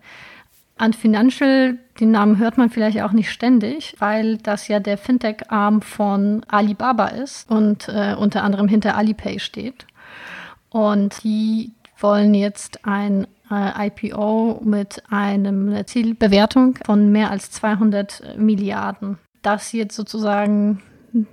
Ant 0.78 0.96
Financial, 0.96 1.78
den 2.00 2.12
Namen 2.12 2.38
hört 2.38 2.58
man 2.58 2.70
vielleicht 2.70 3.02
auch 3.02 3.14
nicht 3.14 3.32
ständig, 3.32 3.96
weil 4.00 4.38
das 4.38 4.68
ja 4.68 4.80
der 4.82 4.98
Fintech-Arm 4.98 5.82
von 5.82 6.44
Alibaba 6.48 7.08
ist 7.08 7.50
und 7.50 7.88
äh, 7.88 8.16
unter 8.18 8.44
anderem 8.44 8.68
hinter 8.68 8.98
Alipay 8.98 9.40
steht. 9.40 9.86
Und 10.70 11.24
die 11.24 11.72
wollen 11.98 12.34
jetzt 12.34 12.86
ein 12.86 13.26
äh, 13.50 13.88
IPO 13.88 14.62
mit 14.66 15.02
einer 15.10 15.86
Zielbewertung 15.86 16.78
von 16.86 17.10
mehr 17.10 17.32
als 17.32 17.52
200 17.52 18.38
Milliarden. 18.38 19.18
Das 19.42 19.72
jetzt 19.72 19.96
sozusagen 19.96 20.82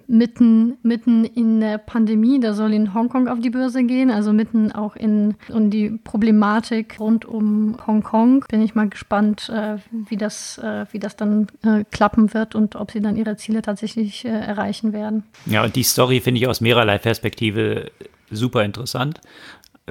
mitten, 0.06 0.78
mitten 0.82 1.24
in 1.24 1.60
der 1.60 1.78
Pandemie. 1.78 2.40
Da 2.40 2.54
soll 2.54 2.72
in 2.72 2.94
Hongkong 2.94 3.28
auf 3.28 3.40
die 3.40 3.50
Börse 3.50 3.84
gehen, 3.84 4.10
also 4.10 4.32
mitten 4.32 4.72
auch 4.72 4.96
in, 4.96 5.34
in 5.48 5.70
die 5.70 5.90
Problematik 5.90 6.98
rund 7.00 7.24
um 7.24 7.76
Hongkong. 7.86 8.44
Bin 8.48 8.62
ich 8.62 8.74
mal 8.74 8.88
gespannt, 8.88 9.48
äh, 9.48 9.76
wie, 10.08 10.16
das, 10.16 10.58
äh, 10.58 10.86
wie 10.92 10.98
das 10.98 11.16
dann 11.16 11.48
äh, 11.64 11.84
klappen 11.90 12.34
wird 12.34 12.54
und 12.54 12.76
ob 12.76 12.90
sie 12.90 13.00
dann 13.00 13.16
ihre 13.16 13.36
Ziele 13.36 13.62
tatsächlich 13.62 14.24
äh, 14.24 14.28
erreichen 14.28 14.92
werden. 14.92 15.24
Ja, 15.46 15.64
und 15.64 15.76
die 15.76 15.82
Story 15.82 16.20
finde 16.20 16.40
ich 16.40 16.46
aus 16.46 16.60
mehrerlei 16.60 16.98
Perspektive 16.98 17.90
super 18.30 18.64
interessant 18.64 19.20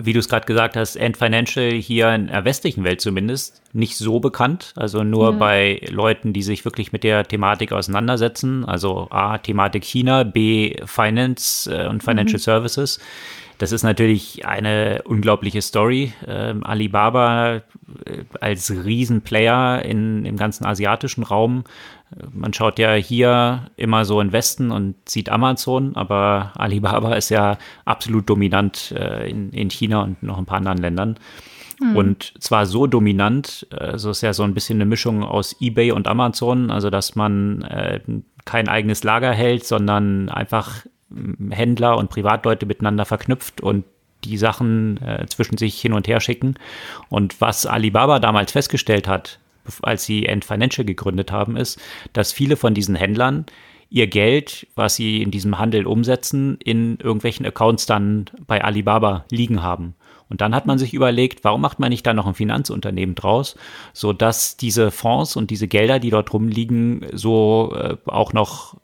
wie 0.06 0.14
du 0.14 0.20
es 0.20 0.30
gerade 0.30 0.46
gesagt 0.46 0.76
hast, 0.76 1.00
Ant 1.00 1.18
Financial 1.18 1.72
hier 1.72 2.14
in 2.14 2.28
der 2.28 2.46
westlichen 2.46 2.84
Welt 2.84 3.02
zumindest 3.02 3.62
nicht 3.74 3.98
so 3.98 4.20
bekannt. 4.20 4.74
Also 4.76 5.04
nur 5.04 5.32
ja. 5.32 5.38
bei 5.38 5.82
Leuten, 5.90 6.34
die 6.34 6.44
sich 6.44 6.66
wirklich 6.66 6.92
mit 6.92 7.04
der 7.04 7.26
Thematik 7.26 7.72
auseinandersetzen. 7.72 8.66
Also 8.66 9.08
A, 9.10 9.38
Thematik 9.38 9.84
China, 9.84 10.24
B, 10.24 10.76
Finance 10.86 11.72
äh, 11.72 11.88
und 11.88 12.04
Financial 12.04 12.38
mhm. 12.40 12.44
Services. 12.44 13.00
Das 13.58 13.72
ist 13.72 13.84
natürlich 13.84 14.46
eine 14.48 15.04
unglaubliche 15.06 15.62
Story. 15.62 16.14
Ähm, 16.28 16.64
Alibaba 16.64 17.58
äh, 17.58 17.62
als 18.40 18.72
Riesenplayer 18.72 19.86
in, 19.86 20.26
im 20.26 20.36
ganzen 20.36 20.66
asiatischen 20.66 21.24
Raum. 21.24 21.64
Man 22.34 22.54
schaut 22.54 22.78
ja 22.78 22.94
hier 22.94 23.70
immer 23.78 24.04
so 24.06 24.20
in 24.20 24.34
Westen 24.34 24.72
und 24.72 24.96
sieht 25.08 25.30
Amazon, 25.30 25.96
aber 25.96 26.52
Alibaba 26.56 27.14
ist 27.16 27.30
ja 27.30 27.58
absolut 27.86 28.30
dominant 28.30 28.94
äh, 28.98 29.30
in, 29.30 29.52
in 29.52 29.70
China 29.70 30.04
und 30.04 30.22
noch 30.22 30.38
ein 30.38 30.46
paar 30.46 30.58
anderen 30.58 30.80
Ländern. 30.80 31.16
Mhm. 31.80 31.96
Und 31.96 32.34
zwar 32.40 32.66
so 32.66 32.86
dominant, 32.86 33.66
also 33.72 34.12
ist 34.12 34.22
ja 34.22 34.34
so 34.34 34.44
ein 34.44 34.54
bisschen 34.54 34.78
eine 34.78 34.86
Mischung 34.86 35.24
aus 35.24 35.56
eBay 35.60 35.92
und 35.92 36.08
Amazon, 36.08 36.70
also 36.70 36.90
dass 36.90 37.16
man 37.16 37.62
äh, 37.64 38.02
kein 38.46 38.68
eigenes 38.68 39.04
Lager 39.04 39.32
hält, 39.32 39.66
sondern 39.66 40.30
einfach 40.30 40.86
Händler 41.50 41.98
und 41.98 42.10
Privatleute 42.10 42.66
miteinander 42.66 43.06
verknüpft 43.06 43.62
und 43.62 43.86
die 44.24 44.38
Sachen 44.38 45.02
äh, 45.02 45.26
zwischen 45.28 45.58
sich 45.58 45.82
hin 45.82 45.94
und 45.94 46.08
her 46.08 46.20
schicken. 46.20 46.56
Und 47.10 47.42
was 47.42 47.66
Alibaba 47.66 48.20
damals 48.20 48.52
festgestellt 48.52 49.08
hat, 49.08 49.40
als 49.82 50.06
sie 50.06 50.26
End 50.26 50.46
Financial 50.46 50.86
gegründet 50.86 51.32
haben, 51.32 51.56
ist, 51.56 51.80
dass 52.14 52.32
viele 52.32 52.58
von 52.58 52.74
diesen 52.74 52.96
Händlern 52.96 53.46
ihr 53.92 54.08
Geld, 54.08 54.68
was 54.76 54.96
sie 54.96 55.22
in 55.22 55.32
diesem 55.32 55.60
Handel 55.60 55.86
umsetzen, 55.86 56.58
in 56.64 56.98
irgendwelchen 56.98 57.46
Accounts 57.46 57.86
dann 57.86 58.26
bei 58.48 58.64
Alibaba 58.64 59.26
liegen 59.30 59.62
haben. 59.62 59.96
Und 60.30 60.40
dann 60.40 60.56
hat 60.56 60.66
man 60.66 60.80
sich 60.80 60.94
überlegt, 60.94 61.44
warum 61.44 61.60
macht 61.60 61.80
man 61.80 61.90
nicht 61.90 62.08
da 62.08 62.14
noch 62.14 62.26
ein 62.26 62.34
Finanzunternehmen 62.34 63.16
draus, 63.16 63.58
so 63.92 64.14
dass 64.14 64.56
diese 64.56 64.90
Fonds 64.90 65.36
und 65.36 65.52
diese 65.52 65.68
Gelder, 65.68 66.00
die 66.00 66.10
dort 66.10 66.32
rumliegen, 66.32 67.06
so 67.12 67.76
äh, 67.76 67.98
auch 68.06 68.32
noch 68.32 68.78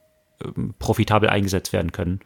ähm, 0.44 0.74
profitabel 0.78 1.30
eingesetzt 1.30 1.72
werden 1.72 1.94
können. 1.94 2.20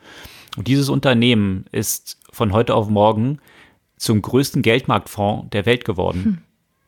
Und 0.57 0.67
dieses 0.67 0.89
Unternehmen 0.89 1.65
ist 1.71 2.17
von 2.31 2.51
heute 2.51 2.73
auf 2.73 2.89
morgen 2.89 3.37
zum 3.95 4.23
größten 4.23 4.63
Geldmarktfonds 4.63 5.51
der 5.51 5.67
Welt 5.67 5.85
geworden. 5.85 6.23
Hm 6.23 6.37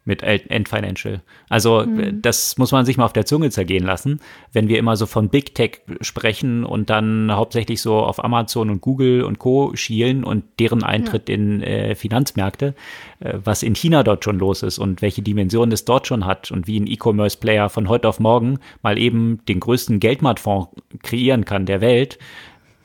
mit 0.05 0.21
End 0.21 0.67
Financial. 0.67 1.21
Also 1.49 1.85
mhm. 1.85 2.21
das 2.21 2.57
muss 2.57 2.71
man 2.71 2.85
sich 2.85 2.97
mal 2.97 3.05
auf 3.05 3.13
der 3.13 3.25
Zunge 3.25 3.49
zergehen 3.51 3.85
lassen, 3.85 4.19
wenn 4.51 4.67
wir 4.67 4.77
immer 4.77 4.97
so 4.97 5.05
von 5.05 5.29
Big 5.29 5.55
Tech 5.55 5.81
sprechen 6.01 6.65
und 6.65 6.89
dann 6.89 7.31
hauptsächlich 7.31 7.81
so 7.81 7.95
auf 7.95 8.23
Amazon 8.23 8.69
und 8.69 8.81
Google 8.81 9.23
und 9.23 9.39
Co. 9.39 9.71
schielen 9.75 10.23
und 10.23 10.43
deren 10.59 10.83
Eintritt 10.83 11.29
ja. 11.29 11.35
in 11.35 11.63
äh, 11.63 11.95
Finanzmärkte, 11.95 12.75
äh, 13.21 13.35
was 13.43 13.63
in 13.63 13.75
China 13.75 14.03
dort 14.03 14.25
schon 14.25 14.39
los 14.39 14.61
ist 14.61 14.77
und 14.77 15.01
welche 15.01 15.21
Dimensionen 15.21 15.71
es 15.71 15.85
dort 15.85 16.07
schon 16.07 16.25
hat 16.25 16.51
und 16.51 16.67
wie 16.67 16.79
ein 16.79 16.87
E-Commerce-Player 16.87 17.69
von 17.69 17.87
heute 17.87 18.09
auf 18.09 18.19
morgen 18.19 18.59
mal 18.81 18.97
eben 18.97 19.39
den 19.47 19.61
größten 19.61 19.99
Geldmarktfonds 19.99 20.69
kreieren 21.01 21.45
kann 21.45 21.65
der 21.65 21.79
Welt. 21.79 22.19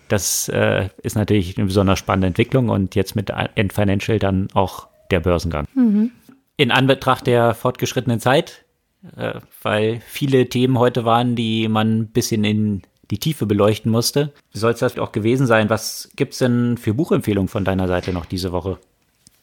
Das 0.07 0.49
äh, 0.49 0.89
ist 1.03 1.17
natürlich 1.17 1.59
eine 1.59 1.67
besonders 1.67 1.99
spannende 1.99 2.29
Entwicklung 2.29 2.69
und 2.69 2.95
jetzt 2.95 3.17
mit 3.17 3.31
End 3.57 3.73
Financial 3.73 4.19
dann 4.19 4.49
auch 4.55 4.87
der 5.11 5.21
Börsengang. 5.21 5.67
Mhm 5.75 6.13
in 6.59 6.71
Anbetracht 6.71 7.27
der 7.27 7.55
fortgeschrittenen 7.55 8.21
Zeit, 8.21 8.67
äh, 9.17 9.41
weil 9.63 10.03
viele 10.07 10.51
Themen 10.51 10.79
heute 10.79 11.07
waren, 11.07 11.37
die 11.37 11.69
man 11.69 12.01
ein 12.01 12.09
bisschen 12.09 12.45
in 12.45 12.83
die 13.11 13.19
Tiefe 13.19 13.47
beleuchten 13.47 13.91
musste. 13.91 14.35
Soll 14.51 14.73
es 14.73 14.81
das 14.81 14.99
auch 14.99 15.13
gewesen 15.13 15.47
sein? 15.47 15.71
Was 15.71 16.11
gibt 16.17 16.35
es 16.35 16.41
denn 16.41 16.77
für 16.77 16.93
Buchempfehlungen 16.93 17.49
von 17.49 17.65
deiner 17.65 17.89
Seite 17.89 18.13
noch 18.13 18.27
diese 18.27 18.53
Woche? 18.53 18.79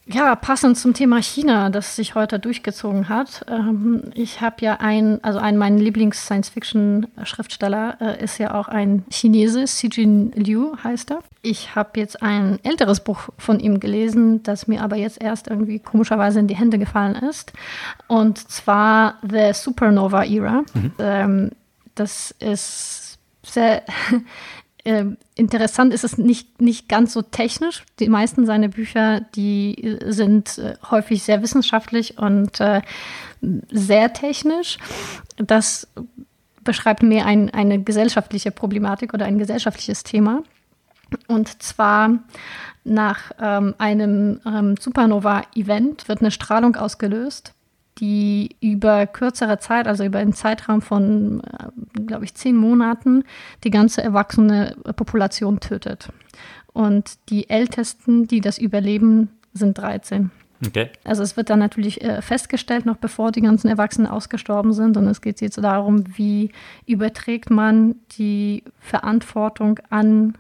Ja, 0.08 0.36
passend 0.36 0.78
zum 0.78 0.94
Thema 0.94 1.20
China, 1.20 1.72
das 1.72 1.96
sich 1.96 2.14
heute 2.14 2.38
durchgezogen 2.38 3.10
hat. 3.10 3.44
Ähm, 3.50 4.12
ich 4.14 4.40
habe 4.40 4.58
ja 4.60 4.78
ein, 4.80 5.18
also 5.24 5.40
ein 5.40 5.58
meiner 5.58 5.80
Lieblings-Science-Fiction-Schriftsteller 5.80 7.98
äh, 8.00 8.24
ist 8.24 8.38
ja 8.38 8.54
auch 8.54 8.68
ein 8.68 9.04
Chinese, 9.10 9.64
Xijin 9.64 10.32
Liu 10.36 10.76
heißt 10.84 11.10
er. 11.10 11.24
Ich 11.42 11.76
habe 11.76 12.00
jetzt 12.00 12.22
ein 12.22 12.60
älteres 12.62 13.00
Buch 13.00 13.30
von 13.40 13.60
ihm 13.60 13.80
gelesen, 13.80 14.44
das 14.44 14.68
mir 14.68 14.84
aber 14.84 14.96
jetzt 14.96 15.24
erst 15.24 15.48
irgendwie 15.48 15.80
komischerweise 15.80 16.40
in 16.40 16.48
die 16.48 16.56
Hände 16.56 16.78
gefallen 16.78 17.16
ist. 17.16 17.54
Und 18.08 18.38
zwar 18.38 19.16
The 19.28 19.54
Supernova 19.54 20.24
Era. 20.24 20.66
Mhm. 20.76 20.92
Ähm, 21.00 21.50
das 21.96 22.30
ist 22.40 23.18
sehr 23.42 23.82
äh, 24.86 25.06
interessant 25.34 25.94
ist 25.94 26.04
es 26.04 26.18
nicht, 26.18 26.62
nicht 26.62 26.88
ganz 26.88 27.14
so 27.14 27.22
technisch. 27.22 27.84
Die 28.00 28.08
meisten 28.08 28.46
seiner 28.46 28.70
Bücher, 28.70 29.22
die 29.36 29.98
sind 30.06 30.58
äh, 30.58 30.76
häufig 30.90 31.24
sehr 31.24 31.42
wissenschaftlich 31.42 32.18
und 32.18 32.60
äh, 32.62 32.82
sehr 33.72 34.14
technisch. 34.14 34.78
Das 35.38 35.88
beschreibt 36.64 37.04
mehr 37.04 37.26
ein, 37.26 37.50
eine 37.52 37.82
gesellschaftliche 37.82 38.52
Problematik 38.52 39.14
oder 39.14 39.26
ein 39.26 39.38
gesellschaftliches 39.38 40.04
Thema. 40.04 40.44
Und 41.28 41.62
zwar 41.62 42.20
nach 42.84 43.32
ähm, 43.40 43.74
einem 43.78 44.40
ähm, 44.46 44.76
Supernova-Event 44.78 46.08
wird 46.08 46.22
eine 46.22 46.32
Strahlung 46.32 46.76
ausgelöst 46.76 47.54
die 48.00 48.56
über 48.62 49.08
kürzere 49.08 49.60
Zeit, 49.60 49.88
also 49.88 50.04
über 50.04 50.20
einen 50.20 50.34
Zeitraum 50.34 50.82
von, 50.82 51.42
äh, 51.42 52.02
glaube 52.06 52.26
ich, 52.26 52.36
zehn 52.36 52.56
Monaten, 52.56 53.24
die 53.64 53.72
ganze 53.72 54.04
erwachsene 54.04 54.76
Population 54.96 55.60
tötet. 55.60 56.10
Und 56.74 57.18
die 57.30 57.50
Ältesten, 57.50 58.28
die 58.28 58.42
das 58.42 58.58
überleben, 58.58 59.30
sind 59.54 59.78
13. 59.78 60.32
Okay. 60.66 60.90
Also 61.04 61.24
es 61.24 61.38
wird 61.38 61.50
dann 61.50 61.60
natürlich 61.60 62.04
äh, 62.04 62.22
festgestellt, 62.22 62.86
noch 62.86 62.98
bevor 62.98 63.32
die 63.32 63.42
ganzen 63.42 63.68
Erwachsenen 63.68 64.08
ausgestorben 64.08 64.74
sind. 64.74 64.98
Und 64.98 65.08
es 65.08 65.22
geht 65.22 65.42
jetzt 65.42 65.58
darum, 65.58 66.04
wie 66.18 66.52
überträgt 66.86 67.50
man 67.50 67.96
die 68.18 68.64
Verantwortung 68.80 69.80
an 69.90 70.38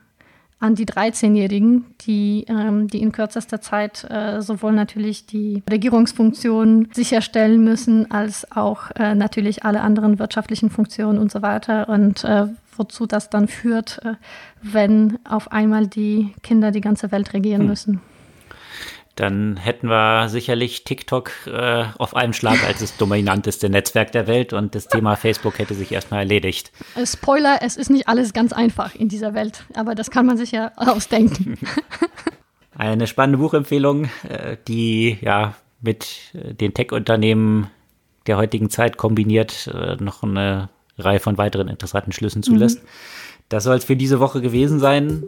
an 0.59 0.75
die 0.75 0.85
13-Jährigen, 0.85 1.85
die, 2.01 2.45
ähm, 2.47 2.87
die 2.87 3.01
in 3.01 3.11
kürzester 3.11 3.61
Zeit 3.61 4.05
äh, 4.09 4.41
sowohl 4.41 4.71
natürlich 4.71 5.25
die 5.25 5.63
Regierungsfunktionen 5.69 6.89
sicherstellen 6.93 7.63
müssen, 7.63 8.09
als 8.09 8.51
auch 8.51 8.91
äh, 8.95 9.15
natürlich 9.15 9.63
alle 9.65 9.81
anderen 9.81 10.17
wirtschaftlichen 10.17 10.69
Funktionen 10.69 11.19
und 11.19 11.31
so 11.31 11.41
weiter. 11.41 11.89
Und 11.89 12.23
äh, 12.23 12.47
wozu 12.77 13.05
das 13.05 13.29
dann 13.29 13.47
führt, 13.47 14.03
äh, 14.05 14.15
wenn 14.61 15.19
auf 15.27 15.51
einmal 15.51 15.87
die 15.87 16.33
Kinder 16.41 16.71
die 16.71 16.81
ganze 16.81 17.11
Welt 17.11 17.33
regieren 17.33 17.61
hm. 17.61 17.67
müssen 17.67 18.01
dann 19.15 19.55
hätten 19.57 19.87
wir 19.87 20.27
sicherlich 20.29 20.83
TikTok 20.83 21.31
äh, 21.47 21.85
auf 21.97 22.15
einem 22.15 22.33
Schlag 22.33 22.63
als 22.65 22.79
das 22.79 22.97
dominanteste 22.97 23.69
Netzwerk 23.69 24.11
der 24.11 24.27
Welt 24.27 24.51
und 24.51 24.75
das 24.75 24.87
Thema 24.87 25.15
Facebook 25.15 25.57
hätte 25.59 25.73
sich 25.73 25.91
erstmal 25.91 26.21
erledigt. 26.21 26.71
Äh, 26.95 27.05
Spoiler, 27.05 27.59
es 27.61 27.77
ist 27.77 27.89
nicht 27.89 28.07
alles 28.07 28.33
ganz 28.33 28.51
einfach 28.51 28.93
in 28.93 29.07
dieser 29.07 29.33
Welt, 29.33 29.63
aber 29.73 29.95
das 29.95 30.11
kann 30.11 30.25
man 30.25 30.37
sich 30.37 30.51
ja 30.51 30.71
ausdenken. 30.75 31.57
Eine 32.77 33.07
spannende 33.07 33.37
Buchempfehlung, 33.37 34.09
äh, 34.27 34.57
die 34.67 35.17
ja 35.21 35.55
mit 35.81 36.33
äh, 36.33 36.53
den 36.53 36.73
Tech-Unternehmen 36.73 37.71
der 38.27 38.37
heutigen 38.37 38.71
Zeit 38.71 38.97
kombiniert 38.97 39.69
noch 39.99 40.23
eine 40.23 40.69
Reihe 40.97 41.19
von 41.19 41.37
weiteren 41.37 41.67
interessanten 41.67 42.11
Schlüssen 42.11 42.41
zulässt. 42.41 42.81
Mhm. 42.81 42.87
Das 43.49 43.63
soll 43.63 43.77
es 43.77 43.85
für 43.85 43.95
diese 43.95 44.19
Woche 44.19 44.41
gewesen 44.41 44.79
sein. 44.79 45.23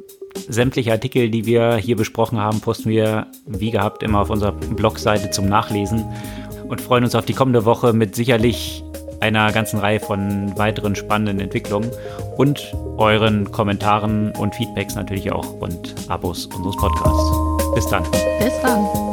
Sämtliche 0.49 0.91
Artikel, 0.91 1.29
die 1.29 1.45
wir 1.45 1.75
hier 1.75 1.95
besprochen 1.95 2.39
haben, 2.39 2.61
posten 2.61 2.89
wir 2.89 3.27
wie 3.45 3.71
gehabt 3.71 4.03
immer 4.03 4.21
auf 4.21 4.29
unserer 4.29 4.51
Blogseite 4.51 5.31
zum 5.31 5.47
Nachlesen 5.47 6.05
und 6.67 6.81
freuen 6.81 7.03
uns 7.03 7.15
auf 7.15 7.25
die 7.25 7.33
kommende 7.33 7.65
Woche 7.65 7.93
mit 7.93 8.15
sicherlich 8.15 8.83
einer 9.19 9.51
ganzen 9.51 9.79
Reihe 9.79 9.99
von 9.99 10.57
weiteren 10.57 10.95
spannenden 10.95 11.39
Entwicklungen 11.39 11.89
und 12.37 12.73
euren 12.97 13.51
Kommentaren 13.51 14.31
und 14.37 14.53
Feedbacks 14.53 14.95
natürlich 14.95 15.31
auch 15.31 15.53
und 15.59 15.95
Abos 16.07 16.45
unseres 16.47 16.75
Podcasts. 16.75 17.73
Bis 17.73 17.87
dann. 17.87 18.03
Bis 18.39 18.61
dann. 18.61 19.06